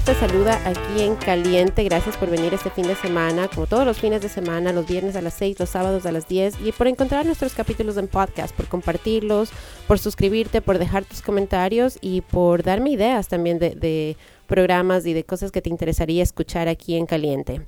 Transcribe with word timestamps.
te 0.00 0.14
saluda 0.14 0.60
aquí 0.66 1.02
en 1.02 1.16
Caliente. 1.16 1.84
Gracias 1.84 2.16
por 2.16 2.30
venir 2.30 2.52
este 2.54 2.70
fin 2.70 2.86
de 2.86 2.94
semana, 2.94 3.48
como 3.48 3.66
todos 3.66 3.86
los 3.86 3.98
fines 3.98 4.22
de 4.22 4.28
semana, 4.28 4.72
los 4.72 4.86
viernes 4.86 5.14
a 5.16 5.20
las 5.20 5.34
6, 5.34 5.58
los 5.58 5.68
sábados 5.68 6.06
a 6.06 6.12
las 6.12 6.26
10, 6.26 6.56
y 6.64 6.72
por 6.72 6.86
encontrar 6.86 7.26
nuestros 7.26 7.54
capítulos 7.54 7.96
en 7.96 8.08
podcast, 8.08 8.54
por 8.54 8.66
compartirlos, 8.66 9.50
por 9.86 9.98
suscribirte, 9.98 10.60
por 10.60 10.78
dejar 10.78 11.04
tus 11.04 11.22
comentarios 11.22 11.98
y 12.00 12.22
por 12.22 12.62
darme 12.62 12.90
ideas 12.90 13.28
también 13.28 13.58
de 13.58 14.16
programas 14.46 15.06
y 15.06 15.12
de 15.12 15.24
cosas 15.24 15.50
que 15.50 15.62
te 15.62 15.70
interesaría 15.70 16.22
escuchar 16.22 16.68
aquí 16.68 16.96
en 16.96 17.06
Caliente. 17.06 17.62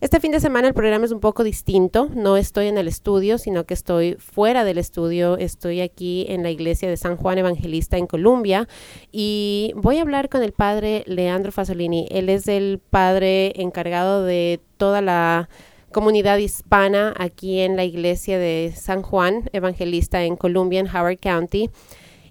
Este 0.00 0.20
fin 0.20 0.32
de 0.32 0.40
semana 0.40 0.68
el 0.68 0.74
programa 0.74 1.04
es 1.04 1.12
un 1.12 1.20
poco 1.20 1.44
distinto. 1.44 2.08
No 2.14 2.36
estoy 2.36 2.66
en 2.66 2.78
el 2.78 2.88
estudio, 2.88 3.38
sino 3.38 3.64
que 3.64 3.74
estoy 3.74 4.14
fuera 4.14 4.64
del 4.64 4.78
estudio. 4.78 5.36
Estoy 5.36 5.80
aquí 5.80 6.26
en 6.28 6.42
la 6.42 6.50
iglesia 6.50 6.88
de 6.88 6.96
San 6.96 7.16
Juan 7.16 7.38
Evangelista 7.38 7.96
en 7.96 8.06
Colombia 8.06 8.68
y 9.10 9.72
voy 9.76 9.98
a 9.98 10.02
hablar 10.02 10.28
con 10.28 10.42
el 10.42 10.52
padre 10.52 11.04
Leandro 11.06 11.52
Fasolini. 11.52 12.08
Él 12.10 12.28
es 12.28 12.48
el 12.48 12.80
padre 12.90 13.52
encargado 13.60 14.24
de 14.24 14.60
toda 14.76 15.00
la 15.00 15.48
comunidad 15.92 16.38
hispana 16.38 17.14
aquí 17.18 17.60
en 17.60 17.76
la 17.76 17.84
iglesia 17.84 18.38
de 18.38 18.72
San 18.74 19.02
Juan 19.02 19.48
Evangelista 19.52 20.24
en 20.24 20.36
Columbia, 20.36 20.80
en 20.80 20.88
Howard 20.88 21.18
County. 21.18 21.70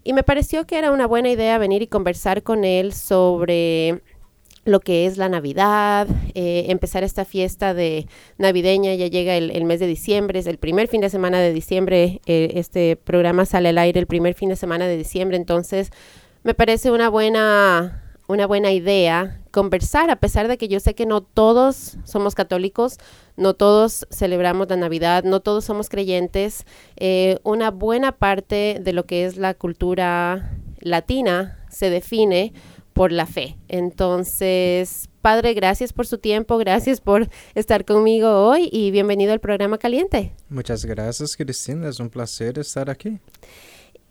Y 0.04 0.14
me 0.14 0.23
pareció 0.23 0.66
que 0.66 0.78
era 0.78 0.91
una 0.91 1.05
buena 1.05 1.30
idea 1.30 1.58
venir 1.58 1.82
y 1.82 1.88
conversar 1.88 2.44
con 2.44 2.64
él 2.64 2.94
sobre 2.94 4.02
lo 4.64 4.80
que 4.80 5.05
es 5.05 5.18
la 5.18 5.28
Navidad, 5.28 6.08
eh, 6.36 6.66
empezar 6.70 7.04
esta 7.04 7.26
fiesta 7.26 7.73
de 7.73 8.08
navideña, 8.38 8.94
ya 8.94 9.08
llega 9.08 9.36
el, 9.36 9.66
mes 9.66 9.80
de 9.80 9.88
diciembre, 9.88 10.40
es 10.40 10.45
el 10.45 10.58
primer 10.58 10.88
fin 10.88 11.02
de 11.02 11.09
semana 11.09 11.40
de 11.40 11.52
diciembre, 11.52 12.22
eh, 12.28 12.52
este 12.56 12.95
programa 12.95 13.45
sale 13.45 13.70
al 13.70 13.78
aire 13.80 14.00
el 14.00 14.06
primer 14.06 14.36
fin 14.36 14.50
de 14.50 14.56
semana 14.56 14.88
de 14.88 14.98
diciembre, 14.98 15.38
entonces 15.38 15.90
me 16.44 16.53
parece 16.53 16.92
una 16.92 17.09
buena, 17.09 18.00
una 18.32 18.48
buena 18.48 18.72
idea 18.72 19.42
conversar, 19.52 20.10
a 20.10 20.16
pesar 20.16 20.48
de 20.48 20.58
que 20.58 20.68
yo 20.68 20.80
sé 20.80 20.96
que 20.96 21.06
no 21.06 21.22
todos 21.22 21.98
somos 22.06 22.34
católicos, 22.34 22.98
no 23.36 23.54
todos 23.54 24.08
celebramos 24.10 24.70
la 24.70 24.78
Navidad, 24.78 25.24
no 25.24 25.42
todos 25.42 25.66
somos 25.66 25.90
creyentes. 25.90 26.66
Eh, 26.96 27.40
una 27.44 27.72
buena 27.72 28.14
parte 28.14 28.80
de 28.82 28.94
lo 28.94 29.06
que 29.06 29.26
es 29.26 29.38
la 29.38 29.54
cultura 29.54 30.58
latina 30.80 31.59
se 31.70 31.90
define 31.90 32.54
por 32.94 33.12
la 33.12 33.26
fe. 33.26 33.58
Entonces, 33.68 35.09
Padre, 35.22 35.54
gracias 35.54 35.94
por 35.94 36.08
su 36.08 36.18
tiempo, 36.18 36.58
gracias 36.58 37.02
por 37.02 37.30
estar 37.54 37.86
conmigo 37.86 38.48
hoy 38.48 38.70
y 38.72 38.92
bienvenido 38.92 39.34
al 39.34 39.40
programa 39.40 39.78
Caliente. 39.78 40.34
Muchas 40.50 40.86
gracias, 40.86 41.36
Cristina, 41.36 41.90
es 41.90 42.00
un 42.00 42.09
placer 42.09 42.58
estar 42.59 42.90
aquí. 42.90 43.20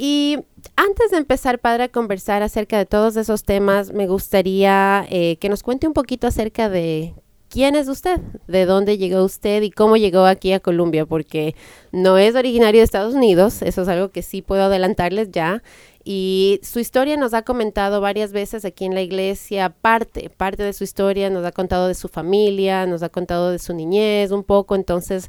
Y 0.03 0.39
antes 0.77 1.11
de 1.11 1.19
empezar, 1.19 1.59
Padre, 1.59 1.84
a 1.84 1.89
conversar 1.89 2.43
acerca 2.43 2.79
de 2.79 2.87
todos 2.87 3.17
esos 3.17 3.45
temas, 3.45 3.93
me 3.93 4.07
gustaría 4.07 5.07
eh, 5.11 5.37
que 5.37 5.51
nos 5.51 5.62
cuente 5.62 5.87
un 5.87 5.92
poquito 5.92 6.27
acerca 6.27 6.70
de 6.70 7.12
quién 7.51 7.75
es 7.75 7.87
usted, 7.87 8.19
de 8.48 8.65
dónde 8.65 8.97
llegó 8.97 9.23
usted 9.23 9.61
y 9.61 9.70
cómo 9.70 9.98
llegó 9.98 10.25
aquí 10.25 10.55
a 10.55 10.61
Colombia, 10.61 11.05
porque 11.05 11.55
no 11.92 12.17
es 12.17 12.34
originario 12.34 12.81
de 12.81 12.87
Estados 12.87 13.15
Unidos, 13.15 13.61
eso 13.61 13.83
es 13.83 13.89
algo 13.89 14.09
que 14.09 14.23
sí 14.23 14.41
puedo 14.41 14.62
adelantarles 14.62 15.33
ya. 15.33 15.62
Y 16.03 16.61
su 16.62 16.81
historia 16.81 17.19
nos 17.19 17.35
ha 17.35 17.42
comentado 17.42 18.01
varias 18.01 18.33
veces 18.33 18.64
aquí 18.64 18.87
en 18.87 18.95
la 18.95 19.03
iglesia, 19.03 19.69
parte, 19.69 20.31
parte 20.35 20.62
de 20.62 20.73
su 20.73 20.83
historia, 20.83 21.29
nos 21.29 21.45
ha 21.45 21.53
contado 21.53 21.89
de 21.89 21.95
su 21.95 22.09
familia, 22.09 22.87
nos 22.87 23.03
ha 23.03 23.11
contado 23.11 23.51
de 23.51 23.59
su 23.59 23.75
niñez 23.75 24.31
un 24.31 24.45
poco, 24.45 24.77
entonces 24.77 25.27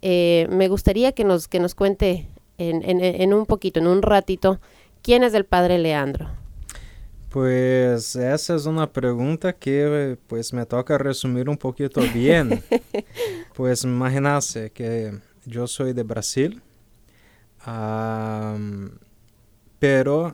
eh, 0.00 0.46
me 0.48 0.68
gustaría 0.68 1.12
que 1.12 1.24
nos, 1.24 1.46
que 1.46 1.60
nos 1.60 1.74
cuente 1.74 2.26
en, 2.58 2.82
en 2.84 3.34
un 3.34 3.46
poquito, 3.46 3.80
en 3.80 3.86
un 3.86 4.02
ratito, 4.02 4.60
quién 5.02 5.22
es 5.22 5.34
el 5.34 5.44
padre 5.44 5.78
Leandro. 5.78 6.28
Pues 7.34 8.14
essa 8.14 8.52
é 8.52 8.68
uma 8.68 8.86
pergunta 8.86 9.52
que 9.52 10.16
pues 10.28 10.52
me 10.52 10.64
toca 10.64 10.96
resumir 10.96 11.48
um 11.48 11.56
pouquinho 11.56 11.90
bem. 12.12 12.62
pues 13.54 13.82
imagínate 13.82 14.70
que 14.70 15.12
eu 15.44 15.66
sou 15.66 15.92
de 15.92 16.04
Brasil, 16.04 16.60
um, 17.66 18.88
pero 19.80 20.32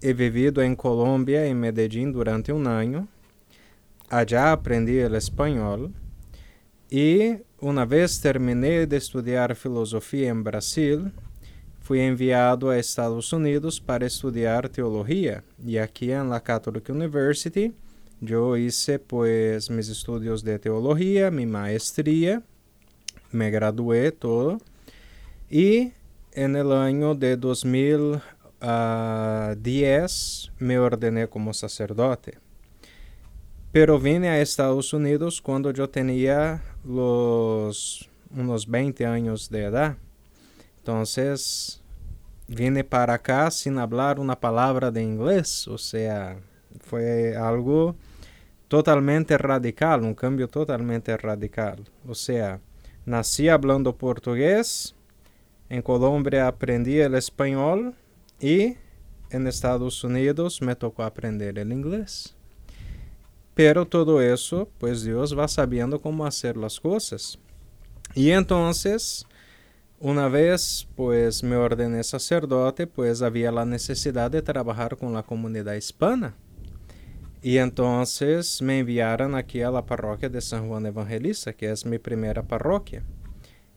he 0.00 0.12
vivido 0.12 0.62
em 0.62 0.76
Colômbia, 0.76 1.44
em 1.44 1.54
Medellín, 1.54 2.12
durante 2.12 2.52
um 2.52 2.68
ano. 2.68 3.08
Allá 4.08 4.52
aprendi 4.52 5.04
o 5.04 5.16
espanhol 5.16 5.90
e 6.88 7.40
uma 7.60 7.84
vez 7.84 8.18
terminei 8.18 8.86
de 8.86 8.96
estudar 8.96 9.56
filosofia 9.56 10.30
em 10.30 10.40
Brasil, 10.40 11.10
fui 11.82 12.00
enviado 12.00 12.70
a 12.70 12.78
Estados 12.78 13.32
Unidos 13.32 13.80
para 13.80 14.06
estudiar 14.06 14.68
teología 14.68 15.42
y 15.64 15.78
aquí 15.78 16.12
en 16.12 16.30
la 16.30 16.40
Catholic 16.40 16.88
University 16.88 17.74
yo 18.20 18.56
hice 18.56 19.00
pues 19.00 19.68
mis 19.68 19.88
estudios 19.88 20.44
de 20.44 20.60
teología, 20.60 21.30
mi 21.32 21.44
maestría, 21.44 22.42
me 23.32 23.50
gradué 23.50 24.12
todo 24.12 24.58
y 25.50 25.92
en 26.30 26.54
el 26.54 26.70
año 26.70 27.16
de 27.16 27.36
2010 27.36 28.22
ah, 28.60 29.54
me 30.60 30.78
ordené 30.78 31.26
como 31.26 31.52
sacerdote. 31.52 32.38
Pero 33.72 33.98
vine 33.98 34.28
a 34.28 34.40
Estados 34.40 34.92
Unidos 34.92 35.40
cuando 35.40 35.72
yo 35.72 35.90
tenía 35.90 36.62
los 36.84 38.08
unos 38.30 38.66
20 38.66 39.04
años 39.04 39.50
de 39.50 39.64
edad. 39.64 39.96
Entonces, 40.82 41.80
vine 42.48 42.82
para 42.82 43.14
acá 43.14 43.48
sin 43.52 43.78
hablar 43.78 44.18
una 44.18 44.34
palabra 44.34 44.90
de 44.90 45.00
inglés, 45.00 45.68
o 45.68 45.78
sea, 45.78 46.40
fue 46.80 47.36
algo 47.36 47.94
totalmente 48.66 49.38
radical, 49.38 50.02
un 50.02 50.16
cambio 50.16 50.48
totalmente 50.48 51.16
radical. 51.16 51.84
O 52.08 52.16
sea, 52.16 52.58
nací 53.06 53.48
hablando 53.48 53.96
portugués, 53.96 54.96
en 55.68 55.82
Colombia 55.82 56.48
aprendí 56.48 56.98
el 56.98 57.14
español 57.14 57.94
y 58.40 58.76
en 59.30 59.46
Estados 59.46 60.02
Unidos 60.02 60.60
me 60.62 60.74
tocó 60.74 61.04
aprender 61.04 61.60
el 61.60 61.70
inglés. 61.70 62.34
Pero 63.54 63.86
todo 63.86 64.20
eso, 64.20 64.68
pues 64.78 65.04
Dios 65.04 65.38
va 65.38 65.46
sabiendo 65.46 66.00
cómo 66.00 66.26
hacer 66.26 66.56
las 66.56 66.80
cosas. 66.80 67.38
Y 68.16 68.30
entonces 68.30 69.26
una 70.02 70.28
vez 70.28 70.88
pues 70.96 71.44
me 71.44 71.54
ordené 71.54 72.02
sacerdote, 72.02 72.88
pues 72.88 73.22
había 73.22 73.52
la 73.52 73.64
necesidad 73.64 74.32
de 74.32 74.42
trabajar 74.42 74.96
con 74.96 75.12
la 75.12 75.22
comunidad 75.22 75.74
hispana. 75.74 76.34
Y 77.40 77.58
entonces 77.58 78.60
me 78.60 78.80
enviaron 78.80 79.36
aquí 79.36 79.62
a 79.62 79.70
la 79.70 79.86
parroquia 79.86 80.28
de 80.28 80.40
San 80.40 80.68
Juan 80.68 80.86
Evangelista, 80.86 81.52
que 81.52 81.70
es 81.70 81.86
mi 81.86 82.00
primera 82.00 82.42
parroquia. 82.42 83.04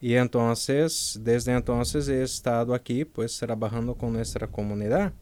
Y 0.01 0.15
entonces, 0.15 1.19
desde 1.23 1.53
entonces 1.53 2.07
he 2.07 2.23
estado 2.23 2.73
aquí 2.73 3.05
pues 3.05 3.37
trabajando 3.37 3.93
con 3.93 4.13
nuestra 4.13 4.47
comunidad. 4.47 5.13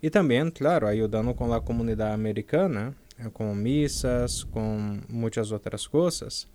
Y 0.00 0.08
también, 0.08 0.50
claro, 0.50 0.88
ayudando 0.88 1.36
con 1.36 1.50
la 1.50 1.60
comunidad 1.60 2.14
americana, 2.14 2.94
con 3.34 3.62
misas, 3.62 4.46
con 4.46 5.04
muchas 5.08 5.52
otras 5.52 5.86
cosas. 5.86 6.48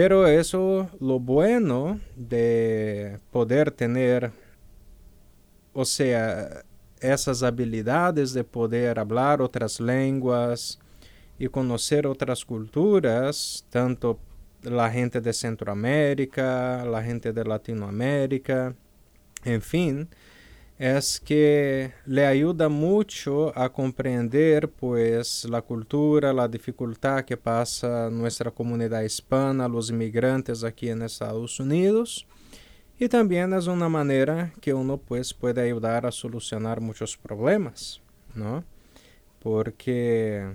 Pero 0.00 0.28
eso, 0.28 0.88
lo 1.00 1.18
bueno 1.18 1.98
de 2.14 3.18
poder 3.32 3.72
tener, 3.72 4.30
o 5.72 5.84
sea, 5.84 6.62
essas 7.00 7.42
habilidades 7.42 8.32
de 8.32 8.44
poder 8.44 9.00
hablar 9.00 9.42
outras 9.42 9.80
línguas 9.80 10.78
e 11.36 11.48
conhecer 11.48 12.06
outras 12.06 12.44
culturas, 12.44 13.66
tanto 13.70 14.20
a 14.62 14.88
gente 14.88 15.20
de 15.20 15.32
Centroamérica, 15.32 16.82
a 16.82 17.02
gente 17.02 17.32
de 17.32 17.42
Latinoamérica, 17.42 18.76
enfim, 19.44 20.06
es 20.78 21.18
que 21.18 21.92
le 22.06 22.24
ayuda 22.24 22.68
mucho 22.68 23.56
a 23.58 23.72
comprender 23.72 24.68
pues 24.70 25.44
la 25.44 25.60
cultura, 25.60 26.32
la 26.32 26.46
dificultad 26.46 27.24
que 27.24 27.36
pasa 27.36 28.08
nuestra 28.10 28.52
comunidad 28.52 29.02
hispana, 29.02 29.66
los 29.66 29.90
inmigrantes 29.90 30.62
aquí 30.62 30.88
en 30.88 31.02
Estados 31.02 31.58
Unidos. 31.58 32.26
Y 32.96 33.08
también 33.08 33.52
es 33.54 33.66
una 33.66 33.88
manera 33.88 34.52
que 34.60 34.72
uno 34.72 34.98
pues 34.98 35.34
puede 35.34 35.62
ayudar 35.62 36.06
a 36.06 36.12
solucionar 36.12 36.80
muchos 36.80 37.16
problemas, 37.16 38.00
¿no? 38.34 38.64
Porque, 39.40 40.48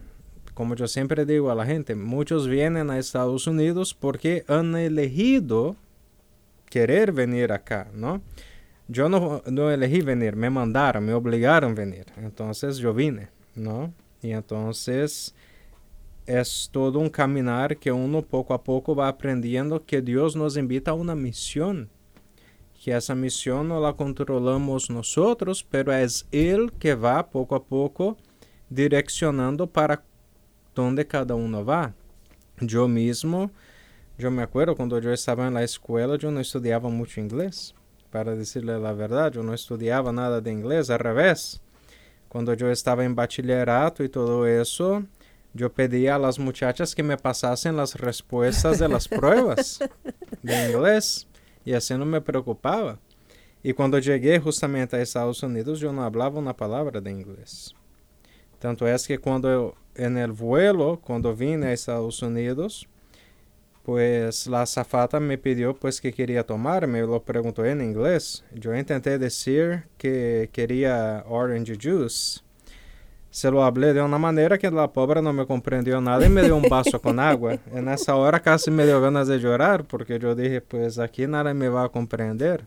como 0.54 0.76
yo 0.76 0.88
siempre 0.88 1.26
digo 1.26 1.52
a 1.52 1.56
la 1.56 1.66
gente, 1.66 1.96
muchos 1.96 2.48
vienen 2.48 2.90
a 2.90 3.00
Estados 3.00 3.46
Unidos 3.48 3.94
porque 3.94 4.46
han 4.48 4.76
elegido 4.76 5.76
querer 6.70 7.12
venir 7.12 7.52
acá, 7.52 7.90
¿no? 7.94 8.22
Yo 8.88 9.10
no, 9.10 9.72
elegí 9.72 10.02
venir, 10.02 10.36
me 10.36 10.50
mandaron, 10.50 11.06
me 11.06 11.14
obligaron 11.14 11.72
a 11.72 11.76
venir. 11.76 12.06
Entonces 12.18 12.78
yo 12.78 12.94
vine, 12.94 13.30
¿no? 13.56 13.94
Y 14.22 14.32
entonces 14.32 15.34
es 16.26 16.70
todo 16.72 17.00
un 17.00 17.10
caminar 17.10 17.78
que 17.78 17.92
uno 17.92 18.22
poco 18.22 18.54
a 18.54 18.64
poco 18.64 18.96
va 18.96 19.08
aprendiendo 19.08 19.86
que 19.86 20.02
Dios 20.02 20.36
nos 20.36 20.58
invita 20.58 20.92
a 20.92 20.96
una 20.96 21.16
misión. 21.16 21.90
Que 22.84 22.96
esa 22.96 23.16
misión 23.16 23.70
no 23.70 23.80
la 23.80 23.94
controlamos 23.94 24.90
nosotros, 24.90 25.66
pero 25.70 25.94
es 25.94 26.28
Él 26.32 26.72
que 26.78 26.96
va 26.96 27.30
poco 27.30 27.56
a 27.56 27.64
poco 27.64 28.18
direccionando 28.70 29.68
para 29.68 30.04
donde 30.76 31.08
cada 31.08 31.36
uno 31.36 31.64
va. 31.64 31.94
Yo 32.60 32.88
mismo, 32.88 33.52
yo 34.18 34.30
me 34.32 34.44
acuerdo 34.44 34.76
cuando 34.76 35.00
yo 35.00 35.12
estaba 35.14 35.48
en 35.48 35.54
la 35.54 35.64
escuela, 35.64 36.18
yo 36.18 36.32
no 36.32 36.40
estudiaba 36.40 36.90
mucho 36.90 37.22
inglés. 37.22 37.74
Para 38.14 38.36
decirle 38.36 38.80
la 38.80 38.94
verdad, 38.94 39.32
yo 39.32 39.42
no 39.42 39.56
estudiaba 39.56 40.12
nada 40.12 40.40
de 40.40 40.52
inglés, 40.52 40.92
al 40.92 41.00
revés. 41.00 41.60
Cuando 42.30 42.54
yo 42.54 42.70
estaba 42.70 43.04
en 43.04 43.16
bachillerato 43.16 44.04
y 44.04 44.10
todo 44.10 44.46
eso, 44.46 45.04
yo 45.56 45.74
pedía 45.74 46.14
a 46.14 46.20
las 46.20 46.38
muchachas 46.38 46.94
que 46.94 47.02
me 47.02 47.18
pasasen 47.18 47.76
las 47.76 47.96
respuestas 47.96 48.78
de 48.78 48.88
las 48.88 49.08
pruebas 49.10 49.80
de 50.44 50.70
inglés 50.70 51.28
y 51.66 51.74
así 51.74 51.96
no 51.96 52.06
me 52.06 52.22
preocupaba. 52.22 53.00
Y 53.64 53.74
cuando 53.74 53.98
llegué 53.98 54.40
justamente 54.40 54.96
a 54.96 55.02
Estados 55.02 55.42
Unidos, 55.42 55.80
yo 55.80 55.92
no 55.92 56.04
hablaba 56.04 56.38
una 56.38 56.56
palabra 56.56 57.02
de 57.02 57.10
inglés. 57.10 57.74
Tanto 58.60 58.88
es 58.88 59.08
que 59.08 59.18
cuando 59.18 59.76
en 59.96 60.20
el 60.20 60.34
vuelo, 60.34 61.02
cuando 61.04 61.36
vine 61.36 61.66
a 61.66 61.74
Estados 61.74 62.22
Unidos, 62.22 62.88
pues 63.84 64.48
la 64.48 64.62
azafata 64.62 65.20
me 65.20 65.38
pidió 65.38 65.76
pues 65.76 66.00
que 66.00 66.14
quería 66.14 66.46
tomar, 66.46 66.88
me 66.88 67.02
lo 67.02 67.22
preguntó 67.22 67.66
en 67.66 67.82
inglés. 67.82 68.44
Yo 68.54 68.74
intenté 68.76 69.18
decir 69.18 69.84
que 69.98 70.50
quería 70.54 71.24
orange 71.28 71.78
juice. 71.82 72.42
Se 73.30 73.52
lo 73.52 73.64
hablé 73.64 73.94
de 73.94 74.02
una 74.02 74.18
manera 74.18 74.58
que 74.58 74.72
la 74.72 74.92
pobre 74.94 75.22
no 75.22 75.34
me 75.34 75.46
comprendió 75.46 76.00
nada 76.00 76.26
y 76.26 76.30
me 76.30 76.44
dio 76.44 76.56
un 76.56 76.70
vaso 76.70 77.02
con 77.02 77.20
agua. 77.20 77.58
En 77.74 77.90
esa 77.90 78.16
hora 78.16 78.42
casi 78.42 78.72
me 78.72 78.86
dio 78.86 79.02
ganas 79.02 79.28
de 79.28 79.40
llorar 79.40 79.86
porque 79.86 80.18
yo 80.18 80.34
dije, 80.34 80.62
pues 80.62 80.98
aquí 80.98 81.28
nada 81.28 81.54
me 81.54 81.68
va 81.68 81.84
a 81.84 81.90
comprender. 81.90 82.66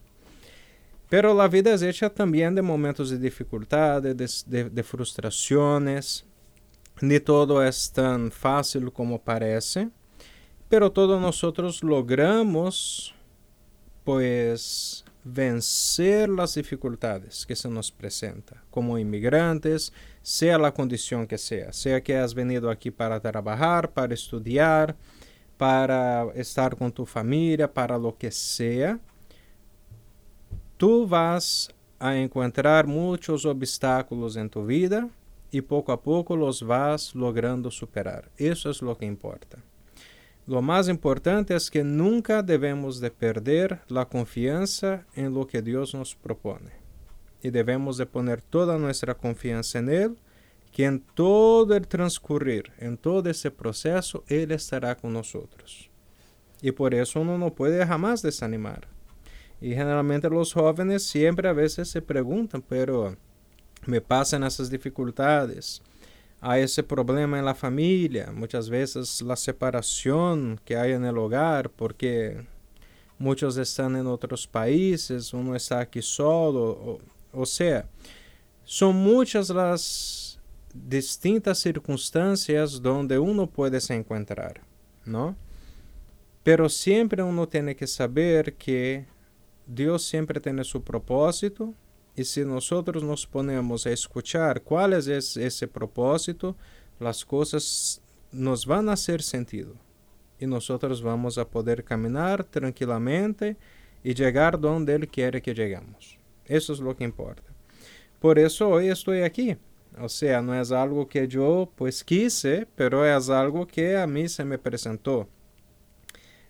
Pero 1.08 1.32
la 1.34 1.48
vida 1.48 1.72
es 1.72 1.82
hecha 1.82 2.10
también 2.10 2.54
de 2.54 2.62
momentos 2.62 3.10
de 3.10 3.18
dificultades, 3.18 4.44
de, 4.46 4.68
de 4.68 4.82
frustraciones. 4.82 6.26
Ni 7.00 7.20
todo 7.20 7.62
es 7.62 7.92
tan 7.92 8.30
fácil 8.30 8.92
como 8.92 9.22
parece. 9.22 9.88
Pero 10.68 10.90
todos 10.90 11.20
nosotros 11.20 11.82
logramos, 11.82 13.14
pues, 14.04 15.04
vencer 15.28 16.28
las 16.28 16.54
dificultades 16.54 17.44
que 17.44 17.56
se 17.56 17.68
nos 17.68 17.90
presentan 17.90 18.62
como 18.70 18.96
inmigrantes, 18.96 19.92
sea 20.22 20.56
la 20.56 20.72
condición 20.72 21.26
que 21.26 21.36
sea, 21.36 21.72
sea 21.72 22.00
que 22.00 22.16
has 22.16 22.32
venido 22.32 22.70
aquí 22.70 22.92
para 22.92 23.18
trabajar, 23.18 23.90
para 23.92 24.14
estudiar, 24.14 24.94
para 25.56 26.26
estar 26.34 26.76
con 26.76 26.92
tu 26.92 27.04
familia, 27.04 27.72
para 27.72 27.98
lo 27.98 28.16
que 28.16 28.30
sea, 28.30 29.00
tú 30.76 31.08
vas 31.08 31.74
a 31.98 32.16
encontrar 32.16 32.86
muchos 32.86 33.44
obstáculos 33.44 34.36
en 34.36 34.48
tu 34.48 34.64
vida 34.64 35.08
y 35.50 35.60
poco 35.60 35.90
a 35.90 36.00
poco 36.00 36.36
los 36.36 36.62
vas 36.62 37.14
logrando 37.14 37.70
superar. 37.70 38.30
Eso 38.36 38.70
es 38.70 38.82
lo 38.82 38.96
que 38.96 39.06
importa. 39.06 39.58
Lo 40.46 40.62
más 40.62 40.88
importante 40.88 41.56
es 41.56 41.68
que 41.72 41.82
nunca 41.82 42.40
debemos 42.40 43.00
de 43.00 43.10
perder 43.10 43.80
la 43.88 44.04
confianza 44.08 45.04
en 45.16 45.34
lo 45.34 45.48
que 45.48 45.60
Dios 45.60 45.92
nos 45.92 46.14
propone. 46.14 46.70
Y 47.42 47.50
debemos 47.50 47.96
de 47.96 48.06
poner 48.06 48.42
toda 48.42 48.78
nuestra 48.78 49.14
confianza 49.14 49.80
en 49.80 49.88
Él, 49.88 50.16
que 50.70 50.84
en 50.84 51.00
todo 51.00 51.74
el 51.74 51.88
transcurrir, 51.88 52.72
en 52.78 52.96
todo 52.96 53.28
ese 53.28 53.50
proceso, 53.50 54.22
Él 54.28 54.52
estará 54.52 54.96
con 54.96 55.12
nosotros. 55.12 55.90
Y 56.62 56.70
por 56.70 56.94
eso 56.94 57.20
uno 57.20 57.36
no 57.38 57.52
puede 57.52 57.84
jamás 57.84 58.22
desanimar. 58.22 58.86
Y 59.60 59.70
generalmente 59.70 60.30
los 60.30 60.52
jóvenes 60.52 61.02
siempre 61.02 61.48
a 61.48 61.54
veces 61.54 61.88
se 61.88 62.02
preguntan, 62.02 62.62
pero 62.62 63.16
me 63.84 64.00
pasan 64.00 64.44
esas 64.44 64.70
dificultades 64.70 65.82
hay 66.40 66.62
ese 66.62 66.82
problema 66.82 67.38
en 67.38 67.44
la 67.44 67.54
familia, 67.54 68.30
muchas 68.32 68.68
veces 68.68 69.22
la 69.22 69.36
separación 69.36 70.60
que 70.64 70.76
hay 70.76 70.92
en 70.92 71.04
el 71.04 71.16
hogar, 71.18 71.70
porque 71.70 72.46
muchos 73.18 73.56
están 73.56 73.96
en 73.96 74.06
otros 74.06 74.46
países, 74.46 75.32
uno 75.32 75.56
está 75.56 75.80
aquí 75.80 76.02
solo, 76.02 76.62
o, 76.62 77.00
o 77.32 77.46
sea, 77.46 77.88
son 78.64 78.96
muchas 78.96 79.48
las 79.50 80.38
distintas 80.74 81.58
circunstancias 81.58 82.82
donde 82.82 83.18
uno 83.18 83.46
puede 83.46 83.80
se 83.80 83.94
encontrar, 83.94 84.60
¿no? 85.04 85.36
Pero 86.42 86.68
siempre 86.68 87.22
uno 87.22 87.48
tiene 87.48 87.74
que 87.74 87.86
saber 87.86 88.54
que 88.54 89.06
Dios 89.66 90.04
siempre 90.04 90.40
tiene 90.40 90.62
su 90.64 90.82
propósito 90.82 91.74
y 92.16 92.24
si 92.24 92.44
nosotros 92.44 93.04
nos 93.04 93.26
ponemos 93.26 93.86
a 93.86 93.90
escuchar 93.90 94.62
cuál 94.62 94.94
es 94.94 95.06
ese 95.06 95.68
propósito, 95.68 96.56
las 96.98 97.24
cosas 97.24 98.00
nos 98.32 98.64
van 98.64 98.88
a 98.88 98.94
hacer 98.94 99.22
sentido. 99.22 99.74
Y 100.38 100.46
nosotros 100.46 101.02
vamos 101.02 101.36
a 101.36 101.46
poder 101.46 101.84
caminar 101.84 102.42
tranquilamente 102.42 103.56
y 104.02 104.14
llegar 104.14 104.58
donde 104.58 104.94
Él 104.94 105.08
quiere 105.08 105.42
que 105.42 105.54
lleguemos. 105.54 106.18
Eso 106.46 106.72
es 106.72 106.80
lo 106.80 106.96
que 106.96 107.04
importa. 107.04 107.42
Por 108.18 108.38
eso 108.38 108.68
hoy 108.68 108.88
estoy 108.88 109.20
aquí. 109.20 109.56
O 109.98 110.08
sea, 110.08 110.40
no 110.40 110.58
es 110.58 110.72
algo 110.72 111.06
que 111.06 111.28
yo 111.28 111.70
pues 111.76 112.02
quise, 112.02 112.66
pero 112.76 113.04
es 113.04 113.28
algo 113.28 113.66
que 113.66 113.96
a 113.96 114.06
mí 114.06 114.28
se 114.28 114.44
me 114.44 114.58
presentó. 114.58 115.28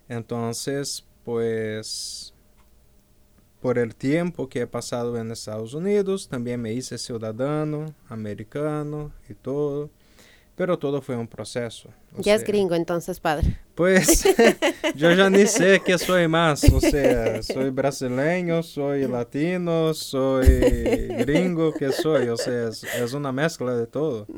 Entonces, 0.09 1.05
pues 1.25 2.36
por 3.67 3.81
el 3.81 3.97
tiempo 3.97 4.49
que 4.49 4.61
he 4.61 4.67
pasado 4.69 5.19
en 5.19 5.33
Estados 5.33 5.75
Unidos, 5.75 6.29
también 6.29 6.63
me 6.63 6.73
hice 6.73 6.99
ciudadano 6.99 7.93
americano 8.09 9.11
y 9.29 9.35
todo. 9.35 9.91
Pero 10.55 10.79
todo 10.79 11.03
fue 11.03 11.17
un 11.17 11.27
proceso. 11.27 11.91
Ya 12.17 12.37
es 12.37 12.45
gringo 12.45 12.77
entonces, 12.77 13.19
padre. 13.19 13.59
Pues 13.75 14.23
yo 14.95 15.11
ya 15.11 15.29
ni 15.31 15.49
sé 15.49 15.83
qué 15.85 15.99
soy 15.99 16.29
más. 16.29 16.63
O 16.73 16.81
sea, 16.81 17.43
soy 17.43 17.71
brasileño, 17.71 18.63
soy 18.63 19.09
latino, 19.09 19.93
soy 19.95 20.47
gringo, 21.25 21.73
¿qué 21.73 21.91
soy? 21.91 22.29
O 22.29 22.37
sea, 22.37 22.69
es, 22.69 23.13
una 23.15 23.33
mezcla 23.33 23.77
de 23.77 23.89
todo. 23.89 24.29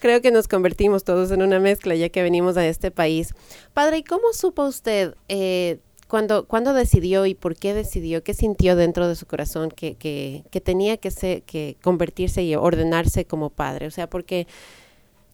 Creo 0.00 0.22
que 0.22 0.30
nos 0.30 0.48
convertimos 0.48 1.04
todos 1.04 1.30
en 1.30 1.42
una 1.42 1.60
mezcla 1.60 1.94
ya 1.94 2.08
que 2.08 2.22
venimos 2.22 2.56
a 2.56 2.66
este 2.66 2.90
país. 2.90 3.34
Padre, 3.74 3.98
¿y 3.98 4.02
cómo 4.02 4.32
supo 4.32 4.64
usted 4.64 5.14
eh, 5.28 5.78
cuando, 6.14 6.46
cuando 6.46 6.74
decidió 6.74 7.26
y 7.26 7.34
por 7.34 7.56
qué 7.56 7.74
decidió, 7.74 8.22
qué 8.22 8.34
sintió 8.34 8.76
dentro 8.76 9.08
de 9.08 9.16
su 9.16 9.26
corazón 9.26 9.72
que, 9.72 9.96
que, 9.96 10.44
que 10.52 10.60
tenía 10.60 10.96
que, 10.96 11.10
ser, 11.10 11.42
que 11.42 11.76
convertirse 11.82 12.44
y 12.44 12.54
ordenarse 12.54 13.24
como 13.24 13.50
padre. 13.50 13.88
O 13.88 13.90
sea, 13.90 14.08
porque 14.08 14.46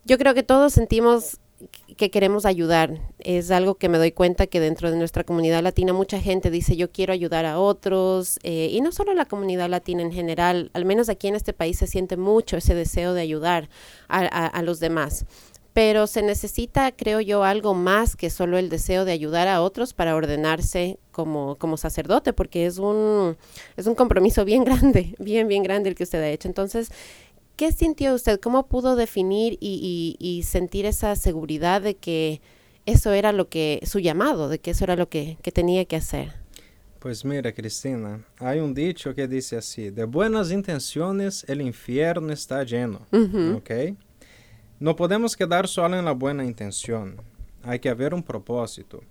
yo 0.07 0.17
creo 0.17 0.33
que 0.33 0.43
todos 0.43 0.73
sentimos 0.73 1.39
que 1.99 2.11
queremos 2.11 2.47
ayudar. 2.47 2.99
Es 3.19 3.51
algo 3.51 3.75
que 3.75 3.91
me 3.91 3.99
doy 3.99 4.13
cuenta 4.13 4.47
que 4.47 4.59
dentro 4.59 4.91
de 4.91 4.97
nuestra 4.97 5.23
comunidad 5.23 5.63
latina 5.63 5.93
mucha 5.93 6.19
gente 6.19 6.51
dice 6.51 6.75
yo 6.77 6.91
quiero 6.91 7.13
ayudar 7.13 7.45
a 7.45 7.59
otros 7.59 8.39
eh, 8.43 8.71
y 8.73 8.81
no 8.81 8.91
solo 8.91 9.13
la 9.13 9.27
comunidad 9.27 9.69
latina 9.69 10.01
en 10.01 10.13
general, 10.13 10.71
al 10.73 10.87
menos 10.87 11.11
aquí 11.11 11.29
en 11.29 11.35
este 11.35 11.53
país 11.53 11.77
se 11.77 11.89
siente 11.89 12.17
mucho 12.17 12.57
ese 12.57 12.75
deseo 12.75 13.13
de 13.13 13.21
ayudar 13.21 13.69
a 14.09 14.63
los 14.63 14.81
demás 14.81 15.27
pero 15.73 16.07
se 16.07 16.23
necesita, 16.23 16.91
creo 16.93 17.21
yo, 17.21 17.45
algo 17.45 17.75
más 17.75 18.17
que 18.17 18.31
solo 18.31 18.59
el 18.59 18.69
deseo 18.69 19.05
de 19.05 19.13
ayudar 19.13 19.47
a 19.49 19.63
otros 19.63 19.95
para 19.95 20.17
ordenarse 20.17 20.99
como, 21.13 21.57
como 21.57 21.77
sacerdote, 21.77 22.33
porque 22.33 22.67
es 22.67 22.79
un, 22.79 23.37
es 23.77 23.87
un 23.87 23.95
compromiso 23.95 24.45
bien 24.45 24.65
grande, 24.65 25.15
bien, 25.19 25.47
bien 25.49 25.63
grande 25.63 25.89
el 25.91 25.95
que 25.95 26.05
usted 26.05 26.21
ha 26.21 26.29
hecho. 26.29 26.49
Entonces, 26.49 26.91
¿qué 27.57 27.73
sintió 27.73 28.15
usted? 28.15 28.41
¿Cómo 28.41 28.67
pudo 28.67 28.97
definir 28.97 29.59
y, 29.61 30.17
y, 30.19 30.25
y 30.25 30.43
sentir 30.43 30.87
esa 30.87 31.15
seguridad 31.15 31.83
de 31.83 31.95
que 31.95 32.41
eso 32.87 33.13
era 33.13 33.33
lo 33.33 33.49
que, 33.49 33.81
su 33.85 34.01
llamado, 34.01 34.49
de 34.49 34.59
que 34.59 34.73
eso 34.73 34.85
era 34.85 34.97
lo 34.97 35.09
que, 35.09 35.39
que 35.43 35.53
tenía 35.53 35.85
que 35.85 35.97
hacer? 35.97 36.33
Pues 36.99 37.25
mira, 37.25 37.53
Cristina, 37.53 38.23
hay 38.39 38.59
un 38.59 38.75
dicho 38.75 39.15
que 39.15 39.27
dice 39.27 39.57
así, 39.57 39.89
de 39.89 40.05
buenas 40.05 40.51
intenciones 40.51 41.47
el 41.49 41.63
infierno 41.63 42.31
está 42.31 42.63
lleno, 42.63 43.07
¿ok? 43.57 43.71
No 44.81 44.97
podemos 44.97 45.37
quedar 45.37 45.69
solo 45.69 45.99
en 45.99 46.07
la 46.07 46.13
buena 46.13 46.43
intención. 46.43 47.17
Hay 47.63 47.79
que 47.79 47.91
haber 47.91 48.15
un 48.15 48.23
propósito. 48.23 49.03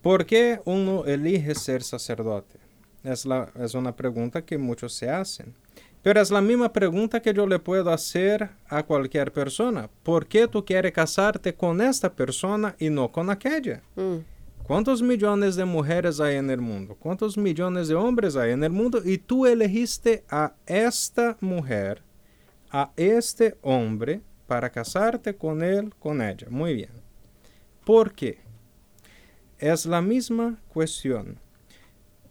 ¿Por 0.00 0.24
qué 0.24 0.58
uno 0.64 1.04
elige 1.04 1.54
ser 1.54 1.82
sacerdote? 1.82 2.58
Es, 3.04 3.26
la, 3.26 3.52
es 3.60 3.74
una 3.74 3.94
pregunta 3.94 4.42
que 4.42 4.56
muchos 4.56 4.94
se 4.94 5.10
hacen. 5.10 5.54
Pero 6.02 6.18
es 6.18 6.30
la 6.30 6.40
misma 6.40 6.72
pregunta 6.72 7.20
que 7.20 7.34
yo 7.34 7.46
le 7.46 7.58
puedo 7.58 7.90
hacer 7.90 8.48
a 8.70 8.82
cualquier 8.82 9.30
persona. 9.30 9.90
¿Por 10.02 10.26
qué 10.26 10.48
tú 10.48 10.64
quieres 10.64 10.92
casarte 10.92 11.54
con 11.54 11.82
esta 11.82 12.10
persona 12.10 12.74
y 12.78 12.88
no 12.88 13.12
con 13.12 13.28
aquella? 13.28 13.82
Mm. 13.96 14.16
¿Cuántos 14.62 15.02
millones 15.02 15.56
de 15.56 15.66
mujeres 15.66 16.20
hay 16.20 16.36
en 16.36 16.48
el 16.48 16.62
mundo? 16.62 16.96
¿Cuántos 16.98 17.36
millones 17.36 17.88
de 17.88 17.96
hombres 17.96 18.34
hay 18.34 18.52
en 18.52 18.64
el 18.64 18.70
mundo? 18.70 19.02
Y 19.04 19.18
tú 19.18 19.44
elegiste 19.44 20.24
a 20.30 20.54
esta 20.64 21.36
mujer, 21.42 22.02
a 22.70 22.92
este 22.96 23.58
hombre, 23.60 24.22
para 24.50 24.68
casarte 24.68 25.32
con 25.32 25.62
él, 25.62 25.94
con 26.00 26.20
ella. 26.20 26.48
Muy 26.50 26.74
bien. 26.74 26.90
¿Por 27.84 28.12
qué? 28.12 28.40
Es 29.56 29.86
la 29.86 30.02
misma 30.02 30.58
cuestión. 30.66 31.38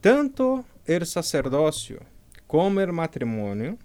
Tanto 0.02 0.66
el 0.86 1.06
sacerdocio 1.06 2.02
como 2.46 2.82
el 2.82 2.92
matrimonio 2.92 3.78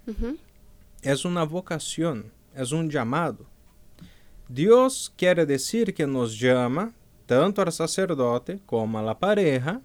es 1.01 1.23
una 1.23 1.45
vocación, 1.45 2.29
es 2.53 2.73
un 2.73 2.89
llamado. 2.89 3.45
Dios 4.49 5.13
quiere 5.15 5.45
decir 5.45 5.93
que 5.93 6.05
nos 6.05 6.37
llama, 6.37 6.91
tanto 7.25 7.61
al 7.61 7.71
sacerdote 7.71 8.59
como 8.65 8.99
a 8.99 9.01
la 9.01 9.17
pareja, 9.17 9.79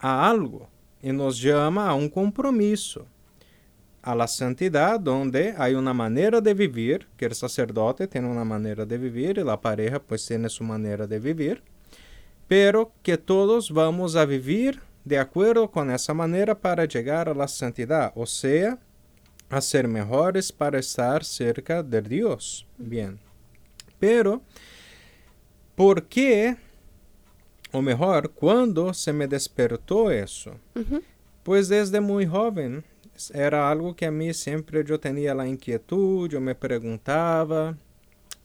a 0.00 0.28
algo 0.28 0.68
y 1.00 1.12
nos 1.12 1.40
llama 1.40 1.88
a 1.88 1.94
un 1.94 2.08
compromiso, 2.08 3.06
a 4.04 4.14
la 4.14 4.28
santidad, 4.28 5.00
donde 5.00 5.54
hay 5.56 5.74
una 5.74 5.94
manera 5.94 6.40
de 6.40 6.52
vivir, 6.52 7.08
que 7.16 7.24
el 7.24 7.34
sacerdote 7.34 8.06
tiene 8.06 8.28
una 8.28 8.44
manera 8.44 8.84
de 8.84 8.98
vivir 8.98 9.38
y 9.38 9.44
la 9.44 9.60
pareja 9.60 9.98
pues 9.98 10.26
tiene 10.26 10.50
su 10.50 10.62
manera 10.62 11.06
de 11.06 11.18
vivir, 11.18 11.62
pero 12.46 12.92
que 13.02 13.16
todos 13.16 13.70
vamos 13.70 14.14
a 14.14 14.26
vivir 14.26 14.80
de 15.04 15.18
acuerdo 15.18 15.70
con 15.70 15.90
esa 15.90 16.12
manera 16.12 16.54
para 16.54 16.84
llegar 16.84 17.30
a 17.30 17.34
la 17.34 17.48
santidad, 17.48 18.12
o 18.14 18.26
sea, 18.26 18.78
a 19.48 19.60
ser 19.60 19.88
mejores 19.88 20.52
para 20.52 20.78
estar 20.78 21.24
cerca 21.24 21.82
de 21.82 22.02
Dios. 22.02 22.66
Bien. 22.76 23.18
Pero, 23.98 24.42
¿por 25.74 26.04
qué? 26.04 26.56
O 27.72 27.80
mejor, 27.80 28.30
¿cuándo 28.30 28.92
se 28.92 29.12
me 29.14 29.26
despertó 29.26 30.10
eso? 30.10 30.56
Pues 31.42 31.68
desde 31.68 32.00
muy 32.00 32.26
joven 32.26 32.84
era 33.32 33.70
algo 33.70 33.94
que 33.94 34.06
a 34.06 34.10
mí 34.10 34.34
siempre 34.34 34.84
yo 34.84 34.98
tenía 34.98 35.34
la 35.34 35.46
inquietud, 35.46 36.28
yo 36.28 36.40
me 36.40 36.54
preguntaba, 36.54 37.76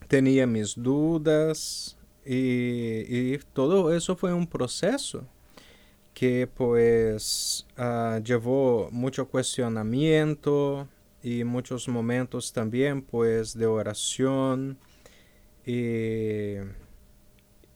tenía 0.08 0.46
mis 0.46 0.76
dudas 0.76 1.98
y, 2.26 3.38
todo 3.54 3.94
eso 3.94 4.16
fue 4.16 4.34
un 4.34 4.46
proceso 4.46 5.26
que 6.14 6.48
pues 6.48 7.66
uh, 7.78 8.22
llevó 8.22 8.90
mucho 8.92 9.28
cuestionamiento 9.28 10.88
y 11.24 11.44
muchos 11.44 11.88
momentos 11.88 12.52
también 12.52 13.02
pues 13.02 13.58
de 13.58 13.66
oración 13.66 14.78
y, 15.66 16.56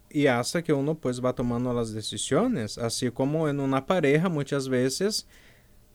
y 0.10 0.28
hasta 0.28 0.64
que 0.64 0.74
uno 0.74 0.96
pues 0.96 1.24
va 1.24 1.34
tomando 1.34 1.74
las 1.74 1.94
decisiones, 1.94 2.78
así 2.78 3.10
como 3.12 3.50
en 3.50 3.60
una 3.60 3.86
pareja 3.86 4.30
muchas 4.30 4.70
veces 4.70 5.28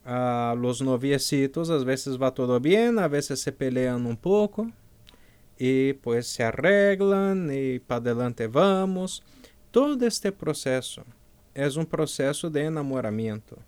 los 0.08 0.80
noviecitos 0.80 1.68
a 1.70 1.76
veces 1.78 2.20
va 2.20 2.32
todo 2.32 2.60
bien, 2.60 2.98
a 2.98 3.08
veces 3.08 3.40
se 3.40 3.52
pelean 3.52 4.06
un 4.06 4.16
poco 4.16 4.70
y 5.58 5.92
pues 5.94 6.26
se 6.28 6.44
arreglan 6.44 7.50
y 7.52 7.78
para 7.78 7.98
adelante 7.98 8.46
vamos. 8.46 9.22
Todo 9.70 10.06
este 10.06 10.32
proceso 10.32 11.04
es 11.52 11.76
un 11.76 11.84
proceso 11.84 12.48
de 12.48 12.64
enamoramiento. 12.64 13.58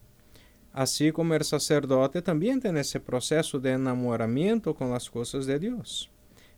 Así 0.72 1.12
como 1.12 1.34
el 1.34 1.44
sacerdote 1.44 2.22
también 2.22 2.60
tiene 2.60 2.80
ese 2.80 3.00
proceso 3.00 3.58
de 3.58 3.72
enamoramiento 3.72 4.74
con 4.74 4.90
las 4.90 5.10
cosas 5.10 5.44
de 5.44 5.58
Dios. 5.58 6.08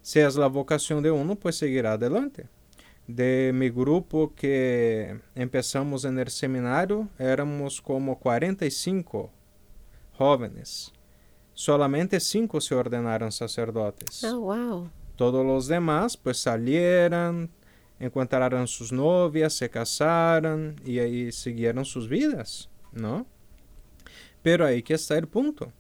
Si 0.00 0.20
es 0.20 0.36
la 0.36 0.48
vocación 0.48 1.02
de 1.02 1.10
uno, 1.10 1.34
pues 1.34 1.56
seguirá 1.56 1.94
adelante. 1.94 2.46
De 3.06 3.50
mi 3.54 3.68
grupo 3.70 4.32
que 4.36 5.18
empezamos 5.34 6.04
en 6.04 6.18
el 6.18 6.28
seminario, 6.28 7.08
éramos 7.18 7.80
como 7.80 8.18
45 8.18 9.30
jóvenes. 10.22 10.92
Solamente 11.54 12.18
cinco 12.20 12.60
se 12.60 12.74
ordenaron 12.74 13.30
sacerdotes. 13.30 14.24
Oh, 14.24 14.40
wow. 14.40 14.90
Todos 15.16 15.44
los 15.44 15.66
demás 15.66 16.16
pues 16.16 16.38
salieron, 16.38 17.50
encontraron 18.00 18.66
sus 18.66 18.92
novias, 18.92 19.52
se 19.52 19.68
casaron 19.68 20.76
y 20.84 20.98
ahí 20.98 21.30
siguieron 21.32 21.84
sus 21.84 22.08
vidas, 22.08 22.68
¿no? 22.92 23.26
Pero 24.42 24.64
ahí 24.64 24.82
que 24.82 24.94
está 24.94 25.18
el 25.18 25.28
punto. 25.28 25.72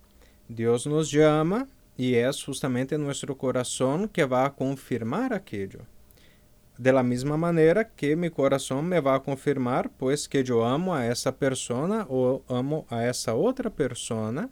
Dios 0.48 0.86
nos 0.86 1.10
llama 1.10 1.66
y 1.96 2.14
es 2.14 2.44
justamente 2.44 2.98
nuestro 2.98 3.36
corazón 3.36 4.08
que 4.08 4.24
va 4.24 4.44
a 4.44 4.54
confirmar 4.54 5.32
aquello. 5.32 5.80
De 6.82 6.92
la 6.92 7.04
misma 7.04 7.36
manera 7.36 7.90
que 7.94 8.16
mi 8.16 8.28
corazón 8.28 8.88
me 8.88 8.98
va 8.98 9.14
a 9.14 9.22
confirmar, 9.22 9.88
pues 9.88 10.28
que 10.28 10.42
yo 10.42 10.66
amo 10.66 10.96
a 10.96 11.06
esa 11.06 11.36
persona 11.36 12.04
o 12.08 12.42
amo 12.48 12.86
a 12.90 13.06
esa 13.06 13.36
otra 13.36 13.70
persona 13.70 14.50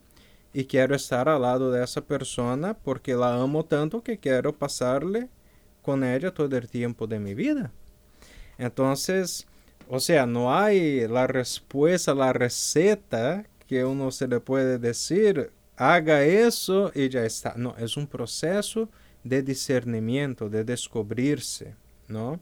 y 0.53 0.65
quiero 0.65 0.95
estar 0.95 1.29
al 1.29 1.43
lado 1.43 1.73
de 1.73 1.83
esa 1.83 2.01
persona 2.03 2.75
porque 2.75 3.17
la 3.17 3.35
amo 3.35 3.65
tanto 3.65 4.05
que 4.05 4.17
quiero 4.17 4.57
pasarle 4.57 5.29
con 5.83 6.05
ella 6.05 6.33
todo 6.33 6.57
el 6.57 6.69
tiempo 6.69 7.09
de 7.09 7.19
mi 7.19 7.35
vida. 7.35 7.73
Entonces, 8.59 9.49
o 9.89 9.99
sea, 9.99 10.25
no 10.25 10.57
hay 10.57 11.09
la 11.09 11.27
respuesta, 11.27 12.15
la 12.15 12.33
receta 12.33 13.45
que 13.67 13.85
uno 13.85 14.13
se 14.13 14.29
le 14.29 14.39
puede 14.39 14.79
decir, 14.79 15.51
haga 15.77 16.23
eso 16.23 16.93
y 16.95 17.09
ya 17.09 17.25
está. 17.25 17.55
No, 17.57 17.75
es 17.77 17.97
un 17.97 18.07
proceso 18.07 18.89
de 19.25 19.43
discernimiento, 19.43 20.49
de 20.49 20.63
descubrirse, 20.63 21.75
¿no? 22.11 22.41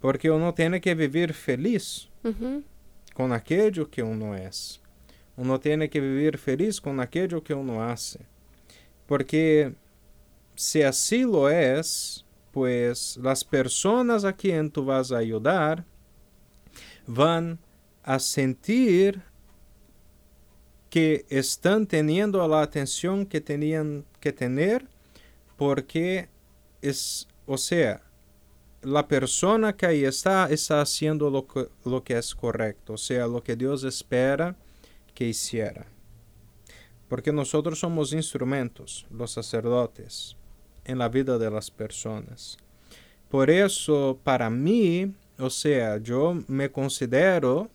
Porque 0.00 0.30
uno 0.30 0.54
tiene 0.54 0.80
que 0.80 0.94
vivir 0.94 1.32
feliz 1.32 2.08
con 3.14 3.32
aquello 3.32 3.88
que 3.90 4.02
uno 4.02 4.34
es. 4.34 4.80
Uno 5.36 5.60
tiene 5.60 5.88
que 5.88 6.00
vivir 6.00 6.38
feliz 6.38 6.80
con 6.80 7.00
aquello 7.00 7.42
que 7.42 7.54
uno 7.54 7.82
hace. 7.82 8.20
Porque 9.06 9.74
si 10.54 10.82
así 10.82 11.22
lo 11.22 11.48
es, 11.48 12.24
pues 12.52 13.18
las 13.22 13.44
personas 13.44 14.24
a 14.24 14.32
quien 14.32 14.70
tú 14.70 14.84
vas 14.84 15.12
a 15.12 15.18
ayudar 15.18 15.84
van 17.06 17.58
a 18.02 18.18
sentir 18.18 19.22
que 20.88 21.26
están 21.28 21.86
teniendo 21.86 22.46
la 22.48 22.62
atención 22.62 23.26
que 23.26 23.40
tenían 23.40 24.04
que 24.20 24.32
tener 24.32 24.86
porque 25.56 26.28
es, 26.80 27.28
o 27.46 27.58
sea, 27.58 28.02
la 28.82 29.08
persona 29.08 29.76
que 29.76 29.86
ahí 29.86 30.04
está 30.04 30.48
está 30.50 30.80
haciendo 30.80 31.30
lo 31.30 31.46
que, 31.46 31.68
lo 31.84 32.02
que 32.02 32.18
es 32.18 32.34
correcto, 32.34 32.94
o 32.94 32.98
sea, 32.98 33.26
lo 33.26 33.42
que 33.42 33.56
Dios 33.56 33.84
espera 33.84 34.56
que 35.14 35.26
hiciera. 35.26 35.86
Porque 37.08 37.32
nosotros 37.32 37.78
somos 37.78 38.12
instrumentos, 38.12 39.06
los 39.10 39.30
sacerdotes, 39.32 40.36
en 40.84 40.98
la 40.98 41.08
vida 41.08 41.38
de 41.38 41.50
las 41.50 41.70
personas. 41.70 42.56
Por 43.28 43.50
eso, 43.50 44.18
para 44.22 44.50
mí, 44.50 45.12
o 45.38 45.50
sea, 45.50 45.98
yo 45.98 46.42
me 46.46 46.70
considero 46.70 47.68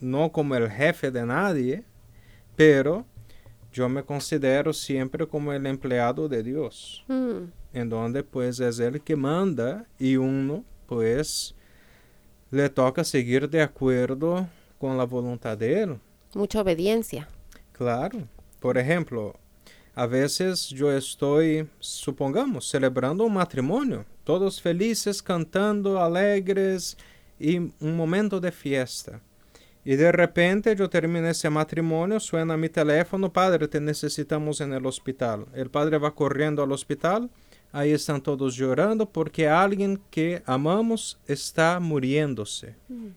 no 0.00 0.30
como 0.30 0.54
el 0.54 0.70
jefe 0.70 1.10
de 1.10 1.24
nadie, 1.24 1.84
pero 2.54 3.06
yo 3.72 3.88
me 3.88 4.04
considero 4.04 4.72
siempre 4.72 5.26
como 5.26 5.52
el 5.52 5.66
empleado 5.66 6.28
de 6.28 6.42
Dios, 6.42 7.04
mm. 7.08 7.44
En 7.76 7.90
donde 7.90 8.22
pues 8.22 8.58
es 8.58 8.78
Él 8.78 9.02
que 9.02 9.16
manda 9.16 9.84
y 9.98 10.16
uno 10.16 10.64
pues 10.86 11.54
le 12.50 12.70
toca 12.70 13.04
seguir 13.04 13.50
de 13.50 13.60
acuerdo 13.60 14.48
con 14.78 14.96
la 14.96 15.04
voluntad 15.04 15.58
de 15.58 15.82
Él. 15.82 15.98
Mucha 16.34 16.62
obediencia. 16.62 17.28
Claro. 17.72 18.20
Por 18.60 18.78
ejemplo, 18.78 19.34
a 19.94 20.06
veces 20.06 20.68
yo 20.68 20.90
estoy, 20.90 21.68
supongamos, 21.78 22.66
celebrando 22.66 23.24
un 23.24 23.34
matrimonio, 23.34 24.06
todos 24.24 24.60
felices, 24.60 25.22
cantando, 25.22 26.00
alegres 26.02 26.96
y 27.38 27.58
un 27.58 27.96
momento 27.96 28.40
de 28.40 28.52
fiesta. 28.52 29.20
Y 29.84 29.96
de 29.96 30.10
repente 30.10 30.74
yo 30.74 30.88
termino 30.88 31.28
ese 31.28 31.50
matrimonio, 31.50 32.18
suena 32.20 32.56
mi 32.56 32.70
teléfono, 32.70 33.32
padre, 33.32 33.68
te 33.68 33.80
necesitamos 33.80 34.60
en 34.60 34.72
el 34.72 34.84
hospital. 34.86 35.46
El 35.54 35.70
padre 35.70 35.98
va 35.98 36.14
corriendo 36.14 36.62
al 36.62 36.72
hospital, 36.72 37.30
ahí 37.76 37.92
están 37.92 38.22
todos 38.22 38.56
llorando 38.56 39.06
porque 39.06 39.46
alguien 39.46 40.00
que 40.10 40.42
amamos 40.46 41.20
está 41.26 41.78
muriéndose. 41.78 42.74
Mm. 42.88 43.08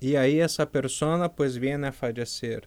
Y 0.00 0.16
ahí 0.16 0.40
esa 0.40 0.68
persona 0.70 1.30
pues 1.30 1.58
viene 1.58 1.88
a 1.88 1.92
fallecer. 1.92 2.66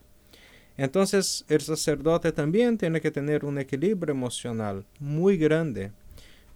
Entonces 0.78 1.44
el 1.50 1.62
sacerdote 1.62 2.32
también 2.32 2.78
tiene 2.78 3.02
que 3.02 3.10
tener 3.10 3.44
un 3.44 3.58
equilibrio 3.58 4.14
emocional 4.14 4.86
muy 5.00 5.36
grande, 5.36 5.92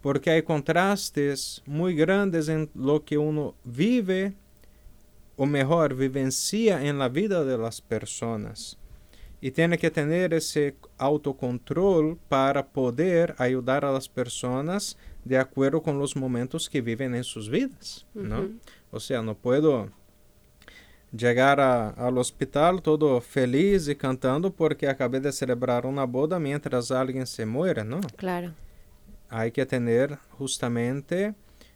porque 0.01 0.29
hay 0.29 0.43
contrastes 0.43 1.63
muy 1.65 1.95
grandes 1.95 2.47
en 2.47 2.69
lo 2.75 3.03
que 3.03 3.17
uno 3.17 3.55
vive 3.63 4.35
o 5.35 5.47
mejor, 5.47 5.95
vivencia 5.95 6.85
en 6.85 6.99
la 6.99 7.09
vida 7.09 7.43
de 7.43 7.57
las 7.57 7.81
personas. 7.81 8.78
Y 9.41 9.51
tiene 9.51 9.77
que 9.77 9.89
tener 9.89 10.33
ese 10.33 10.75
autocontrol 10.97 12.17
para 12.27 12.67
poder 12.67 13.35
ayudar 13.37 13.85
a 13.85 13.91
las 13.91 14.09
personas 14.09 14.97
de 15.23 15.37
acuerdo 15.37 15.81
con 15.81 15.97
los 15.97 16.15
momentos 16.15 16.69
que 16.69 16.81
viven 16.81 17.15
en 17.15 17.23
sus 17.23 17.49
vidas, 17.49 18.05
¿no? 18.13 18.49
O 18.91 18.99
sea, 18.99 19.21
no 19.21 19.35
puedo 19.35 19.89
llegar 21.11 21.59
a, 21.59 21.89
al 21.89 22.17
hospital 22.17 22.81
todo 22.81 23.19
feliz 23.21 23.87
y 23.87 23.95
cantando 23.95 24.51
porque 24.51 24.87
acabé 24.87 25.19
de 25.19 25.31
celebrar 25.31 25.85
una 25.85 26.03
boda 26.03 26.39
mientras 26.39 26.91
alguien 26.91 27.25
se 27.25 27.45
muere, 27.45 27.83
¿no? 27.83 28.01
Claro. 28.15 28.53
Hay 29.29 29.51
que 29.51 29.65
tener 29.65 30.17
justamente 30.31 31.33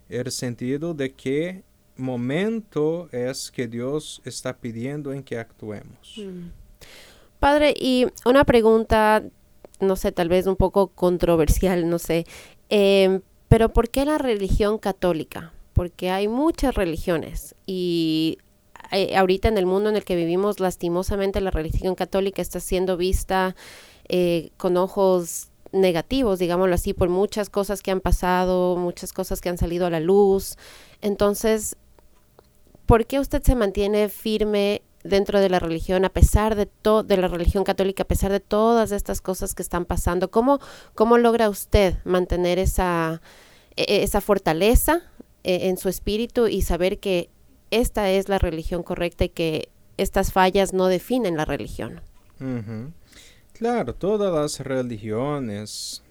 el 0.10 0.32
sentido 0.32 0.93
de 0.93 1.13
que 1.13 1.63
momento 1.96 3.10
es 3.12 3.51
que 3.51 3.67
Dios 3.67 4.22
está 4.25 4.58
pidiendo 4.58 5.13
en 5.13 5.24
que 5.24 5.38
actuemos. 5.38 6.15
Mm. 6.17 6.62
Padre, 7.44 7.74
y 7.78 8.06
una 8.24 8.46
pregunta, 8.46 9.22
no 9.82 9.98
sé, 9.98 10.14
tal 10.14 10.30
vez 10.30 10.48
un 10.48 10.56
poco 10.56 10.88
controversial, 10.88 11.90
no 11.90 12.00
sé, 12.00 12.26
em, 12.70 13.20
Pero 13.50 13.74
¿por 13.74 13.90
qué 13.90 14.06
la 14.06 14.18
religión 14.18 14.78
católica? 14.78 15.52
Porque 15.74 16.10
hay 16.10 16.30
muchas 16.30 16.74
religiones 16.74 17.54
y 17.66 18.38
eh, 18.94 19.18
ahorita 19.18 19.50
en 19.50 19.58
el 19.58 19.66
mundo 19.66 19.90
en 19.90 19.98
el 19.98 20.06
que 20.06 20.16
vivimos, 20.16 20.62
lastimosamente 20.62 21.42
la 21.42 21.52
religión 21.52 21.96
católica 21.96 22.42
está 22.42 22.62
siendo 22.62 22.96
vista 22.96 23.58
eh, 24.08 24.52
con 24.56 24.78
ojos 24.78 25.50
negativos, 25.74 26.40
digámoslo 26.40 26.76
así, 26.76 26.94
por 26.94 27.10
muchas 27.10 27.50
cosas 27.50 27.82
que 27.82 27.92
han 27.92 28.00
pasado, 28.00 28.78
muchas 28.78 29.12
cosas 29.12 29.42
que 29.42 29.50
han 29.50 29.58
salido 29.58 29.86
a 29.86 29.90
la 29.90 30.00
luz. 30.00 30.56
Entonces, 31.02 31.76
¿por 32.86 33.06
qué 33.06 33.20
usted 33.20 33.44
se 33.44 33.56
mantiene 33.56 34.08
firme 34.08 34.82
dentro 35.04 35.40
de 35.40 35.50
la 35.50 35.60
religión 35.60 36.06
a 36.06 36.10
pesar 36.10 36.56
de 36.56 36.66
todo 36.66 37.04
de 37.04 37.18
la 37.18 37.28
religión 37.28 37.64
católica, 37.64 38.04
a 38.04 38.08
pesar 38.08 38.32
de 38.32 38.40
todas 38.40 38.92
estas 38.92 39.22
cosas 39.22 39.54
que 39.54 39.62
están 39.62 39.86
pasando? 39.86 40.32
¿Cómo, 40.32 40.60
cómo 40.96 41.18
logra 41.18 41.50
usted 41.50 41.96
mantener 42.06 42.60
esa, 42.60 43.22
e, 43.76 43.84
e, 43.84 44.04
esa 44.04 44.22
fortaleza 44.22 45.02
eh, 45.44 45.70
en 45.70 45.78
su 45.78 45.90
espíritu 45.90 46.48
y 46.48 46.62
saber 46.62 47.00
que 47.00 47.30
esta 47.72 48.10
es 48.10 48.30
la 48.30 48.40
religión 48.40 48.84
correcta 48.84 49.26
y 49.26 49.30
que 49.30 49.70
estas 49.98 50.32
fallas 50.32 50.74
no 50.74 50.88
definen 50.88 51.38
la 51.38 51.46
religión? 51.46 52.02
Claro, 53.54 53.94
todas 53.96 54.34
las 54.34 54.60
religiones, 54.60 56.04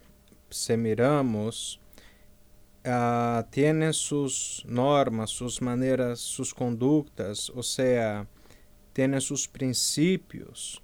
si 0.49 0.77
miramos, 0.77 1.81
uh, 2.87 3.43
tienen 3.51 3.93
sus 3.93 4.65
normas, 4.67 5.31
sus 5.31 5.61
maneras, 5.61 6.21
sus 6.21 6.55
conductas, 6.55 7.51
o 7.51 7.63
sea, 7.63 8.27
tienen 8.93 9.21
sus 9.21 9.49
principios. 9.49 10.83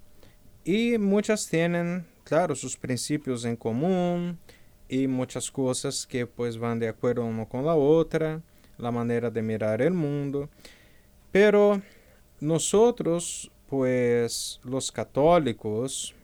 Y 0.64 0.98
muchas 0.98 1.48
tienen, 1.48 2.06
claro, 2.24 2.54
sus 2.54 2.76
principios 2.76 3.44
en 3.44 3.56
común 3.56 4.38
y 4.88 5.06
muchas 5.06 5.50
cosas 5.50 6.06
que 6.06 6.26
pues 6.26 6.58
van 6.58 6.78
de 6.78 6.88
acuerdo 6.88 7.24
una 7.24 7.46
con 7.46 7.64
la 7.64 7.74
otra, 7.74 8.42
la 8.76 8.90
manera 8.90 9.30
de 9.30 9.42
mirar 9.42 9.82
el 9.82 9.94
mundo. 9.94 10.48
Pero 11.32 11.82
nosotros, 12.40 13.50
pues 13.68 14.60
los 14.64 14.90
católicos, 14.90 16.14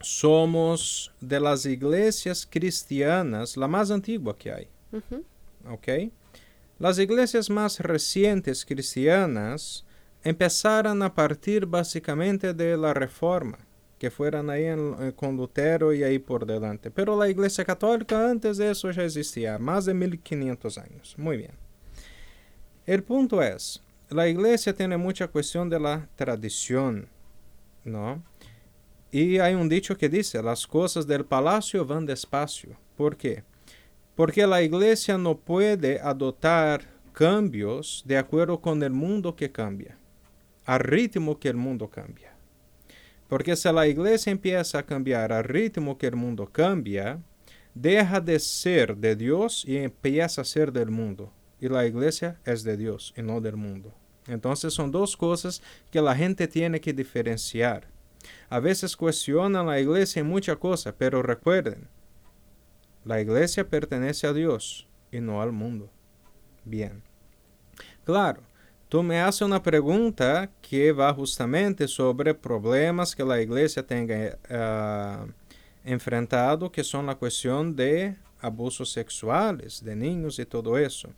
somos 0.00 1.12
de 1.20 1.40
las 1.40 1.64
iglesias 1.64 2.46
cristianas 2.48 3.56
la 3.56 3.68
más 3.68 3.90
antigua 3.90 4.36
que 4.36 4.52
hay. 4.52 4.68
¿Ok? 5.70 6.12
Las 6.78 6.98
iglesias 6.98 7.48
más 7.48 7.78
recientes 7.78 8.64
cristianas 8.64 9.86
empezaron 10.22 11.02
a 11.02 11.14
partir 11.14 11.66
básicamente 11.66 12.54
de 12.54 12.76
la 12.76 12.94
reforma, 12.94 13.58
que 13.98 14.10
fueron 14.10 14.50
ahí 14.50 14.64
en, 14.64 15.12
con 15.12 15.36
Lutero 15.36 15.92
y 15.92 16.02
ahí 16.02 16.18
por 16.18 16.46
delante. 16.46 16.90
Pero 16.90 17.16
la 17.16 17.28
iglesia 17.28 17.64
católica 17.64 18.30
antes 18.30 18.56
de 18.56 18.70
eso 18.70 18.90
ya 18.90 19.04
existía, 19.04 19.58
más 19.58 19.84
de 19.84 19.94
1500 19.94 20.78
años. 20.78 21.14
Muy 21.16 21.36
bien. 21.36 21.52
El 22.84 23.02
punto 23.02 23.42
es, 23.42 23.80
la 24.08 24.28
iglesia 24.28 24.74
tiene 24.74 24.96
mucha 24.96 25.28
cuestión 25.28 25.70
de 25.70 25.78
la 25.78 26.08
tradición, 26.16 27.08
¿no? 27.84 28.22
Y 29.12 29.38
hay 29.38 29.54
un 29.54 29.68
dicho 29.68 29.96
que 29.96 30.08
dice, 30.08 30.42
las 30.42 30.66
cosas 30.66 31.06
del 31.06 31.24
palacio 31.24 31.84
van 31.84 32.06
despacio. 32.06 32.76
¿Por 32.96 33.16
qué? 33.16 33.44
Porque 34.14 34.46
la 34.46 34.62
iglesia 34.62 35.18
no 35.18 35.36
puede 35.36 36.00
adoptar 36.00 36.88
cambios 37.12 38.02
de 38.06 38.16
acuerdo 38.16 38.60
con 38.60 38.82
el 38.82 38.92
mundo 38.92 39.36
que 39.36 39.52
cambia, 39.52 39.98
al 40.64 40.80
ritmo 40.80 41.38
que 41.38 41.48
el 41.48 41.56
mundo 41.56 41.88
cambia. 41.88 42.32
Porque 43.28 43.56
si 43.56 43.72
la 43.72 43.86
iglesia 43.86 44.30
empieza 44.30 44.78
a 44.78 44.82
cambiar 44.82 45.32
al 45.32 45.44
ritmo 45.44 45.96
que 45.96 46.06
el 46.06 46.16
mundo 46.16 46.46
cambia, 46.46 47.18
deja 47.74 48.20
de 48.20 48.38
ser 48.38 48.96
de 48.96 49.16
Dios 49.16 49.64
y 49.66 49.78
empieza 49.78 50.42
a 50.42 50.44
ser 50.44 50.72
del 50.72 50.90
mundo. 50.90 51.32
Y 51.60 51.68
la 51.68 51.86
iglesia 51.86 52.38
es 52.44 52.62
de 52.64 52.76
Dios 52.76 53.14
y 53.16 53.22
no 53.22 53.40
del 53.40 53.56
mundo. 53.56 53.94
Entonces 54.26 54.74
son 54.74 54.90
dos 54.90 55.16
cosas 55.16 55.62
que 55.90 56.00
la 56.00 56.14
gente 56.14 56.46
tiene 56.46 56.80
que 56.80 56.92
diferenciar. 56.92 57.88
A 58.48 58.60
veces 58.60 58.96
cuestionan 58.96 59.66
la 59.66 59.80
iglesia 59.80 60.20
en 60.20 60.26
muchas 60.26 60.58
cosas, 60.58 60.94
pero 60.96 61.22
recuerden, 61.22 61.88
la 63.04 63.20
iglesia 63.20 63.68
pertenece 63.68 64.26
a 64.26 64.32
Dios 64.32 64.86
y 65.10 65.20
no 65.20 65.42
al 65.42 65.52
mundo. 65.52 65.90
Bien. 66.64 67.02
Claro, 68.04 68.42
tú 68.92 69.02
me 69.02 69.22
haces 69.22 69.40
una 69.40 69.62
pregunta 69.62 70.50
que 70.60 70.92
va 70.92 71.14
justamente 71.14 71.88
sobre 71.88 72.34
problemas 72.34 73.16
que 73.16 73.24
la 73.24 73.40
iglesia 73.40 73.82
tenga 73.82 74.38
uh, 74.50 75.32
enfrentado, 75.82 76.70
que 76.70 76.84
son 76.84 77.06
la 77.06 77.14
cuestión 77.14 77.74
de 77.74 78.18
abusos 78.38 78.92
sexuales 78.92 79.82
de 79.82 79.96
niños 79.96 80.38
y 80.38 80.44
todo 80.44 80.76
eso. 80.76 81.08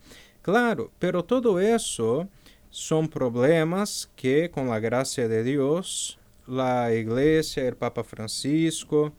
Claro, 0.40 0.92
pero 1.00 1.24
todo 1.24 1.58
eso 1.58 2.28
son 2.70 3.08
problemas 3.08 4.08
que 4.14 4.52
con 4.52 4.68
la 4.68 4.78
gracia 4.78 5.26
de 5.26 5.42
Dios 5.42 6.16
la 6.46 6.94
iglesia, 6.94 7.66
el 7.66 7.76
Papa 7.76 8.04
Francisco, 8.04 9.12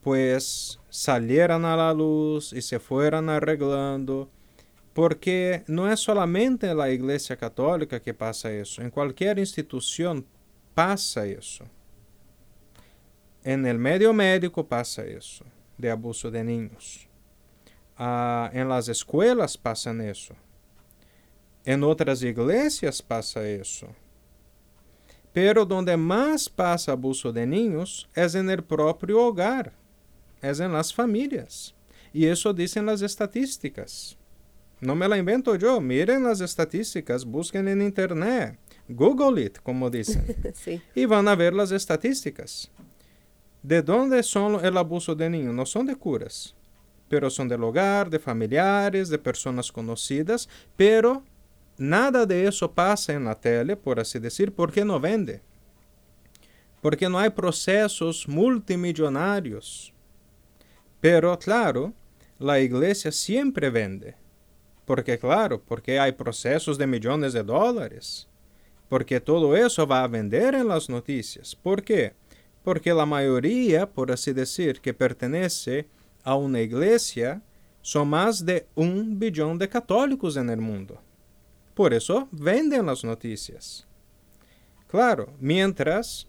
pues 0.00 0.80
salieran 0.88 1.66
a 1.66 1.76
la 1.76 1.92
luz 1.92 2.54
y 2.54 2.62
se 2.62 2.78
fueran 2.78 3.28
arreglando, 3.28 4.30
porque 4.94 5.64
no 5.66 5.90
es 5.90 5.98
solamente 5.98 6.70
en 6.70 6.78
la 6.78 6.88
iglesia 6.88 7.36
católica 7.36 8.00
que 8.00 8.14
pasa 8.14 8.50
eso, 8.50 8.80
en 8.80 8.90
cualquier 8.90 9.40
institución 9.40 10.24
pasa 10.72 11.26
eso. 11.26 11.64
En 13.42 13.66
el 13.66 13.76
medio 13.76 14.12
médico 14.14 14.66
pasa 14.66 15.04
eso, 15.04 15.44
de 15.76 15.90
abuso 15.90 16.30
de 16.30 16.44
niños. 16.44 17.08
Ah, 17.98 18.48
en 18.52 18.68
las 18.68 18.88
escuelas 18.88 19.58
pasan 19.58 20.00
eso. 20.00 20.34
En 21.64 21.82
otras 21.82 22.22
iglesias 22.22 23.02
pasa 23.02 23.46
eso. 23.46 23.88
Pero 25.32 25.66
donde 25.66 25.96
más 25.96 26.48
pasa 26.48 26.92
abuso 26.92 27.32
de 27.32 27.46
niños 27.46 28.08
es 28.14 28.36
en 28.36 28.48
el 28.48 28.62
propio 28.62 29.20
hogar, 29.20 29.72
es 30.40 30.60
en 30.60 30.72
las 30.72 30.94
familias. 30.94 31.74
Y 32.12 32.26
eso 32.26 32.54
dicen 32.54 32.86
las 32.86 33.02
estadísticas. 33.02 34.16
No 34.84 34.94
me 34.94 35.08
la 35.08 35.16
invento 35.16 35.56
yo, 35.56 35.80
miren 35.80 36.24
las 36.24 36.40
estadísticas, 36.40 37.24
busquen 37.24 37.68
en 37.68 37.82
internet, 37.82 38.58
Google 38.88 39.42
it, 39.42 39.58
como 39.58 39.90
dicen. 39.90 40.24
sí. 40.54 40.80
Y 40.94 41.06
van 41.06 41.26
a 41.28 41.34
ver 41.34 41.54
las 41.54 41.72
estadísticas. 41.72 42.70
¿De 43.62 43.82
dónde 43.82 44.22
son 44.22 44.64
el 44.64 44.76
abuso 44.76 45.14
de 45.14 45.30
niños? 45.30 45.54
No 45.54 45.64
son 45.64 45.86
de 45.86 45.96
curas, 45.96 46.54
pero 47.08 47.30
son 47.30 47.48
del 47.48 47.64
hogar, 47.64 48.10
de 48.10 48.18
familiares, 48.18 49.08
de 49.08 49.18
personas 49.18 49.72
conocidas, 49.72 50.48
pero 50.76 51.24
Nada 51.76 52.24
de 52.24 52.46
eso 52.46 52.72
pasa 52.72 53.12
en 53.14 53.24
la 53.24 53.34
tele, 53.34 53.76
por 53.76 53.98
así 53.98 54.18
decir, 54.18 54.52
porque 54.54 54.84
no 54.84 55.00
vende. 55.00 55.42
Porque 56.80 57.08
no 57.08 57.18
hay 57.18 57.30
procesos 57.30 58.28
multimillonarios. 58.28 59.92
Pero 61.00 61.36
claro, 61.38 61.92
la 62.38 62.60
iglesia 62.60 63.10
siempre 63.10 63.70
vende. 63.70 64.14
Porque 64.84 65.18
claro, 65.18 65.62
porque 65.62 65.98
hay 65.98 66.12
procesos 66.12 66.76
de 66.76 66.86
millones 66.86 67.32
de 67.32 67.42
dólares. 67.42 68.28
Porque 68.88 69.20
todo 69.20 69.56
eso 69.56 69.86
va 69.86 70.04
a 70.04 70.08
vender 70.08 70.54
en 70.54 70.68
las 70.68 70.88
noticias. 70.88 71.56
¿Por 71.56 71.82
qué? 71.82 72.14
Porque 72.62 72.92
la 72.92 73.06
mayoría, 73.06 73.90
por 73.90 74.12
así 74.12 74.32
decir, 74.32 74.80
que 74.80 74.94
pertenece 74.94 75.88
a 76.22 76.34
una 76.34 76.60
iglesia, 76.60 77.42
son 77.82 78.08
más 78.08 78.44
de 78.44 78.66
un 78.74 79.18
billón 79.18 79.58
de 79.58 79.68
católicos 79.68 80.36
en 80.36 80.48
el 80.50 80.60
mundo. 80.60 81.00
Por 81.74 81.92
eso 81.92 82.28
venden 82.30 82.86
las 82.86 83.04
noticias. 83.04 83.86
Claro, 84.86 85.32
mientras 85.40 86.28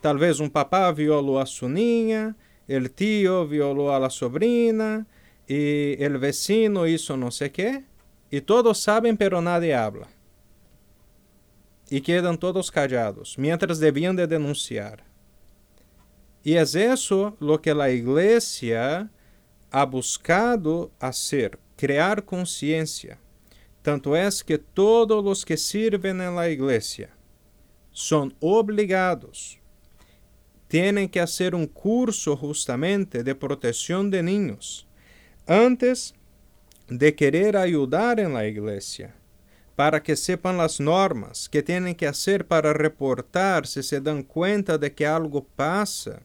tal 0.00 0.18
vez 0.18 0.40
un 0.40 0.50
papá 0.50 0.90
violó 0.92 1.38
a 1.38 1.46
su 1.46 1.68
niña, 1.68 2.34
el 2.66 2.90
tío 2.90 3.46
violó 3.46 3.94
a 3.94 4.00
la 4.00 4.10
sobrina 4.10 5.06
y 5.46 6.02
el 6.02 6.18
vecino 6.18 6.86
hizo 6.86 7.16
no 7.16 7.30
sé 7.30 7.52
qué, 7.52 7.84
y 8.30 8.40
todos 8.40 8.78
saben 8.78 9.16
pero 9.16 9.40
nadie 9.40 9.74
habla. 9.74 10.08
Y 11.88 12.00
quedan 12.00 12.36
todos 12.36 12.70
callados, 12.70 13.38
mientras 13.38 13.78
debían 13.78 14.16
de 14.16 14.26
denunciar. 14.26 15.04
Y 16.42 16.54
es 16.54 16.74
eso 16.74 17.36
lo 17.38 17.60
que 17.60 17.74
la 17.74 17.90
iglesia 17.90 19.10
ha 19.70 19.84
buscado 19.84 20.90
hacer, 20.98 21.58
crear 21.76 22.24
conciencia 22.24 23.18
tanto 23.86 24.16
es 24.16 24.42
que 24.42 24.58
todos 24.58 25.24
los 25.24 25.44
que 25.44 25.56
sirven 25.56 26.20
en 26.20 26.34
la 26.34 26.48
iglesia 26.48 27.08
son 27.92 28.34
obligados, 28.40 29.60
tienen 30.66 31.08
que 31.08 31.20
hacer 31.20 31.54
un 31.54 31.68
curso 31.68 32.36
justamente 32.36 33.22
de 33.22 33.32
protección 33.32 34.10
de 34.10 34.24
niños 34.24 34.88
antes 35.46 36.16
de 36.88 37.14
querer 37.14 37.56
ayudar 37.56 38.20
en 38.20 38.34
la 38.34 38.46
iglesia, 38.46 39.14
para 39.74 40.02
que 40.02 40.16
sepan 40.16 40.56
las 40.56 40.80
normas 40.80 41.48
que 41.48 41.62
tienen 41.62 41.94
que 41.94 42.06
hacer 42.06 42.46
para 42.46 42.72
reportar 42.72 43.66
si 43.66 43.82
se 43.82 44.00
dan 44.00 44.22
cuenta 44.22 44.78
de 44.78 44.94
que 44.94 45.06
algo 45.06 45.44
pasa, 45.44 46.22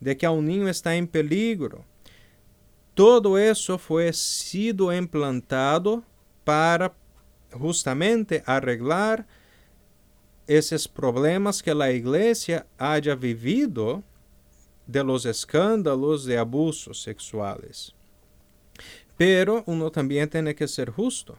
de 0.00 0.16
que 0.16 0.28
un 0.28 0.46
niño 0.46 0.68
está 0.68 0.94
en 0.94 1.06
peligro 1.06 1.84
todo 2.94 3.36
eso 3.36 3.76
fue 3.76 4.12
sido 4.12 4.92
implantado 4.92 6.04
para 6.44 6.94
justamente 7.50 8.42
arreglar 8.46 9.26
esos 10.46 10.86
problemas 10.86 11.62
que 11.62 11.74
la 11.74 11.90
iglesia 11.90 12.66
haya 12.78 13.16
vivido 13.16 14.04
de 14.86 15.02
los 15.02 15.26
escándalos 15.26 16.24
de 16.24 16.38
abusos 16.38 17.02
sexuales. 17.02 17.94
Pero 19.16 19.62
uno 19.66 19.90
también 19.90 20.28
tiene 20.28 20.54
que 20.54 20.66
ser 20.66 20.90
justo. 20.90 21.38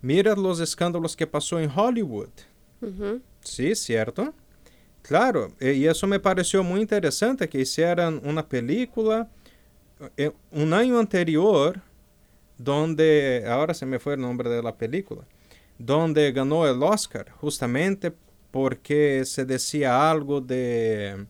Mira 0.00 0.34
los 0.34 0.60
escándalos 0.60 1.16
que 1.16 1.26
pasó 1.26 1.58
en 1.60 1.70
Hollywood. 1.74 2.30
Sí, 3.40 3.74
cierto. 3.74 4.32
Claro, 5.02 5.52
y 5.60 5.84
eso 5.86 6.06
me 6.06 6.20
pareció 6.20 6.62
muy 6.62 6.80
interesante 6.80 7.48
que 7.48 7.60
hicieran 7.60 8.20
una 8.24 8.48
película 8.48 9.28
eh, 10.16 10.32
un 10.50 10.72
año 10.72 10.98
anterior 10.98 11.80
donde, 12.58 13.44
ahora 13.48 13.74
se 13.74 13.86
me 13.86 13.98
fue 13.98 14.14
el 14.14 14.20
nombre 14.20 14.50
de 14.50 14.62
la 14.62 14.76
película, 14.76 15.22
donde 15.78 16.32
ganó 16.32 16.66
el 16.66 16.82
Oscar 16.82 17.30
justamente 17.40 18.12
porque 18.50 19.24
se 19.24 19.44
decía 19.44 20.10
algo 20.10 20.40
de, 20.40 21.26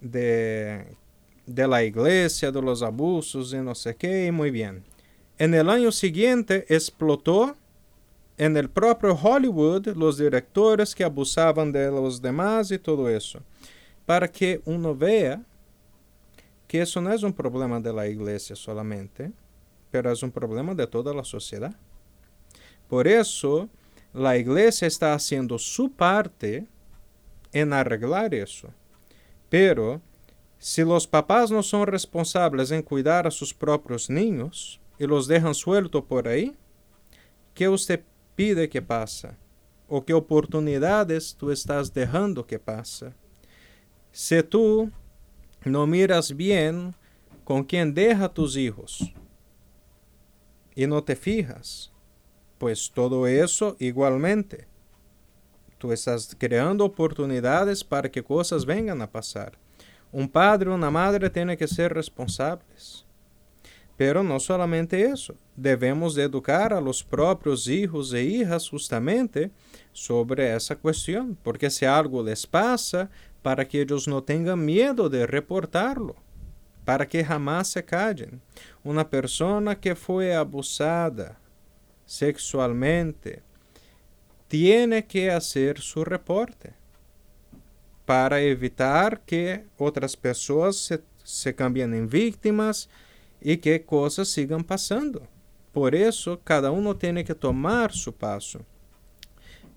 de, 0.00 0.96
de 1.46 1.66
la 1.66 1.82
iglesia, 1.82 2.50
de 2.50 2.62
los 2.62 2.82
abusos 2.82 3.52
y 3.52 3.56
no 3.58 3.74
sé 3.74 3.96
qué, 3.96 4.30
muy 4.32 4.50
bien. 4.50 4.84
En 5.38 5.54
el 5.54 5.70
año 5.70 5.90
siguiente 5.90 6.66
explotó 6.68 7.56
en 8.36 8.56
el 8.56 8.70
propio 8.70 9.14
Hollywood 9.14 9.88
los 9.96 10.18
directores 10.18 10.94
que 10.94 11.04
abusaban 11.04 11.72
de 11.72 11.90
los 11.90 12.22
demás 12.22 12.70
y 12.70 12.78
todo 12.78 13.08
eso, 13.08 13.40
para 14.06 14.28
que 14.28 14.62
uno 14.64 14.94
vea 14.94 15.42
que 16.66 16.82
eso 16.82 17.00
no 17.00 17.12
es 17.12 17.22
un 17.22 17.32
problema 17.32 17.80
de 17.80 17.92
la 17.92 18.06
iglesia 18.06 18.54
solamente, 18.54 19.32
pero 19.90 20.10
es 20.10 20.22
un 20.22 20.30
problema 20.30 20.74
de 20.74 20.86
toda 20.86 21.12
la 21.12 21.24
sociedad. 21.24 21.74
Por 22.88 23.06
eso, 23.08 23.68
la 24.12 24.36
iglesia 24.36 24.88
está 24.88 25.14
haciendo 25.14 25.58
su 25.58 25.90
parte 25.90 26.66
en 27.52 27.72
arreglar 27.72 28.34
eso. 28.34 28.68
Pero, 29.48 30.00
si 30.62 30.84
los 30.84 31.06
papás 31.06 31.50
no 31.50 31.62
son 31.62 31.86
responsables 31.86 32.70
en 32.70 32.82
cuidar 32.82 33.26
a 33.26 33.30
sus 33.30 33.54
propios 33.54 34.10
niños 34.10 34.78
y 34.98 35.06
los 35.06 35.26
dejan 35.26 35.54
sueltos 35.54 36.04
por 36.04 36.28
ahí, 36.28 36.54
¿qué 37.54 37.66
usted 37.66 38.04
pide 38.36 38.68
que 38.68 38.82
pasa? 38.82 39.38
¿O 39.88 40.04
qué 40.04 40.12
oportunidades 40.12 41.34
tú 41.34 41.50
estás 41.50 41.94
dejando 41.94 42.46
que 42.46 42.58
pasa? 42.58 43.14
Si 44.12 44.42
tú 44.42 44.90
no 45.64 45.86
miras 45.86 46.36
bien 46.36 46.94
con 47.42 47.64
quién 47.64 47.94
deja 47.94 48.28
tus 48.28 48.54
hijos 48.54 49.14
y 50.74 50.86
no 50.86 51.02
te 51.02 51.16
fijas, 51.16 51.90
pues 52.58 52.90
todo 52.94 53.26
eso 53.26 53.76
igualmente. 53.78 54.68
Tú 55.78 55.90
estás 55.90 56.36
creando 56.38 56.84
oportunidades 56.84 57.82
para 57.82 58.10
que 58.10 58.22
cosas 58.22 58.66
vengan 58.66 59.00
a 59.00 59.10
pasar. 59.10 59.58
Un 60.12 60.28
padre 60.28 60.70
una 60.70 60.90
madre 60.90 61.30
tiene 61.30 61.56
que 61.56 61.68
ser 61.68 61.94
responsables. 61.94 63.06
Pero 63.96 64.22
no 64.22 64.40
solamente 64.40 65.02
eso, 65.04 65.34
debemos 65.54 66.16
educar 66.16 66.72
a 66.72 66.80
los 66.80 67.04
propios 67.04 67.68
hijos 67.68 68.12
e 68.14 68.24
hijas 68.24 68.68
justamente 68.68 69.50
sobre 69.92 70.56
esa 70.56 70.74
cuestión, 70.74 71.36
porque 71.42 71.68
si 71.68 71.84
algo 71.84 72.22
les 72.22 72.46
pasa, 72.46 73.10
para 73.42 73.68
que 73.68 73.82
ellos 73.82 74.08
no 74.08 74.22
tengan 74.22 74.64
miedo 74.64 75.08
de 75.08 75.26
reportarlo, 75.26 76.16
para 76.84 77.06
que 77.06 77.24
jamás 77.24 77.68
se 77.68 77.84
callen. 77.84 78.40
Una 78.82 79.08
persona 79.08 79.78
que 79.78 79.94
fue 79.94 80.34
abusada 80.34 81.38
sexualmente 82.06 83.42
tiene 84.48 85.06
que 85.06 85.30
hacer 85.30 85.78
su 85.78 86.04
reporte 86.04 86.79
para 88.10 88.40
evitar 88.40 89.20
que 89.20 89.66
otras 89.78 90.16
personas 90.16 90.74
se, 90.74 91.00
se 91.22 91.54
cambien 91.54 91.94
en 91.94 92.08
víctimas 92.08 92.90
y 93.40 93.56
que 93.58 93.84
cosas 93.84 94.26
sigan 94.26 94.64
pasando. 94.64 95.22
Por 95.70 95.94
eso, 95.94 96.40
cada 96.42 96.72
uno 96.72 96.96
tiene 96.96 97.22
que 97.22 97.36
tomar 97.36 97.92
su 97.92 98.12
paso. 98.12 98.66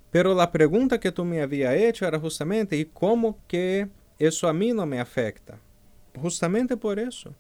Pero 0.09 0.33
la 0.33 0.51
pregunta 0.51 0.99
que 0.99 1.11
tú 1.11 1.23
me 1.23 1.43
había 1.43 1.75
hecho 1.75 2.07
era 2.07 2.19
justamente, 2.19 2.75
¿y 2.75 2.85
cómo 2.85 3.37
que 3.47 3.87
eso 4.17 4.47
a 4.47 4.53
mí 4.53 4.73
no 4.73 4.87
me 4.87 4.99
afecta? 4.99 5.59
Justamente 6.19 6.75
por 6.75 6.97
eso. 6.97 7.35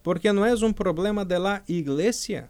Porque 0.00 0.32
no 0.32 0.46
es 0.46 0.62
un 0.62 0.72
problema 0.72 1.24
de 1.24 1.40
la 1.40 1.64
iglesia. 1.66 2.48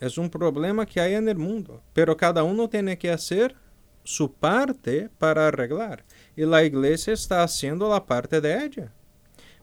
Es 0.00 0.18
un 0.18 0.28
problema 0.28 0.84
que 0.84 1.00
hay 1.00 1.14
en 1.14 1.28
el 1.28 1.38
mundo. 1.38 1.80
Pero 1.92 2.16
cada 2.16 2.42
uno 2.42 2.68
tiene 2.68 2.98
que 2.98 3.12
hacer 3.12 3.54
su 4.02 4.32
parte 4.32 5.08
para 5.18 5.46
arreglar. 5.46 6.02
Y 6.38 6.46
la 6.46 6.62
iglesia 6.62 7.14
está 7.14 7.42
haciendo 7.42 7.90
la 7.90 8.06
parte 8.06 8.40
de 8.40 8.64
ella. 8.64 8.92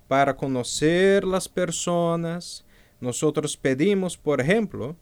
Para 0.10 0.36
conocer 0.36 1.24
las 1.24 1.48
personas. 1.48 2.66
Nosotros 3.00 3.56
pedimos, 3.56 4.18
por 4.18 4.42
ejemplo, 4.42 4.98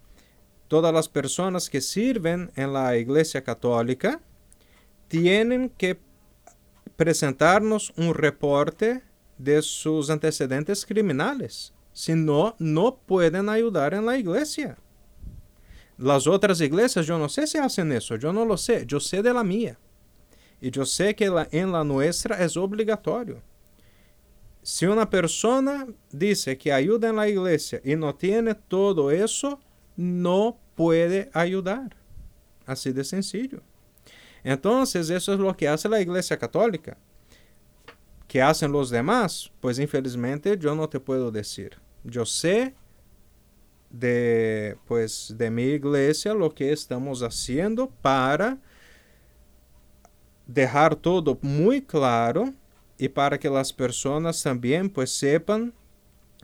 todas 0.67 0.93
las 0.93 1.09
personas 1.09 1.71
que 1.71 1.81
sirven 1.81 2.51
en 2.55 2.73
la 2.73 2.95
Iglesia 2.95 3.43
Católica 3.43 4.21
tienen 5.07 5.67
que 5.67 5.99
presentarnos 6.95 7.91
un 7.97 8.13
reporte 8.13 9.01
de 9.39 9.59
sus 9.63 10.11
antecedentes 10.11 10.85
criminales. 10.85 11.73
Si 11.91 12.13
no, 12.13 12.55
no 12.59 12.97
pueden 12.97 13.49
ayudar 13.49 13.95
en 13.95 14.05
la 14.05 14.15
iglesia. 14.15 14.77
Las 15.97 16.27
otras 16.27 16.61
iglesias, 16.61 17.07
yo 17.07 17.17
no 17.17 17.29
sé 17.29 17.47
si 17.47 17.57
hacen 17.57 17.91
eso, 17.93 18.15
yo 18.15 18.31
no 18.31 18.45
lo 18.45 18.57
sé, 18.57 18.85
yo 18.85 18.99
sé 18.99 19.23
de 19.23 19.33
la 19.33 19.43
mía. 19.43 19.79
Y 20.63 20.71
yo 20.71 20.85
sé 20.85 21.13
que 21.13 21.29
la, 21.29 21.45
en 21.51 21.73
la 21.73 21.83
nuestra 21.83 22.41
es 22.41 22.55
obligatorio. 22.55 23.41
Si 24.61 24.85
una 24.85 25.09
persona 25.09 25.85
que 26.57 26.71
ayuda 26.71 27.09
en 27.09 27.17
iglesia 27.27 27.81
y 27.83 27.97
no 27.97 28.15
tiene 28.15 28.55
todo 28.55 29.11
eso, 29.11 29.59
no 29.97 30.57
puede 30.73 31.29
ayudar. 31.33 31.97
Así 32.65 32.93
de 32.93 33.03
sencillo. 33.03 33.59
Entonces, 34.41 35.09
eso 35.09 35.33
es 35.33 35.39
lo 35.41 35.53
que 35.53 35.67
hace 35.67 35.89
la 35.89 35.99
Iglesia 35.99 36.39
Católica. 36.39 36.97
¿Qué 38.25 38.41
hacen 38.41 38.71
los 38.71 38.89
demás? 38.89 39.51
Pues 39.59 39.77
infelizmente 39.79 40.57
yo 40.57 40.73
no 40.75 40.87
te 40.87 41.01
puedo 41.01 41.29
decir. 41.29 41.77
Yo 42.05 42.25
sé 42.25 42.73
de 43.89 44.77
pues 44.87 45.35
de 45.37 45.51
mi 45.51 45.63
iglesia 45.63 46.33
lo 46.33 46.55
que 46.55 46.71
estamos 46.71 47.21
haciendo 47.21 47.89
para 48.01 48.57
dejar 50.47 50.95
todo 50.95 51.37
muy 51.41 51.81
claro 51.81 52.53
y 52.97 53.09
para 53.09 53.39
que 53.39 53.49
las 53.49 53.73
personas 53.73 54.41
también 54.41 54.89
pues 54.89 55.11
sepan 55.11 55.73